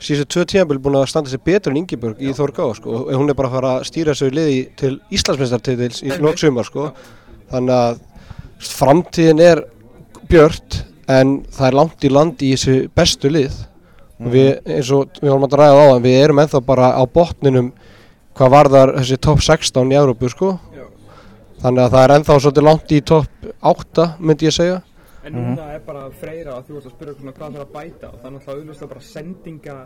síðan 0.02 0.28
tvö 0.34 0.44
tíðanbíl 0.50 0.80
búin 0.82 0.98
að 0.98 1.06
standa 1.08 1.32
sér 1.32 1.40
betur 1.46 1.72
en 1.72 1.78
Ingibjörg 1.80 2.20
í 2.20 2.34
Þór 2.36 2.52
Káa 2.58 2.76
sko 2.76 2.98
og 3.00 3.12
hún 3.16 3.32
er 3.32 3.38
bara 3.38 3.48
að 3.48 3.56
fara 3.56 3.72
að 3.78 3.86
stýra 3.88 4.12
þessu 4.12 4.28
liði 4.34 4.58
til 4.76 4.92
Íslandsmeistartitils 5.16 6.02
í 6.04 6.12
lok 6.20 6.40
sumar 6.42 6.68
sko. 6.68 6.90
Þannig 7.52 7.78
að 7.78 8.02
framtíðin 8.72 9.42
er 9.46 9.64
björt 10.28 10.82
en 11.12 11.34
það 11.52 11.68
er 11.68 11.76
langt 11.78 12.04
í 12.04 12.10
land 12.12 12.42
í 12.42 12.52
þessu 12.54 12.76
bestu 12.96 13.30
lið. 13.32 13.56
Og 14.22 14.30
við 14.30 14.50
eins 14.70 14.92
og 14.94 15.18
við 15.18 15.32
vorum 15.32 15.48
að 15.48 15.56
ræða 15.58 15.80
á 15.82 15.86
það 15.90 16.04
við 16.04 16.20
erum 16.20 16.40
ennþá 16.42 16.60
bara 16.66 16.92
á 16.94 17.02
botninum 17.10 17.72
hvað 18.38 18.54
varðar 18.54 18.94
þessi 19.00 19.18
top 19.26 19.42
16 19.42 19.92
í 19.92 19.98
Európu 19.98 20.30
sko. 20.32 20.52
Já. 20.76 20.86
þannig 21.62 21.84
að 21.84 21.92
það 21.94 22.04
er 22.04 22.14
ennþá 22.16 22.38
svolítið 22.44 22.66
langt 22.68 22.92
í 22.92 23.00
top 23.12 23.50
8 23.72 24.06
myndi 24.20 24.48
ég 24.48 24.56
segja. 24.56 24.78
En 25.22 25.36
núna 25.38 25.68
er 25.74 25.82
bara 25.86 26.08
freyra 26.18 26.56
að 26.56 26.70
þú 26.70 26.78
ert 26.78 26.86
að 26.88 26.94
spyrja 26.96 27.18
svona 27.18 27.34
hvað 27.36 27.52
það 27.52 27.58
er 27.60 27.66
að 27.66 27.74
bæta 27.76 28.08
og 28.08 28.16
það 28.16 28.30
er 28.30 28.32
náttúrulega 28.36 28.62
auðvitað 28.62 28.90
bara 28.92 29.04
sendinga 29.08 29.76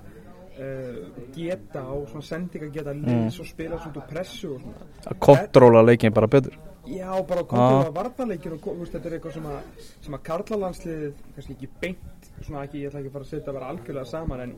uh, 0.61 1.03
geta 1.35 1.83
og 1.93 2.07
svona 2.12 2.29
sendinga 2.31 2.71
geta 2.73 2.97
liðs 2.97 3.43
og 3.43 3.51
spila 3.51 3.81
svona 3.83 3.93
út 3.93 4.01
úr 4.01 4.09
pressu 4.15 4.55
og 4.55 4.62
svona. 4.62 4.89
Að 5.05 5.21
kontróla 5.29 5.85
leikin 5.85 6.17
bara 6.17 6.31
betur 6.33 6.57
Já, 6.87 7.09
bara 7.27 7.42
að 7.42 7.49
koma 7.51 7.79
að 7.81 7.94
varnarleikir 7.96 8.55
og 8.55 8.66
veist, 8.79 8.94
þetta 8.94 9.09
er 9.09 9.16
eitthvað 9.16 9.35
sem 9.35 9.46
að, 9.51 9.87
sem 10.05 10.16
að 10.16 10.22
karlalandsliðið, 10.29 11.25
kannski 11.35 11.57
ekki 11.57 11.68
beint, 11.83 12.29
svona 12.37 12.62
ekki, 12.62 12.83
ég 12.83 12.90
ætla 12.90 13.01
ekki 13.01 13.11
að 13.11 13.16
fara 13.16 13.27
að 13.27 13.33
setja 13.33 13.55
bara 13.57 13.70
algjörlega 13.72 14.11
saman, 14.12 14.42
en 14.44 14.55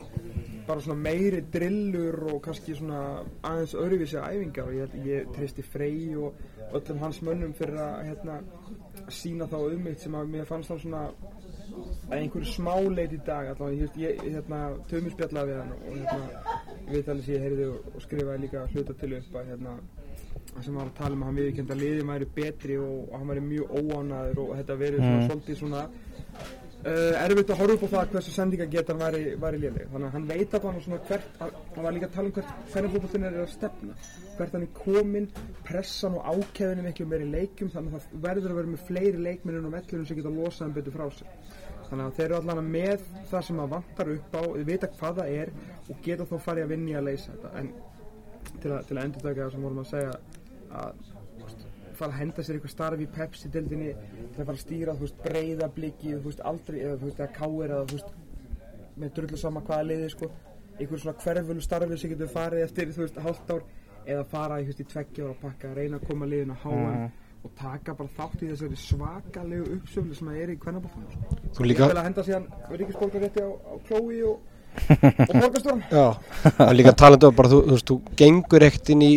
bara 0.67 0.83
svona 0.85 1.01
meiri 1.07 1.41
drillur 1.55 2.19
og 2.29 2.41
kannski 2.45 2.75
svona 2.77 3.01
aðeins 3.49 3.73
öðruvísi 3.81 4.21
æfingar 4.21 4.69
og 4.69 4.77
ég, 4.77 4.95
ég 5.07 5.31
treysti 5.33 5.65
Frey 5.65 6.13
og 6.21 6.37
öllum 6.77 7.01
hans 7.01 7.21
mönnum 7.25 7.55
fyrir 7.57 7.81
að, 7.81 8.11
hérna, 8.11 8.39
sína 9.09 9.49
þá 9.49 9.59
um 9.63 9.89
eitt 9.89 10.05
sem 10.05 10.17
að 10.19 10.33
mér 10.35 10.49
fannst 10.49 10.69
þá 10.69 10.83
svona 10.83 11.05
að 11.09 12.17
einhverju 12.19 12.51
smáleit 12.51 13.13
í 13.13 13.21
dag 13.25 13.49
allavega, 13.53 13.89
ég, 13.97 14.19
ég 14.21 14.37
hérna, 14.37 14.61
tömur 14.91 15.15
spjallaði 15.15 15.55
við 15.55 15.59
hann 15.63 15.73
og 15.77 15.89
hérna, 15.95 16.21
alveg 16.89 17.25
sem 17.25 17.33
ég 17.33 17.47
heyrði 17.47 17.67
og, 17.69 17.89
og 17.95 18.05
skrifaði 18.05 18.43
líka 18.45 18.67
hluta 18.73 18.95
til 19.01 19.11
upp 19.17 19.39
að 19.41 19.51
hérna, 19.53 19.75
það 19.95 19.98
sem 20.63 20.75
var 20.75 20.85
að 20.89 20.95
tala 20.97 21.15
um 21.15 21.21
að 21.23 21.29
hann 21.29 21.35
viðkend 21.39 21.69
að 21.71 21.81
liðin 21.83 22.09
væri 22.13 22.25
betri 22.35 22.77
og, 22.81 23.11
hann 23.15 23.27
væri 23.31 23.43
mjög 23.45 23.75
óánaður 23.79 24.39
og 24.43 24.55
þetta 24.59 24.75
verið 24.81 24.99
svona 24.99 25.19
Mm. 25.19 25.27
svolítið 25.29 25.59
svona 25.61 25.83
uh, 26.79 27.23
erfitt 27.25 27.49
að 27.53 27.59
horfa 27.59 27.75
upp 27.75 27.83
á 27.83 27.89
það 27.93 28.11
hversu 28.13 28.31
sendingagetan 28.35 28.99
væri, 28.99 29.21
væri 29.39 29.57
léleg. 29.63 29.87
Þannig 29.93 30.07
að 30.09 30.13
hann 30.15 30.27
veit 30.29 30.53
að 30.57 30.65
hann 30.69 30.81
svona 30.85 30.99
hvert 31.09 31.39
að- 31.43 31.53
hann 31.75 31.83
var 31.85 31.91
líka 31.95 32.07
að 32.09 32.13
tala 32.13 32.27
um 32.27 32.33
hvert 32.33 32.91
fótboltinn 32.93 33.25
er 33.29 33.33
að 33.43 33.49
stefna. 33.53 33.93
Hvert 34.37 34.51
hann 34.55 34.63
er 34.63 34.73
komin, 34.83 35.27
pressan 35.67 36.13
og 36.15 36.23
ákæðin 36.33 36.79
er 36.79 36.87
miklu 36.89 37.05
meiri 37.05 37.27
leikjum 37.31 37.69
þannig 37.73 37.93
að 37.93 38.01
það 38.07 38.21
verður 38.27 38.51
að 38.51 38.59
vera 38.59 38.73
með 38.73 38.85
fleiri 38.87 39.17
leikmennir 39.27 39.65
og 39.65 39.73
vellunum 39.75 40.05
sem 40.07 40.17
geta 40.17 40.29
losað 40.29 40.65
hann 40.67 40.73
betur 40.79 40.91
frá 40.95 41.09
sig 41.11 41.27
þannig 41.89 42.05
að 42.05 42.15
þeir 42.19 42.25
eru 42.29 42.35
allan 42.37 42.67
með 42.71 42.99
það 43.31 43.41
sem 43.47 43.59
að 43.59 43.69
vantar 43.73 44.09
upp 44.13 44.35
á 44.37 44.41
þeir 44.45 44.65
vita 44.69 44.87
hvað 44.87 45.15
það 45.19 45.29
er 45.41 45.49
og 45.89 45.95
geta 46.05 46.25
þá 46.29 46.35
farið 46.45 46.63
að 46.63 46.69
vinni 46.69 46.93
að 46.93 47.03
leysa 47.09 47.31
þetta. 47.33 47.49
En 47.59 47.71
til 48.61 48.71
að, 48.71 48.85
að 48.97 49.03
endur 49.03 49.21
taka 49.25 49.45
það 49.45 49.51
sem 49.55 49.61
vorum 49.67 49.79
að 49.83 49.89
segja 49.93 50.13
að 50.79 50.93
fara 51.99 52.11
að 52.13 52.19
henda 52.21 52.43
sér 52.45 52.55
eitthvað 52.59 52.71
starf 52.75 53.01
í 53.03 53.07
Pepsi-dildinni 53.15 53.89
til 53.93 54.39
að 54.39 54.45
fara 54.45 54.55
að 54.55 54.61
stýra 54.63 54.93
þú 54.95 55.05
veist, 55.05 55.17
breyða 55.23 55.67
bliki 55.75 56.13
þú 56.15 56.25
veist, 56.29 56.43
aldrei, 56.51 56.77
eða 56.85 56.97
þú 57.01 57.09
veist, 57.09 57.19
eða 57.19 57.33
káir 57.39 57.73
eða 57.75 57.87
þú 57.89 57.97
veist, 57.97 58.13
með 58.99 59.13
drullu 59.17 59.39
sama 59.41 59.63
hvaða 59.67 59.87
liði 59.89 60.09
sko, 60.13 60.29
einhver 60.79 61.01
svona 61.03 61.17
hverfölu 61.23 61.61
starfi 61.65 61.97
sem 61.99 62.13
getur 62.13 62.31
farið 62.31 62.63
eftir, 62.67 62.93
þú 62.95 63.03
veist, 63.03 63.19
hálft 63.25 63.51
ár 63.55 63.65
eða 64.09 64.27
fara 64.31 64.61
veist, 64.63 64.79
í 64.79 64.87
tveggja 64.93 65.25
ára 65.27 65.35
pakka 65.41 65.73
reyna 65.75 65.99
að 65.99 66.07
koma 66.07 66.29
liðin 66.31 66.55
að 66.55 66.63
háa 66.63 66.93
Mhm. 66.93 67.09
og 67.43 67.51
taka 67.55 67.93
bara 67.95 68.09
þátt 68.17 68.41
í 68.43 68.47
þessari 68.51 68.75
svakalegu 68.79 69.75
uppsöflu 69.77 70.15
sem 70.15 70.27
það 70.27 70.39
er 70.43 70.49
í 70.49 70.57
kvennabóttanum 70.59 71.11
sko. 71.11 71.35
Þú 71.55 71.63
Líka 71.63 71.67
líka, 71.67 71.87
vel 71.87 71.99
að 72.01 72.07
henda 72.07 72.23
síðan 72.27 72.47
ríkisborgarétti 72.79 73.39
á, 73.43 73.49
á 73.55 73.73
klói 73.87 74.17
og, 74.27 74.39
og 74.89 76.21
það 76.43 76.69
er 76.69 76.77
líka 76.77 76.93
talandi 76.97 77.27
um 77.29 77.35
bara, 77.37 77.51
þú, 77.51 77.59
þú 77.67 77.75
veist, 77.75 77.89
þú 77.89 77.97
gengur 78.19 78.65
ekkert 78.69 78.91
inn 78.95 79.03
í 79.05 79.11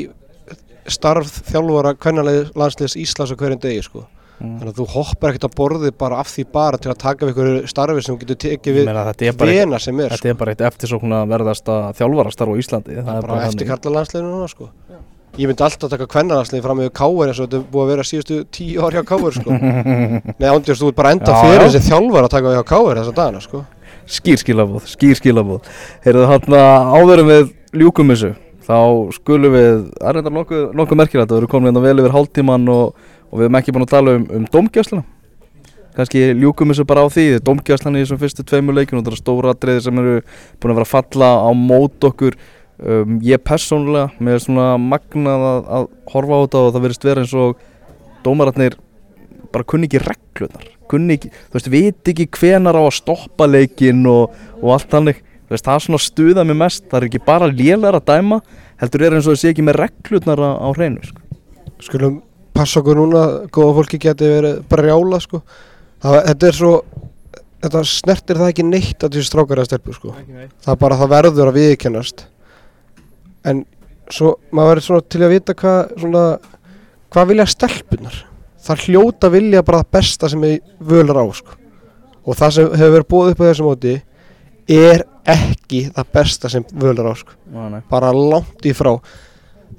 starf 0.91 1.31
þjálfara 1.51 1.95
kvennalið 2.03 2.51
landsliðs 2.59 2.97
Íslands 2.99 3.33
á 3.33 3.37
hverjum 3.39 3.61
degi, 3.63 3.85
sko. 3.87 4.03
Mm. 4.43 4.57
Þannig 4.59 4.73
að 4.73 4.79
þú 4.81 4.87
hoppar 4.97 5.31
ekkert 5.31 5.45
að 5.47 5.53
borði 5.61 5.91
bara 6.03 6.17
af 6.19 6.31
því 6.33 6.45
bara 6.51 6.79
til 6.83 6.91
að 6.91 6.99
taka 7.05 7.29
við 7.29 7.35
ykkur 7.37 7.69
starfi 7.71 8.03
sem 8.03 8.17
getur 8.19 8.39
tekið 8.43 8.73
Ég 8.73 8.79
við 8.81 8.89
meina, 8.89 9.05
þetta 9.13 9.29
er 9.29 9.37
bara 9.39 9.53
eitt- 9.53 9.61
vena 9.63 9.79
sem 9.85 10.01
er, 10.03 10.09
sko. 10.11 10.17
Þetta 10.19 10.33
er 10.33 10.39
bara 10.41 10.55
eitt 10.57 10.65
eftirsókn 10.67 11.15
að 11.21 11.31
verðasta 11.37 11.77
þjálfarastarf 12.01 12.51
á 12.51 12.57
Íslandi 12.65 12.97
Það 12.99 13.13
er 13.15 13.29
bara 13.29 13.45
eftir 13.47 13.63
þannig. 13.63 13.71
karla 13.71 13.95
landsliðinu 14.01 14.33
núna, 14.35 14.49
sko. 14.51 14.69
Já. 14.91 14.99
Ég 15.39 15.49
myndi 15.49 15.63
alltaf 15.65 15.89
taka 15.95 16.07
kvennalansliði 16.13 16.63
fram 16.67 16.77
með 16.83 16.91
Káur 16.99 17.31
eins 17.31 17.39
og 17.41 17.47
þetta 17.47 17.57
er 17.63 17.69
búið 17.73 17.85
að 17.87 17.93
vera 17.93 18.03
síðustu 18.05 18.41
tíu 18.53 18.83
ár 18.85 18.93
hjá 18.99 19.05
Káur, 19.09 19.33
sko. 19.39 19.55
Nei, 20.43 20.49
ándjörst, 20.51 20.83
þú 20.83 20.91
ert 20.91 20.99
bara 20.99 21.13
enda 21.15 21.33
Já, 21.33 21.39
fyrir 21.47 21.63
já. 21.63 21.71
þessi 21.71 21.87
þjálfar 21.89 22.27
að 22.27 22.35
taka 22.35 22.51
við 22.51 22.59
hjá 22.59 22.67
Káur 22.73 22.99
þessa 23.01 23.15
dagana, 23.17 23.41
sko. 23.47 23.63
Skýr 24.11 24.41
skilabóð, 24.41 24.87
skýr 24.91 25.19
skilabóð 25.19 25.69
Heyrðu 26.07 26.29
hann 26.31 26.57
áður 26.57 27.25
en 27.25 27.31
við 27.31 27.53
ljúkum 27.83 28.13
þessu 28.15 28.35
Þá 28.63 28.79
skulum 29.17 29.57
við, 29.57 29.73
það 29.99 30.09
er 30.09 30.19
þetta 30.21 30.33
nokkuð, 30.37 30.63
nokkuð 30.79 30.99
merkilegt 31.01 31.33
að 31.33 31.35
við 31.35 31.41
erum 31.41 31.51
komin 31.51 31.71
hérna 31.73 31.83
vel 31.83 31.99
yfir 31.99 32.15
hálftíman 32.15 32.69
og, 32.71 33.09
og 33.27 33.41
við 33.41 33.49
erum 33.49 33.59
ekki 33.59 33.75
búin 33.75 33.87
að 33.89 33.95
tala 33.97 34.15
um, 34.19 34.27
um 34.39 34.45
domgjösluna 34.53 35.03
Kanski 35.93 36.31
ljúkum 36.41 36.73
þessu 36.73 36.87
bara 36.89 37.05
á 37.05 37.09
því 37.13 37.25
Domgjöslan 37.45 37.99
í 37.99 38.03
þessum 38.05 38.21
fyrstu 38.23 38.45
tveimur 38.49 38.79
og 38.81 38.87
það 38.89 39.11
eru 39.11 39.19
stóra 39.19 39.53
atriði 39.53 39.83
sem 39.85 39.99
eru 40.01 40.15
búin 40.57 40.73
að 40.73 40.79
vera 40.79 40.87
að 40.87 40.93
falla 40.93 41.29
á 41.45 41.51
mót 41.53 42.07
okkur. 42.09 42.37
Um, 42.81 43.19
Ég 43.21 43.43
persónulega, 43.45 44.09
með 44.17 44.39
svona 44.47 44.71
magnað 44.81 45.45
að, 45.51 45.69
að 45.77 45.91
horfa 46.15 46.39
á 46.41 46.43
þetta 46.47 46.63
og 46.63 46.71
það 46.73 46.87
verðist 46.87 47.05
vera 47.05 47.25
eins 47.27 47.35
og 47.37 47.61
dómaratnir 48.25 48.79
bara 49.55 49.69
kunni 49.69 49.89
ekki 49.91 50.03
reglunar 50.03 50.67
kunni 50.93 51.17
ekki, 51.17 51.31
þú 51.31 51.59
veist, 51.59 51.71
veit 51.73 52.11
ekki 52.13 52.29
hvenar 52.37 52.77
á 52.77 52.83
að 52.83 52.97
stoppa 52.99 53.49
leikinn 53.49 54.03
og, 54.11 54.35
og 54.61 54.75
allt 54.75 54.91
þannig 54.93 55.23
þú 55.23 55.55
veist, 55.55 55.69
það 55.69 55.79
er 55.79 55.87
svona 55.87 56.03
stuða 56.03 56.45
mig 56.49 56.61
mest 56.61 56.85
það 56.91 56.99
er 57.01 57.09
ekki 57.09 57.25
bara 57.27 57.49
lélar 57.53 57.99
að 58.01 58.11
dæma 58.13 58.43
heldur 58.83 59.07
er 59.07 59.17
eins 59.17 59.31
og 59.31 59.39
sé 59.39 59.53
ekki 59.53 59.65
með 59.67 59.79
reglunar 59.85 60.43
á, 60.43 60.51
á 60.59 60.69
hreinu 60.75 61.03
sko. 61.07 61.21
Skulum 61.83 62.21
passa 62.55 62.81
okkur 62.83 62.99
núna, 62.99 63.23
góða 63.55 63.77
fólki 63.79 64.01
geti 64.03 64.29
verið 64.29 64.61
brjála, 64.71 65.21
sko. 65.23 65.43
Það, 66.03 66.19
þetta 66.29 66.49
er 66.49 66.59
svo, 66.59 66.73
þetta 67.65 67.85
snertir 67.93 68.41
það 68.41 68.51
ekki 68.53 68.67
neitt 68.67 69.07
að 69.07 69.17
þessi 69.17 69.31
strákar 69.31 69.63
eða 69.63 69.71
stelpur, 69.71 69.99
sko. 69.99 70.17
ekki 70.19 70.37
neitt 70.37 70.57
Það 70.67 70.75
er 70.75 70.83
bara 70.83 70.99
það 71.01 71.15
verður 71.15 71.53
að 71.53 71.61
viðkennast. 71.61 72.27
En 73.51 73.65
svo, 74.13 74.35
maður 74.51 74.75
verður 74.75 74.89
svona 74.89 75.07
til 75.15 75.23
að 75.23 75.35
vita 75.37 75.57
hvað, 75.63 75.81
svona, 76.03 76.27
hvað 77.15 77.33
vilja 77.33 77.49
stelpunar? 77.55 78.21
Það 78.63 78.87
hljóta 78.87 79.33
vilja 79.33 79.65
bara 79.67 79.83
það 79.83 79.93
besta 79.99 80.31
sem 80.31 80.47
er 80.47 80.61
völar 80.93 81.19
á, 81.19 81.27
sko. 81.35 81.59
Og 82.23 82.39
það 82.39 82.55
sem 82.57 82.71
hefur 82.79 82.95
verið 82.97 83.11
búið 83.11 83.33
upp 83.33 83.43
á 83.43 83.49
þessu 83.49 83.67
móti 83.67 83.97
er 84.71 85.05
ekki 85.33 85.83
það 85.91 86.15
besta 86.15 86.51
sem 86.53 86.65
völar 86.71 87.11
á, 87.11 87.15
sko. 87.19 87.37
Ná, 87.51 87.83
Bara 87.91 88.15
langt 88.15 88.67
í 88.69 88.75
frá. 88.77 88.95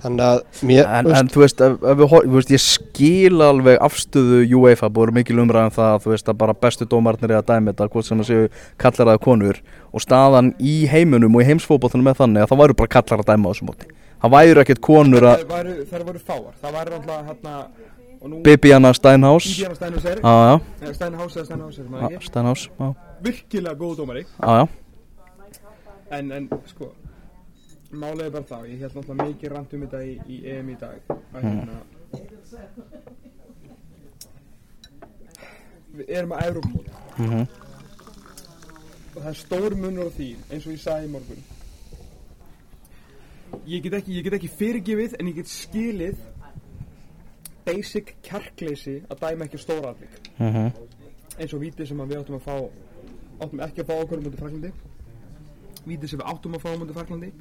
Þannig 0.04 0.24
að 0.26 0.40
mér, 0.68 0.88
en, 0.90 1.08
veist, 1.08 1.20
en 1.22 1.30
þú 1.32 1.42
veist, 1.44 1.62
ef, 1.64 1.76
ef 1.88 2.00
við, 2.02 2.14
veist, 2.34 2.50
ég 2.52 2.62
skil 2.64 3.44
alveg 3.46 3.78
afstöðu 3.86 4.42
UEFA, 4.58 4.90
búið 4.92 5.14
mikil 5.16 5.38
umræðan 5.40 5.72
það 5.72 6.00
þú 6.04 6.12
veist 6.12 6.32
að 6.32 6.40
bara 6.42 6.56
bestu 6.66 6.88
dómarnir 6.92 7.32
er 7.32 7.40
að 7.40 7.52
dæmi 7.54 7.72
þetta 7.72 7.88
hvort 7.94 8.08
sem 8.10 8.20
það 8.20 8.28
séu 8.28 8.50
kallar 8.84 9.14
að 9.14 9.22
konur 9.24 9.62
og 9.94 10.04
staðan 10.04 10.52
í 10.60 10.74
heiminum 10.92 11.38
og 11.38 11.46
í 11.46 11.48
heimsfótbollunum 11.52 12.10
er 12.12 12.20
þannig 12.20 12.44
að 12.44 12.52
það 12.52 12.64
væru 12.64 12.78
bara 12.82 12.94
kallar 12.98 13.24
að 13.24 13.30
dæma 13.32 13.48
á 13.48 13.52
þessu 13.54 13.70
móti 13.70 13.90
það 14.24 14.36
væru 14.36 14.64
ekkert 14.66 14.84
konur 14.90 15.30
að 15.30 15.44
Þær 15.46 15.54
væru, 15.54 15.78
þær 15.94 16.06
væru 16.10 16.24
fáar 16.24 16.52
Það 16.60 16.78
væri 16.80 16.94
náttúrulega 16.98 17.24
hérna 17.30 17.56
Bibiana 18.24 18.94
Steinhaus. 18.94 19.46
Indiana 19.46 19.76
Steinhaus 19.76 20.06
er. 20.06 20.20
Eða 20.24 20.94
Steinhaus 20.96 21.36
eða 21.38 21.46
Steinhaus 21.46 21.80
er 21.80 21.90
maður 21.92 22.14
ekki. 22.18 22.26
Steinhaus 22.30 22.62
Já, 22.80 22.94
Virkilega 23.24 23.76
góð 23.80 23.98
dómari. 23.98 24.24
Já, 24.40 24.54
já. 24.60 24.68
En, 26.12 26.32
en 26.32 26.50
sko 26.70 26.92
er 27.94 28.30
bara 28.32 28.44
það. 28.50 28.64
Ég 28.72 28.80
held 28.80 28.96
náttúrulega 28.96 29.28
mikið 29.28 29.52
rand 29.54 29.74
um 29.74 29.82
þetta 29.86 30.04
í, 30.08 30.14
í 30.28 30.38
EM 30.54 30.70
í 30.70 30.78
dag. 30.80 31.00
Að 31.34 31.42
hérna 31.44 31.82
Við 35.94 36.10
erum 36.10 36.32
að 36.34 36.46
Európmóti 36.48 36.92
Mhm. 37.18 37.42
og 39.16 39.22
það 39.22 39.28
er 39.30 39.38
stór 39.38 39.76
munur 39.78 40.08
á 40.10 40.12
því 40.16 40.30
eins 40.50 40.66
og 40.66 40.72
ég 40.74 40.80
sagði 40.82 41.06
í 41.06 41.12
morgun. 41.14 41.44
Ég 43.68 43.84
get 43.84 43.94
ekki, 43.94 44.16
ég 44.18 44.24
get 44.24 44.34
ekki 44.34 44.50
fyrirgefið 44.50 45.14
en 45.20 45.28
ég 45.28 45.36
get 45.36 45.46
skilið 45.52 46.18
basic 47.66 48.16
kjarkleysi 48.24 48.96
að 49.10 49.20
dæma 49.24 49.46
ekki 49.48 49.58
stóra 49.62 49.90
atvik. 49.94 50.10
Mhm. 50.40 50.72
eins 51.40 51.54
og 51.54 51.62
vítið 51.62 51.88
sem 51.88 51.98
við 51.98 52.18
áttum 52.20 52.36
að 52.36 52.42
fá 52.46 52.56
áttum 53.42 53.60
ekki 53.60 53.82
að 53.82 53.88
fá 53.90 53.94
okkur 54.04 54.20
mútið 54.22 54.40
Fraklandi 54.40 54.72
vítið 55.88 56.08
sem 56.10 56.20
við 56.20 56.28
áttum 56.34 56.54
að 56.54 56.62
fá 56.62 56.70
mútið 56.78 56.94
Fraklandi 56.94 57.32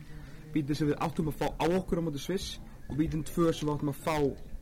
vítið 0.55 0.77
sem 0.77 0.89
við 0.89 0.97
áttum 1.07 1.29
að 1.29 1.37
fá 1.43 1.47
á 1.61 1.65
okkur 1.79 2.01
mútið 2.03 2.21
Sviss. 2.27 2.59
Og 2.91 2.97
vítið 2.99 3.23
tvö 3.25 3.53
sem 3.55 3.69
við 3.69 3.75
áttum 3.77 3.89
að 3.93 4.01
fá 4.07 4.17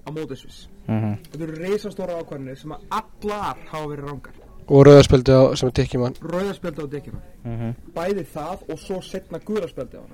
á 0.07 0.11
mótið 0.11 0.37
Sviss. 0.43 0.69
Mhm. 0.89 1.15
þetta 1.31 1.43
eru 1.43 1.57
reisastóra 1.63 2.19
ákvarðinir 2.21 2.57
sem 2.59 2.71
að 2.73 2.81
allar 2.91 3.57
hafa 3.71 3.87
verið 3.87 4.05
rángar 4.11 4.35
og 4.71 4.85
rauðarspildi 4.87 5.33
á, 5.35 5.43
sem 5.57 5.67
er 5.69 5.73
tekið 5.73 6.01
mann. 6.01 6.15
rauðarspjaldi 6.23 6.83
á 6.83 6.87
dekkina 6.91 7.21
Mhm. 7.45 7.75
bæði 7.95 8.25
það 8.35 8.59
og 8.71 8.79
svo 8.79 9.01
setna 9.03 9.39
guðarspjaldi 9.39 9.97
á 9.99 10.05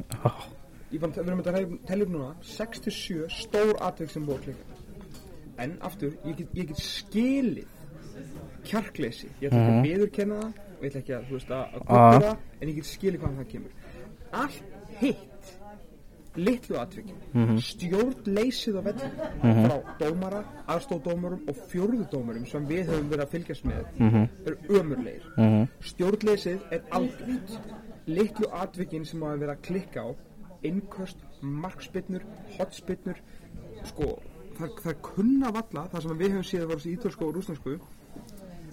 ég 0.92 1.00
fann, 1.00 1.12
við 1.12 1.26
erum 1.28 1.42
að 1.42 1.78
telja 1.86 2.02
upp 2.04 2.10
núna. 2.10 2.34
6-7 2.42 3.26
stór 3.28 3.74
atvik 3.80 4.10
sem 4.10 4.26
að 4.26 4.40
klika 4.44 4.75
en 5.58 5.78
aftur, 5.80 6.12
ég 6.24 6.36
get, 6.36 6.48
ég 6.54 6.66
get 6.68 6.76
skilið 6.76 7.66
kjarkleysi 8.66 9.28
ég 9.40 9.50
ætla 9.50 9.60
ekki 9.60 9.76
að 9.76 9.86
viðurkenna 9.86 10.40
það 10.40 10.52
og 10.76 10.82
ég 10.84 10.90
ætla 10.90 11.00
ekki 11.00 11.14
að, 11.16 11.26
þú 11.28 11.32
veist, 11.38 11.50
að, 11.50 11.64
Ah. 11.64 11.78
guppa 11.78 12.20
það 12.20 12.36
en 12.60 12.68
ég 12.68 12.74
get 12.80 12.84
skilið 12.90 13.20
hvaðan 13.20 13.38
það 13.40 13.48
kemur 13.52 13.70
allt 14.32 14.62
hitt 15.00 15.52
litlu 16.36 16.76
atvikin 16.76 17.16
Mhm. 17.32 17.56
stjórnleysið 17.64 18.74
á 18.76 18.82
vellum 18.84 19.12
frá 19.40 19.76
dómara, 19.98 20.44
aðstóðdómarum 20.68 21.48
og 21.48 21.56
fjórðudómarum 21.70 22.46
sem 22.46 22.66
við 22.68 22.86
höfum 22.90 23.08
verið 23.08 23.24
að 23.24 23.32
fylgjast 23.34 23.64
með 23.64 23.84
Mhm. 23.98 24.28
eru 24.46 24.56
ömurlegir 24.80 25.22
Mhm. 25.38 25.68
Stjórnleysið 25.80 26.60
er 26.72 26.82
algjört 26.90 27.60
Litlu 28.08 28.46
atvikin 28.52 29.04
sem 29.04 29.20
hafa 29.22 29.36
verið 29.38 29.56
að 29.56 29.62
klikka 29.62 30.00
á 30.04 30.14
Innköst, 30.62 31.16
markspinnur, 31.42 32.22
hotspinnur 32.58 33.16
Sko, 33.84 34.20
það, 34.60 34.76
er 34.92 34.98
kunna 35.06 35.50
valla 35.56 35.86
Það 35.92 36.02
sem 36.06 36.18
við 36.20 36.30
höfum 36.34 36.46
séð 36.50 36.62
að 36.64 36.70
voru 36.72 36.80
þessi 36.82 36.94
ítölsku 36.96 37.26
og 37.28 37.34
rúsnarsku 37.36 37.74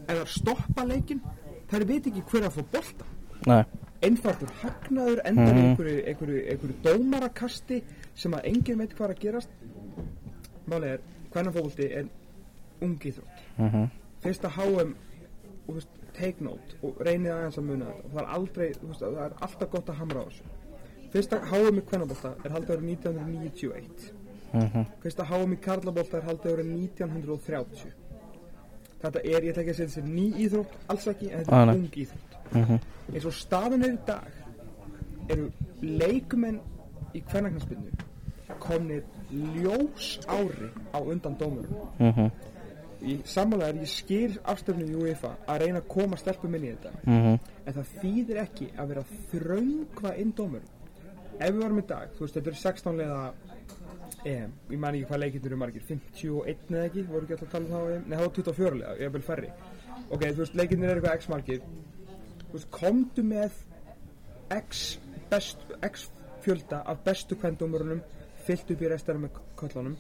Ef 0.04 0.18
það 0.18 0.28
stoppa 0.38 0.86
leikin 0.90 1.22
Það 1.72 1.86
veit 1.90 2.08
ekki 2.12 2.24
hver 2.32 2.48
að 2.50 2.58
fá 2.58 2.64
bolta 2.76 3.06
Nei. 3.48 3.64
Einfaldur 4.04 4.52
hagnaður 4.62 5.22
endar 5.26 5.56
í 5.56 5.64
einhverju, 5.64 6.00
einhverju, 6.12 6.42
einhverju 6.52 6.76
dómarakasti 6.84 7.82
Sem 8.16 8.36
að 8.36 8.48
enginn 8.52 8.80
veit 8.84 8.94
hvað 8.98 9.10
er 9.10 9.14
að 9.16 9.22
gerast. 9.24 9.54
Máli 10.70 10.90
er, 10.94 11.00
hvernig 11.34 11.56
fótbolti 11.56 11.88
er 12.00 12.10
ungi 12.84 13.12
þrótt 13.16 13.42
Mhm. 13.58 13.88
fyrsta 14.24 14.50
HM 14.50 14.94
og 14.94 15.68
þú 15.68 15.74
veist, 15.76 15.90
take 16.14 16.42
note 16.44 16.78
og 16.82 16.98
reynið 17.06 17.32
aðeins 17.34 17.58
að 17.58 17.66
muna 17.68 17.86
þetta. 17.86 18.04
Og 18.06 18.12
það 18.14 18.22
er 18.22 18.30
aldrei, 18.38 18.68
veist, 18.84 19.02
það 19.02 19.18
er 19.26 19.34
alltaf 19.48 19.70
gott 19.72 19.90
að 19.90 19.98
hamra 20.00 20.20
á 20.24 20.26
þessu. 20.30 20.44
Fyrsta 21.14 21.40
HM 21.52 21.78
í 21.78 21.84
kvennabólta 21.90 22.32
er 22.46 22.52
haldið 22.56 22.74
árið 22.78 22.88
1991 22.90 24.14
Mhm. 24.54 24.86
fyrsta 25.02 25.24
HM 25.26 25.54
í 25.54 25.58
karlabólta 25.60 26.18
er 26.18 26.24
haldið 26.28 26.54
árið 26.54 26.68
1930 26.74 27.94
þetta 29.04 29.20
er, 29.24 29.42
ég 29.44 29.52
ætla 29.52 29.64
ekki 29.64 29.74
að 29.74 29.76
segja 29.80 29.90
þessi 29.90 30.04
ný 30.08 30.26
íþrótt 30.46 30.76
alls 30.94 31.08
ekki, 31.08 31.32
en 31.34 31.40
þetta 31.44 31.56
Ah, 31.58 31.62
er 31.62 31.66
nei. 31.66 31.76
ung 31.76 31.90
íþrótt 32.04 32.38
Mhm. 32.54 32.80
eins 33.14 33.26
og 33.26 33.34
staðan 33.34 33.84
er 33.84 33.94
í 33.94 33.98
dag 34.06 34.32
eru 35.30 35.52
leikumenn 35.82 36.60
í 37.16 37.22
kvennaknarsbyrnu 37.24 37.92
komnir 38.60 39.04
ljós 39.32 40.20
ári 40.28 40.70
á 40.94 41.00
undan 41.02 41.36
dómurum 41.38 41.90
Mhm. 42.00 42.32
í 43.04 43.18
sammálaður 43.26 43.82
ég 43.82 43.88
skil 43.88 44.38
afstöfnum 44.46 44.90
í 44.90 44.96
UEFA 44.96 45.36
að 45.48 45.60
reyna 45.60 45.80
að 45.82 45.88
koma 45.88 46.16
stelpum 46.16 46.56
inn 46.56 46.64
í 46.64 46.76
þetta 46.76 46.92
Mhm. 47.06 47.40
en 47.66 47.74
það 47.74 47.86
þýðir 48.02 48.38
ekki 48.48 48.72
að 48.78 48.88
vera 48.88 49.04
þröngva 49.32 50.18
inn 50.20 50.32
dómur 50.34 50.62
ef 51.40 51.50
við 51.52 51.62
varum 51.62 51.80
í 51.80 51.88
dag, 51.88 52.10
þú 52.16 52.20
veist, 52.20 52.36
þetta 52.36 52.48
eru 52.48 52.56
16 52.56 52.96
leiða 52.98 53.34
EM, 54.26 54.54
ég 54.72 54.80
man 54.80 54.96
ekki 54.96 55.10
hvað 55.10 55.22
leikinn 55.24 55.48
eru 55.50 55.58
margir 55.60 55.84
51 55.88 56.72
eða 56.72 56.86
ekki, 56.88 57.04
voru 57.10 57.28
ekki 57.28 57.36
alltaf 57.36 57.48
að 57.50 57.54
tala 57.54 57.66
um 57.66 57.74
það 57.74 58.08
nei, 58.08 58.16
það 58.16 58.24
var 58.24 58.34
24 58.38 58.80
leiða, 58.80 58.96
ég 59.00 59.08
er 59.10 59.14
vel 59.16 59.24
færri. 59.28 59.50
Ok, 60.10 60.24
þú 60.24 60.42
veist, 60.44 60.58
leikinnir 60.60 60.92
eru 60.94 61.02
eitthvað 61.02 61.20
x 61.20 61.30
margir. 61.34 61.62
Þú 62.44 62.56
veist, 62.56 62.70
komdu 62.78 63.26
með 63.28 63.58
x, 64.58 64.84
best, 65.32 65.66
x 65.84 66.08
fjölda 66.44 66.82
af 66.88 67.04
bestu 67.06 67.38
kvendómurunum 67.40 68.02
fyllt 68.48 68.74
upp 68.74 68.84
í 68.84 68.92
restara 68.92 69.22
með 69.22 69.40
köllunum. 69.60 69.96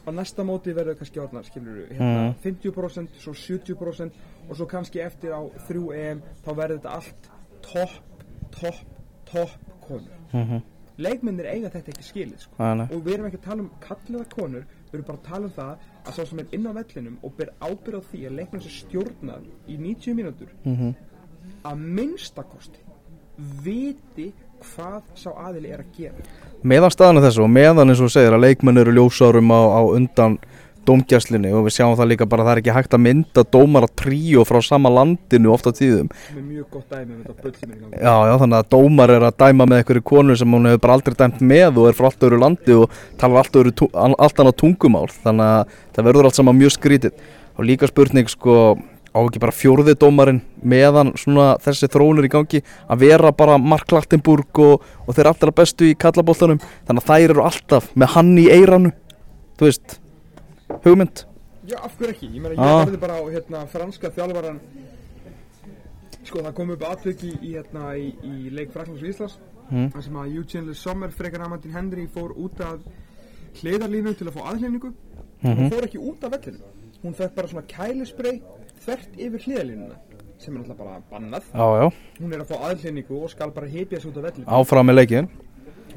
Á 0.00 0.10
næsta 0.16 0.44
móti 0.46 0.72
verður 0.74 0.96
kannski 0.98 1.20
orðnar 1.20 1.44
skilur 1.46 1.82
hérna, 1.90 2.34
50% 2.42 3.18
svo 3.20 3.34
70% 3.36 4.20
og 4.48 4.56
svo 4.56 4.66
kannski 4.70 5.02
eftir 5.04 5.34
á 5.36 5.42
3 5.68 5.82
EM 5.98 6.22
þá 6.44 6.50
verður 6.56 6.78
þetta 6.80 6.94
allt 6.96 7.30
topp, 7.66 7.98
topp, 8.56 9.00
topp 9.28 9.72
konur. 9.84 10.14
Mhm. 10.32 10.62
Leikmennir 11.00 11.46
eiga 11.50 11.70
þetta 11.72 11.92
ekki 11.94 12.06
skilið 12.08 12.44
sko. 12.44 12.54
Og 12.60 13.00
við 13.04 13.14
erum 13.14 13.26
ekki 13.30 13.40
að 13.40 13.46
tala 13.48 13.62
um 13.64 13.70
kalliða 13.84 14.26
konur 14.34 14.64
við 14.90 14.94
erum 14.98 15.06
bara 15.08 15.18
að 15.18 15.28
tala 15.30 15.46
um 15.46 15.54
það 15.56 15.88
að 16.06 16.16
sá 16.18 16.22
sem 16.30 16.38
er 16.42 16.46
inn 16.56 16.66
á 16.68 16.72
vellinum 16.78 17.16
og 17.22 17.34
ber 17.38 17.50
ábyrð 17.60 17.98
á 18.00 18.02
því 18.10 18.20
að 18.28 18.36
leikmenn 18.40 18.62
sem 18.66 18.76
stjórnar 18.80 19.42
í 19.68 19.78
90 19.78 20.14
mínútur 20.18 20.52
Mhm. 20.64 20.94
að 21.64 21.76
minnstakosti 21.98 22.80
viti 23.64 24.32
hvað 24.60 25.02
sá 25.16 25.30
aðili 25.40 25.70
er 25.72 25.80
að 25.80 25.92
gera 25.96 26.24
meðan 26.62 26.92
staðan 26.92 27.16
er 27.20 27.24
þessu 27.30 27.44
og 27.46 27.50
meðan 27.54 27.88
eins 27.88 28.00
og 28.04 28.10
segir 28.12 28.34
að 28.36 28.42
leikmenn 28.44 28.76
eru 28.82 28.92
ljósárum 28.92 29.48
á, 29.48 29.60
á 29.72 29.80
undan 29.96 30.38
dómgæslinni 30.88 31.50
og 31.54 31.66
við 31.66 31.74
sjáum 31.76 31.94
það 31.98 32.08
líka 32.12 32.26
bara 32.30 32.42
að 32.44 32.48
það 32.48 32.54
er 32.56 32.60
ekki 32.62 32.74
hægt 32.76 32.94
að 32.96 33.02
mynda 33.04 33.44
dómara 33.54 33.88
tríó 34.00 34.44
frá 34.48 34.58
sama 34.64 34.90
landinu 34.92 35.52
ofta 35.54 35.72
tíðum. 35.76 36.08
Með 36.36 36.44
mjög 36.46 36.66
gott 36.76 36.94
dæmi 36.94 37.14
um 37.14 37.24
þetta 37.26 37.50
gangi 37.50 38.00
já, 38.00 38.14
já, 38.30 38.34
þannig 38.42 38.58
að 38.60 38.70
dómar 38.74 39.12
er 39.16 39.26
að 39.28 39.36
dæma 39.44 39.66
með 39.70 39.82
einhverju 39.82 40.04
konu 40.10 40.36
sem 40.40 40.56
hún 40.56 40.70
hefur 40.70 40.82
bara 40.86 40.96
aldrei 40.98 41.18
dæmt 41.20 41.42
með 41.52 41.80
og 41.82 41.90
er 41.90 41.98
frá 41.98 42.08
allt 42.10 42.26
öðru 42.28 42.40
landi 42.40 42.78
og 42.80 42.96
talar 43.20 43.42
allt, 43.44 43.58
öðru, 43.60 43.74
tú- 43.82 43.90
allt 43.94 44.40
annað 44.40 44.56
tungumál. 44.64 45.06
Þannig 45.24 45.50
að 45.50 45.76
það 45.98 46.08
verður 46.10 46.30
allt 46.30 46.40
saman 46.40 46.58
mjög 46.60 46.74
skrítið. 46.78 47.12
Og 47.58 47.68
líka 47.68 47.90
spurning 47.90 48.28
sko 48.32 48.56
á 49.10 49.18
ekki 49.26 49.40
bara 49.42 49.52
fjórði 49.52 49.96
dómarinn 49.98 50.40
meðan 50.62 51.10
svona 51.18 51.56
þessi 51.60 51.88
þróunir 51.90 52.28
í 52.28 52.30
gangi 52.30 52.60
að 52.88 53.00
vera 53.02 53.32
bara 53.34 53.56
Mark 53.58 53.88
Klattenburg 53.90 54.60
og, 54.62 54.84
og 55.06 55.16
þeir 55.16 55.32
allra 55.32 55.50
bestu 55.50 55.88
í 55.90 55.96
kallaboltanum. 55.98 56.60
Þannig 56.86 57.02
að 57.02 57.10
þær 57.10 57.24
eru 57.34 57.42
alltaf 57.48 57.88
með 57.98 58.14
hann 58.14 58.30
í 58.38 58.46
eiranu 58.54 58.92
þú 59.58 59.66
veist, 59.66 59.98
hugmynd 60.84 61.24
Já, 61.68 61.76
af 61.84 61.96
hverju 61.98 62.14
ekki? 62.14 62.26
Ég 62.34 62.40
meina, 62.42 62.54
ég 62.54 62.58
Ah. 62.58 62.84
verði 62.86 63.00
bara 63.00 63.14
á 63.20 63.22
hérna, 63.30 63.66
franska 63.68 64.10
þjálfaran 64.10 64.60
Sko, 66.24 66.38
það 66.44 66.54
kom 66.54 66.70
upp 66.70 66.82
atviki 66.84 67.30
í, 67.42 67.54
hérna, 67.56 67.94
í, 67.96 68.10
í 68.22 68.50
leik 68.54 68.72
Fraklands 68.74 69.02
og 69.02 69.08
Íslands 69.08 69.38
Mm. 69.70 69.86
þar 69.92 70.02
sem 70.02 70.14
að 70.18 70.32
Eugene 70.34 70.74
Sommer, 70.74 71.08
frekar 71.14 71.44
Amandine 71.44 71.72
Henry 71.76 72.06
fór 72.08 72.32
út 72.36 72.58
af 72.60 72.80
hliðarlínu 73.60 74.16
til 74.18 74.26
að 74.26 74.32
fá 74.34 74.40
aðhlýningu 74.50 74.92
Mhm. 75.42 75.56
hún 75.56 75.70
fór 75.70 75.84
ekki 75.86 75.98
út 75.98 76.24
af 76.24 76.30
vellinu 76.32 76.58
hún 77.04 77.14
fekk 77.14 77.34
bara 77.36 77.46
svona 77.46 77.62
kælisbrey 77.68 78.42
þvert 78.84 79.14
yfir 79.16 79.38
hliðarlínuna 79.44 79.94
sem 80.38 80.56
er 80.56 80.60
náttúrulega 80.64 80.76
bara 80.76 81.02
bannað 81.12 81.42
já, 81.54 81.82
já, 81.82 81.92
hún 82.20 82.32
er 82.34 82.38
að 82.40 82.46
fá 82.48 82.56
aðhlýningu 82.66 83.22
og 83.22 83.30
skal 83.30 83.50
bara 83.50 83.66
hypja 83.68 84.00
sig 84.00 84.10
út 84.10 84.16
af 84.16 84.24
vellinu 84.24 84.46
áfram 84.48 84.86
með 84.90 84.94
leikin 84.94 85.28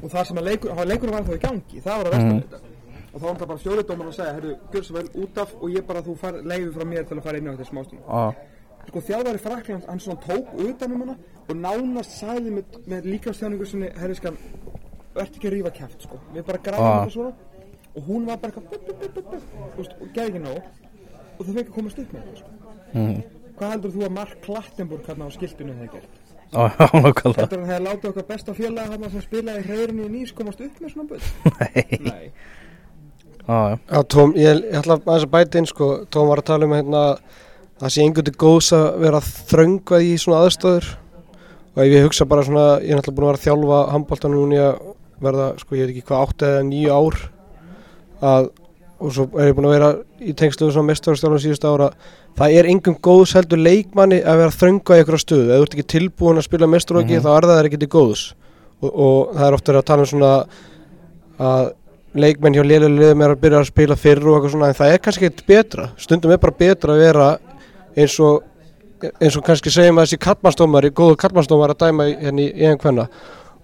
og 0.04 0.10
það 0.10 0.24
sem 0.26 0.36
að 0.36 0.44
leikur, 0.44 0.70
leikurinn 0.86 1.12
var 1.14 1.22
þá 1.24 1.34
í 1.34 1.40
gangi 1.40 1.82
það 1.82 1.96
var 1.98 2.04
að 2.04 2.14
Mhm. 2.14 2.30
versta 2.30 2.34
mm. 2.34 2.42
þetta 2.42 2.60
og 3.14 3.20
þá 3.20 3.24
var 3.28 3.36
það 3.40 3.46
bara 3.52 3.62
fjóriðdómar 3.64 4.08
að 4.10 4.16
segja 4.18 4.34
herru, 4.34 4.56
gjör 4.72 4.84
svo 4.88 4.94
vel 4.98 5.08
út 5.24 5.38
af 5.38 5.54
og 5.60 5.70
ég 5.70 5.86
bara 5.86 6.02
þú 6.02 6.16
far 6.18 6.34
leiði 6.42 6.72
frá 6.74 6.84
mér 6.84 7.04
til 7.08 7.16
að 7.18 7.22
fara 7.28 7.38
inn 7.38 7.48
á 7.48 7.52
þetta 7.54 7.68
smástum 7.70 7.98
já, 8.04 8.34
sko 8.88 9.00
þjálfari 9.08 9.38
Frakland, 9.44 9.84
hann 9.88 10.00
svona 10.00 10.20
tók 10.26 10.50
utan 10.68 10.92
um 10.92 11.00
hana 11.06 11.16
og 11.48 11.56
nánast 11.56 12.18
sagði 12.18 12.50
með, 12.58 12.78
með 12.90 13.04
líkastjáningu 13.14 13.66
sinni, 13.70 13.90
herri 14.00 14.14
skan 14.18 14.36
verð 15.14 15.36
ekki 15.38 15.46
að 15.48 15.52
rífa 15.54 15.70
kæft 15.76 16.02
sko. 16.08 16.16
Við 16.34 16.42
bara 16.48 16.58
græðum 16.58 16.84
Ah. 16.88 17.04
þetta 17.04 17.12
svona. 17.14 17.32
Og 17.94 18.02
hún 18.08 18.24
var 18.26 18.36
bara 18.42 18.50
eitthvað 18.52 18.70
bup, 18.70 18.86
bup, 18.88 18.98
bup, 19.00 19.14
bup, 19.14 19.30
bup, 19.30 19.42
þú 19.74 19.78
veist, 19.78 19.92
og 20.00 20.08
gerði 20.16 20.30
ekki 20.32 20.42
nóg 20.42 20.62
og 21.38 21.46
þau 21.46 21.52
fekk 21.54 21.68
að 21.68 21.74
komast 21.76 21.98
upp 22.02 22.12
með 22.16 22.22
þetta 22.24 22.36
sko. 22.40 22.50
Mhm. 22.94 23.22
hvað 23.58 23.70
heldur 23.74 23.90
þú 23.94 24.02
að 24.08 24.10
Mark 24.18 24.34
Klattenburg 24.42 25.06
hérna 25.06 25.24
á 25.24 25.30
skiltinu 25.36 25.72
hefði 25.78 25.90
gert? 25.92 26.12
Nákvæmlega. 26.54 27.40
Heldur 27.40 27.58
hann 27.60 27.70
hefði 27.70 27.86
látið 27.86 28.08
okkar 28.10 28.26
besta 28.32 28.54
félaga 28.54 28.90
hérna 28.94 29.10
sem 29.10 29.20
spilaði 29.22 29.62
í 29.62 29.66
hreirinni 29.68 30.04
í 30.08 30.10
nýs 30.16 30.32
komast 30.34 30.60
upp 30.60 30.80
með 30.80 30.92
svona 30.92 31.08
bull 31.08 31.20
Nei, 31.60 31.98
nei 32.00 32.32
já, 33.48 33.78
já, 33.90 34.02
Tóm, 34.08 34.34
ég, 34.38 34.60
ég 34.70 34.78
ætla 34.80 34.98
aðeins 35.00 35.26
að 35.26 35.32
bæta 35.34 35.58
inn 35.60 35.66
sko, 35.70 35.88
Tóm 36.10 36.28
var 36.30 36.42
að 36.42 36.48
tala 36.52 36.68
um 36.68 36.74
hérna 36.76 37.04
það 37.80 37.90
sé 37.94 38.02
einhvern 38.04 38.24
til 38.28 38.36
góðs 38.40 38.72
að 38.76 38.86
vera 39.04 39.20
þröngvað 39.50 40.06
í 40.06 40.12
svona 40.22 40.42
aðstöður 40.46 40.90
og 41.74 41.80
ef 41.82 41.90
ég 41.90 42.04
hugsa 42.06 42.24
bara 42.30 42.44
svona, 42.46 42.66
ég 42.80 42.94
er 42.94 43.00
náttúrulega 43.00 43.16
búin 43.18 43.26
að 43.26 43.32
vera 43.32 43.40
að 43.40 43.46
þjálfa 43.48 43.78
handbóltanum 43.92 44.42
núna 44.44 44.54
í 44.54 44.62
að 44.64 44.74
verða, 45.24 45.46
sko, 45.58 45.74
ég 45.78 45.86
veit 45.88 45.94
ekki 45.96 46.06
hvað 46.08 46.22
átta 46.28 46.50
eða 46.52 46.66
nýju 46.68 46.92
ár 46.94 47.16
að, 48.24 48.50
og 49.04 49.12
svo 49.16 49.26
er 49.40 49.50
ég 49.50 49.56
búin 49.58 49.68
að 49.68 49.74
vera 49.74 49.88
í 50.24 50.34
tengslu 50.38 50.68
við 50.68 50.76
svona 50.76 50.90
mestarstjálfum 50.92 51.42
síðustu 51.42 51.70
ára 51.74 51.88
það 52.38 52.54
er 52.60 52.68
engum 52.70 52.96
góðs 53.04 53.34
heldur 53.36 53.60
leikmanni 53.60 54.20
að 54.22 54.40
vera 54.44 54.54
þröngvað 54.54 54.96
í 54.96 55.02
einhverja 55.02 55.22
stöðu, 55.24 55.50
ef 55.50 55.58
þú 55.60 55.66
ert 55.66 55.74
ekki 55.76 55.86
tilbúin 55.94 56.40
að 56.40 56.46
spila 56.48 56.70
mestarokki 56.70 57.14
Mhm. 57.18 57.24
þá 57.26 57.30
er 57.34 57.46
það 57.50 57.58
þér 57.58 57.68
ekki 57.68 57.80
til 57.84 57.92
góðs. 57.94 58.22
Og, 58.82 58.90
og 58.90 59.34
það 59.34 59.46
er 59.46 59.54
leikmenn 62.14 62.54
hjá 62.54 62.62
liðum 62.64 63.22
er 63.24 63.32
að 63.34 63.40
byrja 63.42 63.60
að 63.60 63.70
spila 63.70 63.96
fyrr 63.98 64.22
og 64.28 64.36
eitthvað 64.38 64.52
svona 64.54 64.68
en 64.70 64.76
það 64.78 64.92
er 64.94 65.00
kannski 65.04 65.28
eitthvað 65.28 65.48
betra. 65.50 65.86
Stundum 65.98 66.34
er 66.34 66.38
bara 66.42 66.56
betra 66.58 66.94
að 66.94 67.02
vera 67.04 67.28
eins 67.96 68.18
og 68.22 68.42
eins 69.20 69.36
og 69.36 69.44
kannski 69.44 69.72
segjum 69.74 69.98
að 70.00 70.06
þessi 70.06 70.20
kallmannsdómari, 70.24 70.90
góðu 70.94 71.16
kallmannsdómari 71.20 71.74
að 71.74 71.82
dæma 71.82 72.06
hérna 72.08 72.44
í 72.44 72.50
einn 72.64 72.78
hvenna 72.80 73.08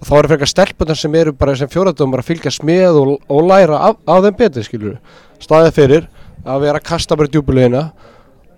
og 0.01 0.09
þá 0.09 0.13
eru 0.19 0.31
frekar 0.33 0.51
stelpunar 0.51 0.97
sem 0.99 1.15
eru 1.21 1.33
bara 1.37 1.55
sem 1.57 1.69
fjóradómar 1.71 2.21
að 2.23 2.29
fylgjast 2.33 2.63
með 2.67 2.99
og, 3.01 3.13
og 3.31 3.47
læra 3.49 3.79
af, 3.89 3.97
af 4.09 4.23
þeim 4.27 4.37
betur 4.41 4.67
skilur 4.67 4.97
staðið 5.41 5.75
fyrir 5.79 6.09
að 6.45 6.61
vera 6.67 6.81
að 6.81 6.87
kasta 6.91 7.17
bara 7.21 7.29
djúbulegina 7.33 7.83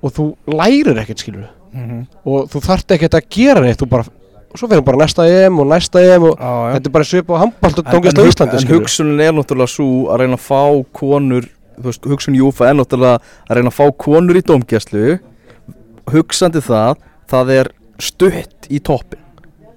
og 0.03 0.15
þú 0.17 0.29
lærir 0.59 1.03
ekkert 1.05 1.23
skilur 1.27 1.51
Mhm. 1.73 2.03
og 2.29 2.51
þú 2.53 2.61
þarft 2.67 2.93
ekkert 2.93 3.15
að 3.17 3.29
gera 3.33 3.61
neitt 3.65 3.79
þú 3.81 3.87
bara, 3.89 4.05
og 4.53 4.61
svo 4.61 4.69
fyrir 4.69 4.85
bara 4.85 5.01
næsta 5.01 5.25
EM 5.29 5.59
og 5.63 5.67
næsta 5.73 6.03
EM 6.05 6.23
og 6.29 6.35
já, 6.37 6.53
já. 6.53 6.73
þetta 6.77 6.87
er 6.91 6.95
bara 6.99 7.09
svipa 7.09 7.33
á 7.35 7.43
handbalt 7.43 7.79
og 7.79 7.87
En, 7.87 7.93
dóngist 7.97 8.19
á 8.19 8.23
en, 8.23 8.29
Íslandi 8.31 8.55
en 8.59 8.63
skilurðu. 8.67 8.81
hugsunin 8.83 9.21
er 9.25 9.33
náttúrulega 9.33 9.73
svo 9.73 9.89
að 10.13 10.21
reyna 10.23 10.37
að 10.37 10.45
fá 10.45 10.61
konur 10.93 11.49
þú 11.81 11.87
veist, 11.89 12.05
hugsun 12.13 12.37
Júfa 12.37 12.69
er 12.69 12.77
náttúrulega 12.77 13.19
að 13.49 13.57
reyna 13.57 13.73
að 13.73 13.79
fá 13.81 13.87
konur 13.97 14.37
í 14.37 14.43
dómgæslu 14.45 15.19
hugsandi 16.13 16.61
það 16.67 16.97
það 17.33 17.53
er 17.59 17.71
stutt 18.03 18.69
í 18.71 18.81
toppin 18.85 19.19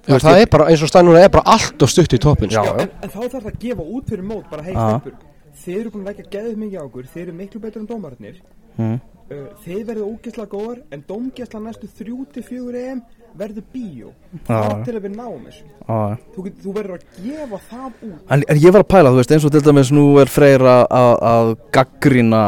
Já, 0.06 0.20
það 0.22 0.36
ég- 0.36 0.42
er 0.44 0.50
bara, 0.52 0.66
eins 0.70 0.82
og 0.84 0.88
stannuna 0.92 1.18
er 1.24 1.30
bara 1.34 1.42
allt 1.56 1.82
og 1.82 1.90
stutt 1.90 2.12
í 2.14 2.18
toppin 2.22 2.50
Já, 2.52 2.62
sko. 2.62 2.76
en, 2.78 2.90
en 3.02 3.10
þá 3.10 3.16
þarf 3.24 3.32
það 3.42 3.50
að 3.50 3.58
gefa 3.64 3.82
út 3.96 4.10
fyrir 4.12 4.22
mót 4.28 4.44
bara 4.50 4.62
hei 4.62 4.74
Ah. 4.76 5.00
Steinburg 5.00 5.24
þið 5.66 5.80
eru 5.80 5.90
búin 5.90 6.04
að 6.04 6.10
leggja 6.12 6.30
geðið 6.36 6.56
mikið 6.62 6.78
á 6.78 6.84
okkur 6.86 7.06
þið 7.14 7.22
eru 7.24 7.32
miklu 7.40 7.60
betur 7.64 7.80
en 7.80 7.86
dómararnir 7.90 8.36
mm. 8.78 9.00
Uh, 9.30 9.46
þið 9.64 9.82
verður 9.90 10.08
ógeðslega 10.12 10.50
góðar 10.52 10.80
en 10.94 11.04
dómgeðsla 11.08 11.60
næstu 11.66 11.88
3-4 11.98 12.82
EM 12.90 13.02
verður 13.36 13.66
bíó. 13.72 14.12
Já. 14.48 14.60
til 14.86 14.94
að 14.96 15.02
við 15.04 15.16
náum 15.18 15.42
þessu? 15.44 15.66
Á, 15.84 16.16
þú, 16.32 16.44
þú 16.62 16.72
verður 16.72 16.94
að 16.96 17.18
gefa 17.26 17.58
það 17.68 17.90
út. 17.90 18.22
En, 18.32 18.44
en 18.48 18.60
ég 18.62 18.72
var 18.72 18.84
að 18.84 18.88
pæla, 18.94 19.12
þú 19.12 19.20
veist, 19.20 19.34
eins 19.36 19.44
og 19.44 19.52
til 19.52 19.62
dæmis 19.66 19.90
nú 19.92 20.04
er 20.22 20.30
freyra 20.32 20.76
að, 20.88 21.50
gaggrina 21.76 22.42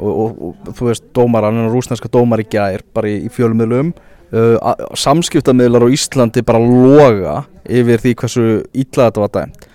og, 0.00 0.12
og, 0.14 0.38
og 0.48 0.70
þú 0.78 0.88
veist, 0.88 1.04
dómar 1.16 1.44
hann 1.48 1.60
er 1.66 1.68
rúsneska 1.74 2.08
dómar 2.12 2.40
í 2.40 2.46
gær 2.50 2.86
bara 2.96 3.10
í, 3.12 3.18
í 3.28 3.32
fjölmiðlum. 3.34 3.92
Uh, 4.34 4.56
að- 4.64 4.86
samskiptamiðlar 4.98 5.84
á 5.86 5.94
Íslandi 5.94 6.42
bara 6.42 6.62
loga 6.62 7.36
yfir 7.68 8.00
því 8.02 8.14
hversu 8.22 8.46
illa 8.72 9.10
þetta 9.10 9.22
var 9.26 9.34
dæmt. 9.36 9.68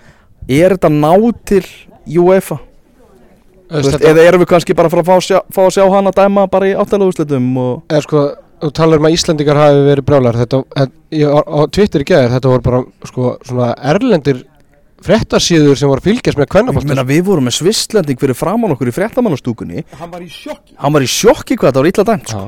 Er 0.50 0.74
þetta 0.74 0.90
ná 0.92 1.14
til 1.46 1.62
UEFA? 2.10 2.58
Veist, 3.70 3.92
Veist, 3.92 4.04
eða 4.10 4.26
erum 4.26 4.42
við 4.42 4.50
kannski 4.50 4.74
bara 4.74 4.90
að 4.90 4.96
fara 4.96 5.02
að 5.04 5.08
fá, 5.08 5.16
að 5.16 5.26
sjá, 5.28 5.36
fá 5.54 5.60
að 5.62 5.74
sjá 5.76 5.82
hana 5.94 6.12
dæma 6.14 6.46
bara 6.50 6.70
í 6.70 6.76
áttalagúslitum 6.82 7.50
og... 7.62 7.74
er 7.94 8.02
sko, 8.02 8.22
þú 8.64 8.70
talar 8.74 9.02
um 9.02 9.06
að 9.06 9.14
Íslandingar 9.14 9.60
hafi 9.60 9.84
verið 9.86 10.06
brjálar 10.08 10.38
þetta, 10.40 10.62
á, 10.74 10.82
á 11.38 11.60
Twitter 11.70 12.02
í 12.02 12.08
gæðir, 12.08 12.32
þetta 12.34 12.50
voru 12.50 12.66
bara 12.66 12.80
sko, 13.12 13.34
svona 13.46 13.68
erlendir 13.92 14.42
fréttarsíður 15.06 15.78
sem 15.78 15.90
voru 15.90 16.02
að 16.02 16.08
fylgjast 16.10 16.40
með 16.40 16.82
meina 16.90 17.06
við 17.08 17.22
vorum 17.30 17.46
með 17.48 17.56
svisslending 17.60 18.20
fyrir 18.20 18.36
framann 18.36 18.74
okkur 18.74 18.90
í 18.90 18.96
fréttamannastúkunni. 18.96 19.84
Hann 20.00 20.10
var 20.12 20.24
í 20.24 20.28
sjokki. 20.28 20.74
Hann 20.80 20.96
var 20.96 21.06
í 21.06 21.08
sjokki 21.08 21.56
hvað 21.56 21.70
þetta 21.70 21.80
var 21.80 21.90
illa 21.90 22.06
dæmt 22.10 22.34
sko. 22.34 22.42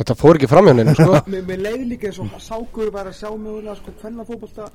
þetta 0.00 0.16
fór 0.20 0.40
ekki 0.40 0.50
fram 0.50 0.68
hjá 0.68 0.74
henni 0.74 0.96
sko. 0.98 1.22
mér, 1.30 1.62
leiði 1.64 1.86
líka 1.94 2.10
eins 2.10 2.20
og 2.20 2.34
sákur 2.44 2.92
væri 2.92 3.14
að 3.14 3.18
sjá 3.22 3.30
mögulega 3.30 3.78
sko 3.78 3.96
hvenna 4.02 4.26
fótbolta 4.28 4.68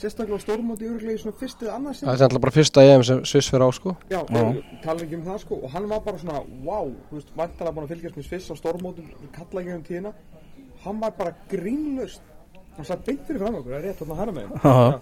sérstaklega 0.00 0.38
stórmóti 0.42 0.86
öruglega 0.88 1.16
í 1.16 1.22
svona 1.22 1.36
fyrst 1.40 1.62
eða 1.62 1.74
annars 1.78 2.00
það 2.02 2.14
er 2.14 2.24
alltaf 2.26 2.40
bara 2.44 2.54
fyrsta 2.56 2.84
EM 2.84 3.02
sem 3.08 3.24
Sviss 3.24 3.50
fyrir 3.50 3.66
á 3.66 3.70
sko. 3.76 3.96
Já, 4.10 4.20
tala 4.84 5.00
ekki 5.06 5.16
um 5.18 5.24
það 5.26 5.38
sko 5.44 5.58
og 5.62 5.70
hann 5.74 5.88
var 5.90 6.00
bara 6.06 6.18
svona, 6.22 6.40
wow, 6.64 6.92
þú 7.10 7.18
veist, 7.18 7.32
vantalega 7.36 7.74
búin 7.76 7.86
að 7.88 7.92
fylgjast 7.94 8.16
með 8.20 8.28
Sviss 8.30 8.50
á 8.52 8.54
stórmótum, 8.60 9.10
kalla 9.36 9.60
ekki 9.64 9.74
um 9.78 9.84
tíðina 9.90 10.12
hann 10.84 11.00
var 11.00 11.10
bara 11.18 11.34
grínlust 11.50 12.20
hann 12.76 12.84
satt 12.84 13.04
beint 13.06 13.22
fyrir 13.26 13.40
fram 13.42 13.54
okkur, 13.60 13.72
það 13.72 13.78
er 13.78 13.86
rétt 13.88 14.00
þarna 14.02 14.16
hana 14.20 14.32
með 14.36 14.56
Aha. 14.62 15.00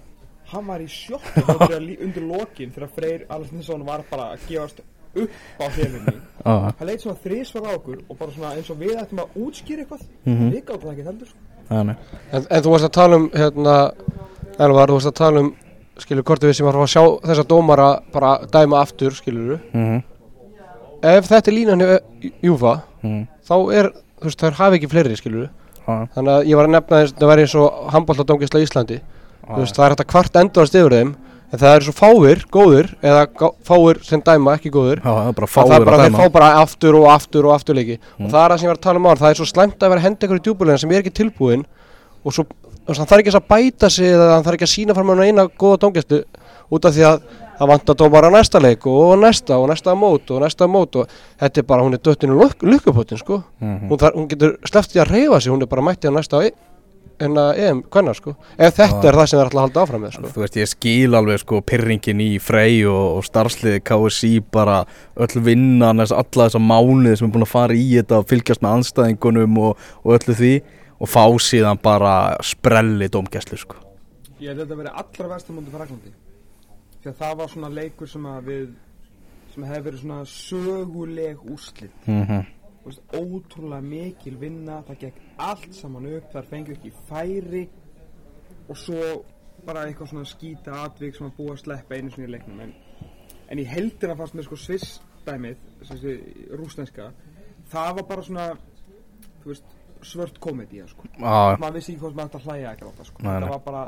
hann 0.54 0.66
var 0.66 0.80
í 0.80 0.88
lí- 1.88 2.00
undir 2.04 2.22
lokin 2.28 2.70
þegar 2.74 2.90
Freyr 2.94 3.26
Alessinsson 3.28 3.84
var 3.86 4.04
bara 4.10 4.32
að 4.34 4.46
gefast 4.48 4.80
upp 5.14 5.30
á 5.62 5.66
hefinni 5.70 6.14
hann 6.44 6.86
leit 6.88 7.00
svona 7.02 7.18
þrísvar 7.24 7.66
á 7.66 7.70
okkur 7.78 8.00
og 8.08 8.18
bara 8.18 8.32
svona 8.34 8.54
eins 8.56 8.70
og 8.70 8.78
við 8.78 8.96
ættum 9.02 9.20
að 9.24 9.36
útskýra 9.44 9.84
eitthvað 9.84 10.02
Mhm. 10.26 10.50
við 10.52 10.64
gáttum 10.64 10.88
það 10.88 10.92
ekki 10.94 11.06
heldur 11.08 11.28
sko. 11.28 11.38
en, 11.70 11.96
en 12.50 12.62
þú 12.62 12.70
varst 12.70 12.84
að 12.84 12.90
tala 12.92 13.16
um 13.16 13.28
hérna, 13.30 13.76
Elvar, 14.58 14.88
þú 14.90 14.98
varst 14.98 15.10
að 15.10 15.16
tala 15.18 15.40
um 15.44 15.52
skilur, 16.02 16.24
hvort 16.26 16.42
við 16.46 16.52
sem 16.58 16.66
var 16.66 16.78
að 16.78 16.90
sjá 16.90 17.02
þessa 17.26 17.44
dómara 17.50 17.88
bara 18.14 18.36
dæma 18.50 18.80
aftur, 18.82 19.14
skilur 19.14 19.58
Mhm, 19.74 20.02
ef 21.02 21.28
þetta 21.28 21.50
er 21.50 21.56
línan 21.58 21.82
hjá 21.84 22.32
Júfa 22.42 22.74
mhm. 23.02 23.26
þá 23.46 23.54
er, 23.78 23.90
þú 24.20 24.30
veist, 24.30 24.40
þær 24.40 24.58
hafi 24.60 24.78
ekki 24.80 24.90
fleiri, 24.94 25.16
skilur 25.20 25.48
Já, 25.84 26.08
þannig 26.14 26.32
að 26.32 26.46
ég 26.48 26.56
var 26.56 26.64
að 26.68 26.74
nefna 26.78 27.00
þess 27.02 27.12
að 27.12 27.18
það 27.20 27.30
væri 27.34 27.42
eins 27.44 27.54
og 27.60 27.80
handbóltadóngisla 27.92 28.60
í 28.62 28.64
Íslandi. 28.64 28.96
Þú 29.44 29.58
veist, 29.60 29.76
það 29.76 29.84
er 29.84 29.92
hægt 29.92 30.00
að 30.00 30.10
kvart 30.14 30.38
endast 30.40 30.76
yfir 30.80 30.94
þeim 30.96 31.10
en 31.52 31.60
það 31.60 31.74
eru 31.76 31.84
svo 31.84 31.92
fáir, 31.98 32.40
góður 32.50 32.88
eða 33.04 33.50
fáir 33.68 34.00
sem 34.02 34.22
dæma, 34.24 34.54
ekki 34.56 34.72
góður 34.72 35.02
Já, 35.04 35.10
það 35.12 35.28
er 35.28 35.36
bara 35.36 35.50
það 35.52 35.68
fáir 35.68 35.74
er 35.76 35.84
bara, 35.84 35.98
að 35.98 36.06
þeir 36.06 36.16
fá 36.16 36.22
dæma 36.24 36.32
bara 36.38 36.48
aftur 36.62 36.96
og 36.98 37.04
aftur 37.12 37.44
og 37.50 37.52
aftur 37.58 37.76
leiki 37.76 37.98
Mm. 38.00 38.24
og 38.24 38.32
það 38.32 38.40
er 38.40 38.50
það 38.54 38.58
sem 38.58 38.64
ég 38.66 38.72
var 38.72 38.78
að 38.80 38.86
tala 38.88 38.98
um 39.02 39.06
á 39.06 39.12
það 39.20 39.28
er 39.30 39.38
svo 39.42 39.46
slæmt 39.52 39.76
að 39.84 39.92
vera 39.92 40.00
að 40.00 40.06
henda 40.08 40.26
ykkur 40.26 40.40
í 40.40 40.44
djúbulegin 40.48 40.80
sem 40.80 40.90
er 40.96 41.02
ekki 41.04 41.12
tilbúin 41.20 41.64
og 42.24 42.32
svo, 42.32 42.46
þú 42.84 42.92
veist, 42.92 43.00
hann 43.00 43.08
þarf 43.10 43.22
ekki 43.24 43.34
að 43.38 43.48
bæta 43.54 43.90
sig 43.90 44.12
eða 44.12 44.28
hann 44.34 44.44
þarf 44.44 44.58
ekki 44.58 44.68
að 44.68 44.74
sína 44.74 44.94
fram 44.96 45.06
með 45.12 45.24
eina 45.28 45.46
góða 45.48 45.80
dóngistu 45.84 46.20
út 46.74 46.84
af 46.88 46.94
því 46.96 47.06
að 47.08 47.24
það 47.54 47.70
vantar 47.70 47.96
dómar 48.00 48.26
á 48.26 48.30
næsta 48.34 48.60
leik 48.60 48.86
og 48.90 49.14
næsta 49.22 49.56
og 49.62 49.68
næsta 49.70 49.94
mót 49.94 50.30
og 50.34 50.40
næsta 50.42 50.66
mót 50.66 50.96
og 50.98 51.08
þetta 51.40 51.60
er 51.62 51.66
bara, 51.68 51.82
hún 51.86 51.94
er 51.94 52.02
döttinu 52.02 52.38
lukkupotin 52.62 53.18
sko 53.18 53.42
Mhm. 53.60 53.88
hún, 53.90 53.98
þar, 53.98 54.14
hún 54.14 54.28
getur 54.28 54.58
í 54.58 55.00
að 55.00 55.10
reyfa 55.10 55.40
sig 55.40 55.52
hún 55.52 55.62
er 55.62 55.66
bara 55.66 55.82
mætti 55.82 56.08
á 56.08 56.12
næsta 56.12 56.44
e 56.44 56.50
en 57.20 57.36
að 57.38 57.58
EM, 57.62 57.82
hvernig 57.90 58.16
sko 58.18 58.34
ef 58.58 58.74
þetta 58.74 59.02
Já. 59.02 59.08
er 59.08 59.14
það 59.14 59.26
sem 59.30 59.38
það 59.38 59.42
er 59.42 59.46
alltaf 59.46 59.54
að 59.54 59.64
halda 59.64 59.82
áfram 59.84 60.02
með 60.02 60.12
sko 60.16 60.30
Þú 60.34 60.40
veist, 60.42 60.56
ég 60.56 60.68
skil 60.68 61.14
alveg 61.14 61.38
sko 61.38 61.60
pyrringin 61.62 62.20
í 62.24 62.30
Frey 62.42 62.80
og, 62.90 63.18
og 63.18 63.24
starfsliði 63.24 63.82
KSI 63.86 64.32
bara 64.50 64.80
öll 65.16 65.42
vinnan, 65.46 66.00
alla 66.00 66.48
þessa 66.48 66.58
mánuði 66.58 67.16
sem 67.20 67.28
er 67.28 67.34
búin 67.36 67.46
að 67.46 67.52
fara 67.54 67.76
í 67.78 67.86
þetta 68.00 68.18
og 68.18 68.26
fylgjast 68.26 68.64
með 68.64 68.74
anstæðingunum 68.80 69.58
og, 69.62 69.76
og 70.02 70.16
öllu 70.18 70.34
því 70.34 70.52
og 71.04 71.10
fá 71.10 71.24
síðan 71.42 71.80
bara 71.84 72.14
sprelli 72.44 73.10
dómgæslu 73.12 73.58
sko. 73.60 73.80
Ég 74.40 74.50
held 74.50 74.62
að 74.62 74.64
þetta 74.64 74.80
verið 74.80 75.00
allra 75.02 75.30
versta 75.34 75.54
mútið 75.54 75.76
Fraklandi 75.76 76.12
því 77.04 77.10
að 77.10 77.20
það 77.20 77.38
var 77.40 77.52
svona 77.52 77.70
leikur 77.78 78.10
sem 78.10 78.26
að 78.30 78.48
við 78.48 78.66
sem 79.54 79.66
hefði 79.68 79.86
verið 79.86 80.02
svona 80.02 80.24
söguleg 80.26 81.46
úrslit 81.52 82.06
Mm 82.06 82.26
-hmm. 82.26 82.44
Ótrúlega 83.16 83.80
mikil 83.80 84.36
vinna 84.36 84.82
það 84.82 84.98
gekk 85.00 85.20
allt 85.38 85.74
saman 85.74 86.06
upp 86.06 86.32
þar 86.32 86.44
fengu 86.44 86.72
ekki 86.72 86.92
færi 87.08 87.68
og 88.68 88.76
svo 88.76 89.24
bara 89.66 89.86
eitthvað 89.86 90.08
svona 90.08 90.24
skýta 90.24 90.84
atvik 90.84 91.16
sem 91.16 91.26
að 91.26 91.36
búa 91.36 91.52
að 91.52 91.62
sleppa 91.62 91.94
einu 91.94 92.10
svona 92.10 92.28
í 92.28 92.30
leiknum 92.30 92.60
en, 92.60 92.74
en 93.48 93.58
í 93.58 93.64
heldina 93.64 94.16
fannst 94.16 94.34
mér 94.34 94.44
sko 94.44 94.56
Sviss 94.56 95.00
dæmið, 95.26 95.56
þessi 95.88 96.20
rúsneska 96.52 97.12
það 97.72 97.94
var 97.94 98.06
bara 98.08 98.22
svona 98.22 98.46
þú 99.42 99.52
veist, 99.52 99.64
svört 100.10 100.38
komedía 100.40 100.86
sko 100.88 101.02
Já, 101.18 101.56
maður 101.60 101.78
vissi 101.78 101.92
ekki 101.94 102.00
hvort 102.04 102.14
maður 102.18 102.28
ætti 102.30 102.40
að 102.40 102.48
hlæja 102.50 102.72
ekki 102.74 102.84
það 102.98 103.08
sko. 103.10 103.22
Nei. 103.22 103.32
þetta 103.34 103.50
var 103.54 103.64
bara 103.68 103.84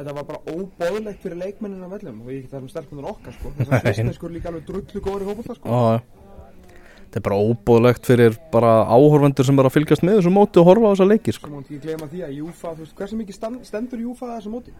þetta 0.00 0.14
var 0.16 0.24
bara 0.30 0.40
óbóðlegt 0.54 1.20
fyrir 1.24 1.36
leikmennina 1.42 1.88
vellum 1.90 2.22
og 2.24 2.30
ég 2.32 2.42
get 2.46 2.50
það 2.54 2.62
um 2.62 2.68
stelpunar 2.72 3.10
okkar 3.10 3.32
sko. 3.36 3.52
þess 3.58 3.70
að 3.70 3.84
svistneskur 3.90 4.30
líka 4.34 4.48
alveg 4.52 4.64
drullu 4.70 5.02
góður 5.04 5.22
í 5.26 5.30
hópa 5.32 5.54
sko. 5.58 5.68
já 5.68 6.00
Þetta 7.10 7.18
er 7.18 7.24
bara 7.26 7.38
óbúðlegt 7.42 8.04
fyrir 8.06 8.36
bara 8.52 8.68
áhorfendur 8.86 9.42
sem 9.48 9.58
að 9.58 9.72
fylgjast 9.74 10.04
með 10.06 10.20
þessu 10.20 10.30
móti 10.30 10.60
og 10.62 10.68
horfa 10.68 10.86
á 10.86 10.92
þessa 10.94 11.08
leiki 11.10 11.32
sko. 11.34 11.48
sem 11.48 11.56
mátt 11.58 11.66
ekki 11.72 11.80
gleyma 11.82 12.06
því 12.12 12.20
að 12.22 12.36
Júfa, 12.38 12.74
hversu 13.00 13.18
mikið 13.18 13.38
stendur 13.66 13.98
Júfa 14.04 14.28
þessu 14.36 14.52
móti 14.54 14.70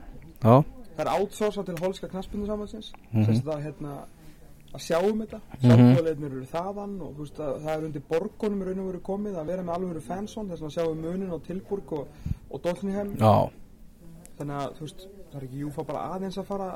Já, 0.44 0.62
það 0.94 1.02
er 1.02 1.10
outsourcað 1.16 1.66
til 1.66 1.78
holska 1.82 2.08
knaspinu 2.12 2.46
samansins 2.46 2.92
Mhm. 3.10 3.24
þess 3.26 3.42
að 4.70 4.78
það 4.78 4.78
hérna 4.78 4.78
að 4.78 4.84
sjá 4.86 4.98
um 5.10 5.20
þetta, 5.20 5.40
Mhm. 5.40 5.70
sjálfbúðleirnir 5.70 6.32
eru 6.36 6.46
þaðan 6.46 7.00
og 7.02 7.16
veist 7.18 7.38
að 7.40 7.54
það 7.64 7.72
er 7.76 7.84
undir 7.84 8.02
borgunum 8.10 8.62
raun 8.66 8.80
og 8.80 8.86
veru 8.90 9.00
komið 9.00 9.34
að 9.40 9.46
vera 9.46 9.62
með 9.62 9.74
alveg 9.74 10.02
fansón 10.02 10.50
þess 10.50 10.62
að 10.62 10.74
sjá 10.76 10.84
um 10.90 11.00
munin 11.02 11.30
á 11.34 11.38
Tilburg 11.46 11.92
og, 11.92 12.06
og 12.50 12.62
já, 13.18 13.50
þannig 14.38 14.56
að 14.60 14.80
veist, 14.80 15.06
það 15.32 15.40
er 15.40 15.46
ekki 15.48 15.62
Júfa 15.64 15.86
bara 15.86 16.04
aðeins 16.14 16.38
að 16.38 16.44
fara 16.44 16.68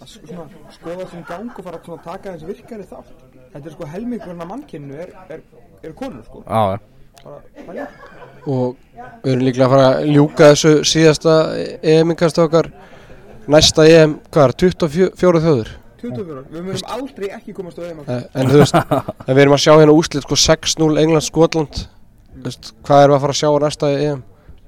að 0.00 0.06
svona, 0.06 0.48
skoða 0.70 1.10
sem 1.10 1.24
gang 1.24 1.50
og 1.50 1.64
fara 1.64 1.78
að 1.78 2.04
taka 2.04 2.32
eins 2.32 2.44
virkari 2.44 2.84
þátt. 2.84 3.24
Þetta 3.52 3.66
er 3.66 3.72
sko 3.72 3.86
helmingurinn 3.86 4.40
af 4.42 4.48
mannkynnu 4.48 4.94
er, 4.94 5.12
er, 5.30 5.40
er 5.82 5.92
konur 5.92 6.24
sko. 6.24 6.42
Já, 6.44 6.76
já. 6.76 6.78
bara, 7.24 7.40
bara, 7.66 7.86
og 8.46 8.76
við 9.24 9.32
erum 9.32 9.46
líklega 9.46 9.66
að 9.66 9.70
fara 9.72 9.88
að 9.94 10.10
ljúka 10.12 10.50
þessu 10.52 10.74
síðasta 10.84 11.36
EM-ingast 11.82 12.38
okkar. 12.38 12.70
Næsta 13.48 13.86
EM, 13.88 14.18
hvað 14.30 14.48
er, 14.48 14.56
24 14.60 15.40
þjóður 15.40 15.74
24, 16.02 16.44
við 16.52 16.62
munum 16.68 16.86
aldrei 16.96 17.28
ekki 17.36 17.54
komast 17.56 17.80
á 17.80 17.82
EM 17.88 18.00
Eh, 18.06 18.22
en 18.34 18.50
þú 18.52 18.62
veist, 18.62 18.78
en 19.26 19.34
við 19.34 19.42
erum 19.44 19.56
að 19.56 19.64
sjá 19.64 19.72
hérna 19.74 19.96
úslit 19.96 20.26
sko 20.26 20.38
6-0 20.46 21.02
England 21.02 21.26
Skotland 21.26 21.84
veist, 22.44 22.72
hvað 22.86 23.04
erum 23.04 23.14
við 23.14 23.18
að 23.18 23.26
fara 23.26 23.36
að 23.36 23.40
sjá 23.42 23.48
á 23.52 23.58
næsta 23.66 23.92
EM? 23.96 24.24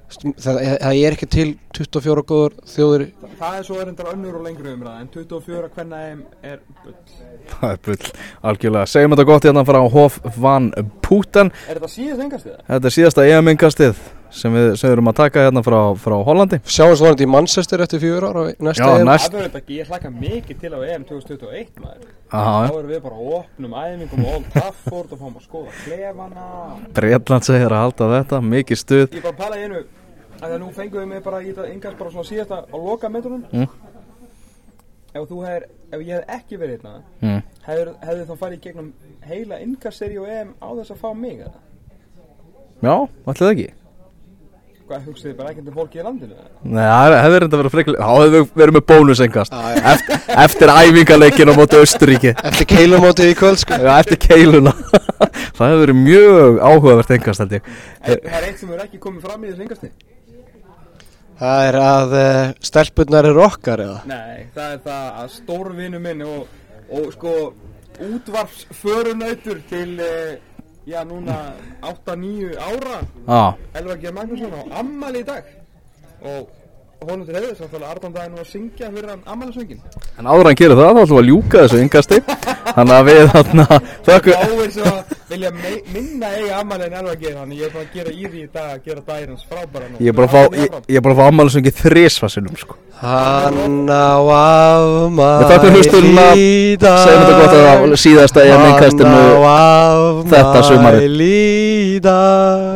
Það, 0.09 0.55
það 0.81 0.99
er 1.05 1.13
ekki 1.13 1.27
til 1.29 1.49
24 1.77 2.21
góður 2.25 2.53
þjóður 2.65 3.03
Þa, 3.13 3.27
það 3.37 3.57
er 3.59 3.65
svo 3.67 3.75
erindar 3.83 4.07
önnur 4.09 4.39
og 4.39 4.45
lengri 4.47 4.71
umræða 4.73 5.03
en 5.03 5.09
24 5.13 5.67
hvenna 5.75 5.99
EM 6.07 6.23
er 6.41 6.63
bull. 6.81 6.95
Það 7.51 7.75
er 7.75 7.81
bull, 7.85 8.07
algjörlega. 8.49 8.89
Segjum 8.89 9.13
þetta 9.13 9.27
gott 9.29 9.45
hérna 9.45 9.63
frá 9.69 9.77
Hof 9.93 10.17
van 10.41 10.71
Putten. 11.05 11.51
Er 11.69 11.77
þetta 11.77 11.91
síðast 11.93 12.23
engast 12.25 12.49
eða? 12.49 12.63
Þetta 12.71 12.89
er 12.89 12.95
síðasta 12.97 13.27
EM-ingastið 13.35 14.01
sem 14.31 14.53
við 14.53 14.75
sem 14.77 14.91
erum 14.93 15.09
að 15.11 15.15
taka 15.19 15.43
hérna 15.47 15.63
frá, 15.65 15.77
frá 15.97 16.15
Hollandi. 16.25 16.59
Sjáumst 16.69 17.01
vonandi 17.03 17.25
í 17.25 17.29
Manchester 17.29 17.81
eftir 17.85 18.01
fjögur 18.03 18.27
ára 18.29 18.43
á 18.45 18.53
næsta 18.61 18.85
Já, 18.85 18.99
EM. 18.99 19.07
næst- 19.09 19.69
ég 19.69 19.87
hlaka 19.89 20.09
mikið 20.13 20.59
til 20.59 20.71
á 20.73 20.79
EM 20.85 21.03
2021 21.05 21.79
maður. 21.81 22.09
Aha, 22.31 22.67
þá 22.69 22.75
erum 22.79 22.91
við 22.91 23.01
bara 23.01 23.15
á 23.15 23.23
opnum 23.39 23.73
æfingum 23.73 24.25
og 24.25 24.33
Old 24.35 24.49
Trafford 24.53 25.13
og 25.13 25.19
fáum 25.19 25.35
að 25.39 25.45
skoða 25.47 25.71
klefana. 25.83 26.45
Breitland 26.93 27.43
segir 27.43 27.69
að 27.73 27.81
halda 27.83 28.09
þetta, 28.15 28.41
mikið 28.41 28.77
stuð. 28.83 29.07
Ég 29.17 29.23
bara 29.23 29.37
pæla 29.39 29.57
í 29.57 29.63
einu 29.65 29.83
að 30.39 30.53
það 30.53 30.59
nú 30.61 30.69
fengum 30.73 31.01
við 31.01 31.07
mig 31.07 31.23
bara 31.23 31.41
í 31.41 31.49
þetta 31.51 31.69
engast 31.73 31.97
bara 31.99 32.11
svona 32.11 32.29
síðasta 32.29 32.59
á 32.69 32.75
loka 32.77 33.09
metrunum 33.09 33.43
Mm. 33.51 33.67
ef 35.15 35.25
þú 35.29 35.39
hefur, 35.45 35.63
ef 35.91 35.99
ég 35.99 36.13
hef 36.15 36.25
ekki 36.37 36.57
verið 36.61 36.77
hérna 36.77 37.01
mm. 37.21 37.41
hefur, 37.65 37.93
hefur 38.05 38.25
þá 38.29 38.37
farið 38.37 38.61
gegnum 38.61 38.93
heila 39.25 39.59
ingaseri 39.59 40.17
og 40.21 40.27
EM 40.29 40.53
á 40.61 40.67
þess 40.79 40.91
að 40.93 41.01
fá 41.01 41.09
mig 41.17 41.39
eða? 41.39 41.57
Já, 42.79 42.95
það 43.25 43.51
ekki 43.51 43.67
hvað 44.89 45.05
hugsið 45.07 45.29
þið 45.29 45.37
bara 45.37 45.53
ekki 45.53 45.63
um 45.63 45.77
fólki 45.77 46.01
í 46.01 46.05
landinu? 46.05 46.35
Nei, 46.65 46.83
það 46.83 47.15
hefur 47.23 47.43
reynda 47.43 47.61
verið 47.61 47.75
frekli 47.75 47.95
Já, 47.95 48.09
hefur 48.09 48.49
verið 48.61 48.77
með 48.77 48.85
bónusengast 48.91 49.57
eftir, 49.93 50.19
eftir 50.45 50.73
æfingarleikin 50.73 51.51
á 51.51 51.53
móti 51.59 51.81
Östuríki 51.83 52.33
eftir 52.33 52.69
keilumótið 52.73 53.31
í 53.31 53.39
kvöld 53.39 53.61
sko. 53.61 53.79
Já, 53.79 53.91
eftir 53.99 54.21
keiluna. 54.25 54.73
Það 55.59 55.65
hefur 55.65 55.81
verið 55.85 55.99
mjög 55.99 56.61
áhugavert 56.63 57.15
engast 57.15 57.43
held 57.43 57.57
ég. 57.59 57.73
Það 58.05 58.37
er 58.39 58.47
eitt 58.49 58.61
sem 58.61 58.69
hefur 58.71 58.85
ekki 58.85 59.01
komið 59.03 59.27
fram 59.27 59.43
í 59.43 59.51
þessu 59.51 59.67
engasti 59.67 59.91
það 61.39 61.65
er 61.69 61.77
að 61.79 62.13
uh, 62.19 62.41
stelpunnar 62.67 63.27
eru 63.29 63.43
okkar 63.45 63.83
eða? 63.85 63.99
Nei, 64.09 64.47
það 64.55 64.73
er 64.73 64.81
það 64.89 65.19
að 65.21 65.33
stórvinu 65.37 66.01
minn 66.03 66.23
og, 66.27 66.49
og 66.91 67.11
sko 67.15 67.35
útvarpsförunautur 67.99 69.59
til 69.69 69.99
eh, 69.99 70.37
já 70.89 71.05
núna 71.05 71.53
8-9 71.81 72.57
ára. 72.57 72.97
Elvar 73.77 73.97
G. 74.01 74.11
Magnússon 74.11 74.53
á 74.57 74.61
ammali 74.81 75.21
í 75.21 75.27
dag. 75.27 75.45
Og 76.25 76.49
honum 77.07 77.25
til 77.27 77.35
hefðis 77.37 77.61
að 77.63 77.71
fæla 77.73 77.91
Arndan 77.93 78.15
daginn 78.15 78.35
og 78.35 78.41
að 78.43 78.49
syngja 78.51 78.89
fyrir 78.91 79.09
hann 79.13 79.23
ammælisvöngin 79.33 79.79
en 80.19 80.27
áður 80.27 80.49
en 80.51 80.59
gerir 80.59 80.79
það 80.79 80.89
þá 80.89 81.01
ætlum 81.03 81.15
við 81.15 81.23
að 81.23 81.29
ljúka 81.29 81.63
þessu 81.63 81.79
engasti 81.83 82.17
Þannig 82.69 82.95
að 82.95 83.07
við 83.09 83.21
þarna 83.33 83.65
þökkum 84.07 84.33
þá 84.33 84.43
er 84.49 84.71
svo 84.75 84.83
að 84.89 85.15
vilja 85.29 85.51
minna 85.93 86.27
eiga 86.35 86.59
ammali 86.59 86.83
en 86.89 86.97
Elvar 86.99 87.17
G. 87.21 87.31
þannig 87.37 87.57
ég 87.59 87.65
er 87.69 87.73
bara 87.75 87.85
að 87.85 87.95
gera 87.95 88.11
í 88.13 88.23
því 88.25 88.39
í 88.43 88.49
dag 88.53 88.69
að 88.73 88.79
gera 88.89 89.01
hans 89.29 89.43
frábæra 89.49 89.85
nú. 89.89 89.95
Ég 89.99 90.09
er 90.11 90.17
bara 90.19 90.27
að 90.27 90.33
fá, 90.33 90.41
ég, 90.59 90.77
ég 90.89 91.05
bara 91.05 91.15
að 91.15 91.19
fá 91.19 91.25
ammælisöngi 91.29 91.73
þrísfarsinum 91.79 92.55
sko 92.59 92.79
hann 92.99 93.87
á 93.87 94.19
afmæli 94.35 95.39
Við 95.39 95.47
í 96.35 96.75
dag. 96.81 96.99
Segjum 97.05 97.23
þetta 97.23 97.37
gott 97.39 97.55
að 97.55 97.95
síðasta 98.03 98.43
Hann 98.49 98.67
á 99.39 99.95
þetta 100.33 100.59
dag 102.03 102.69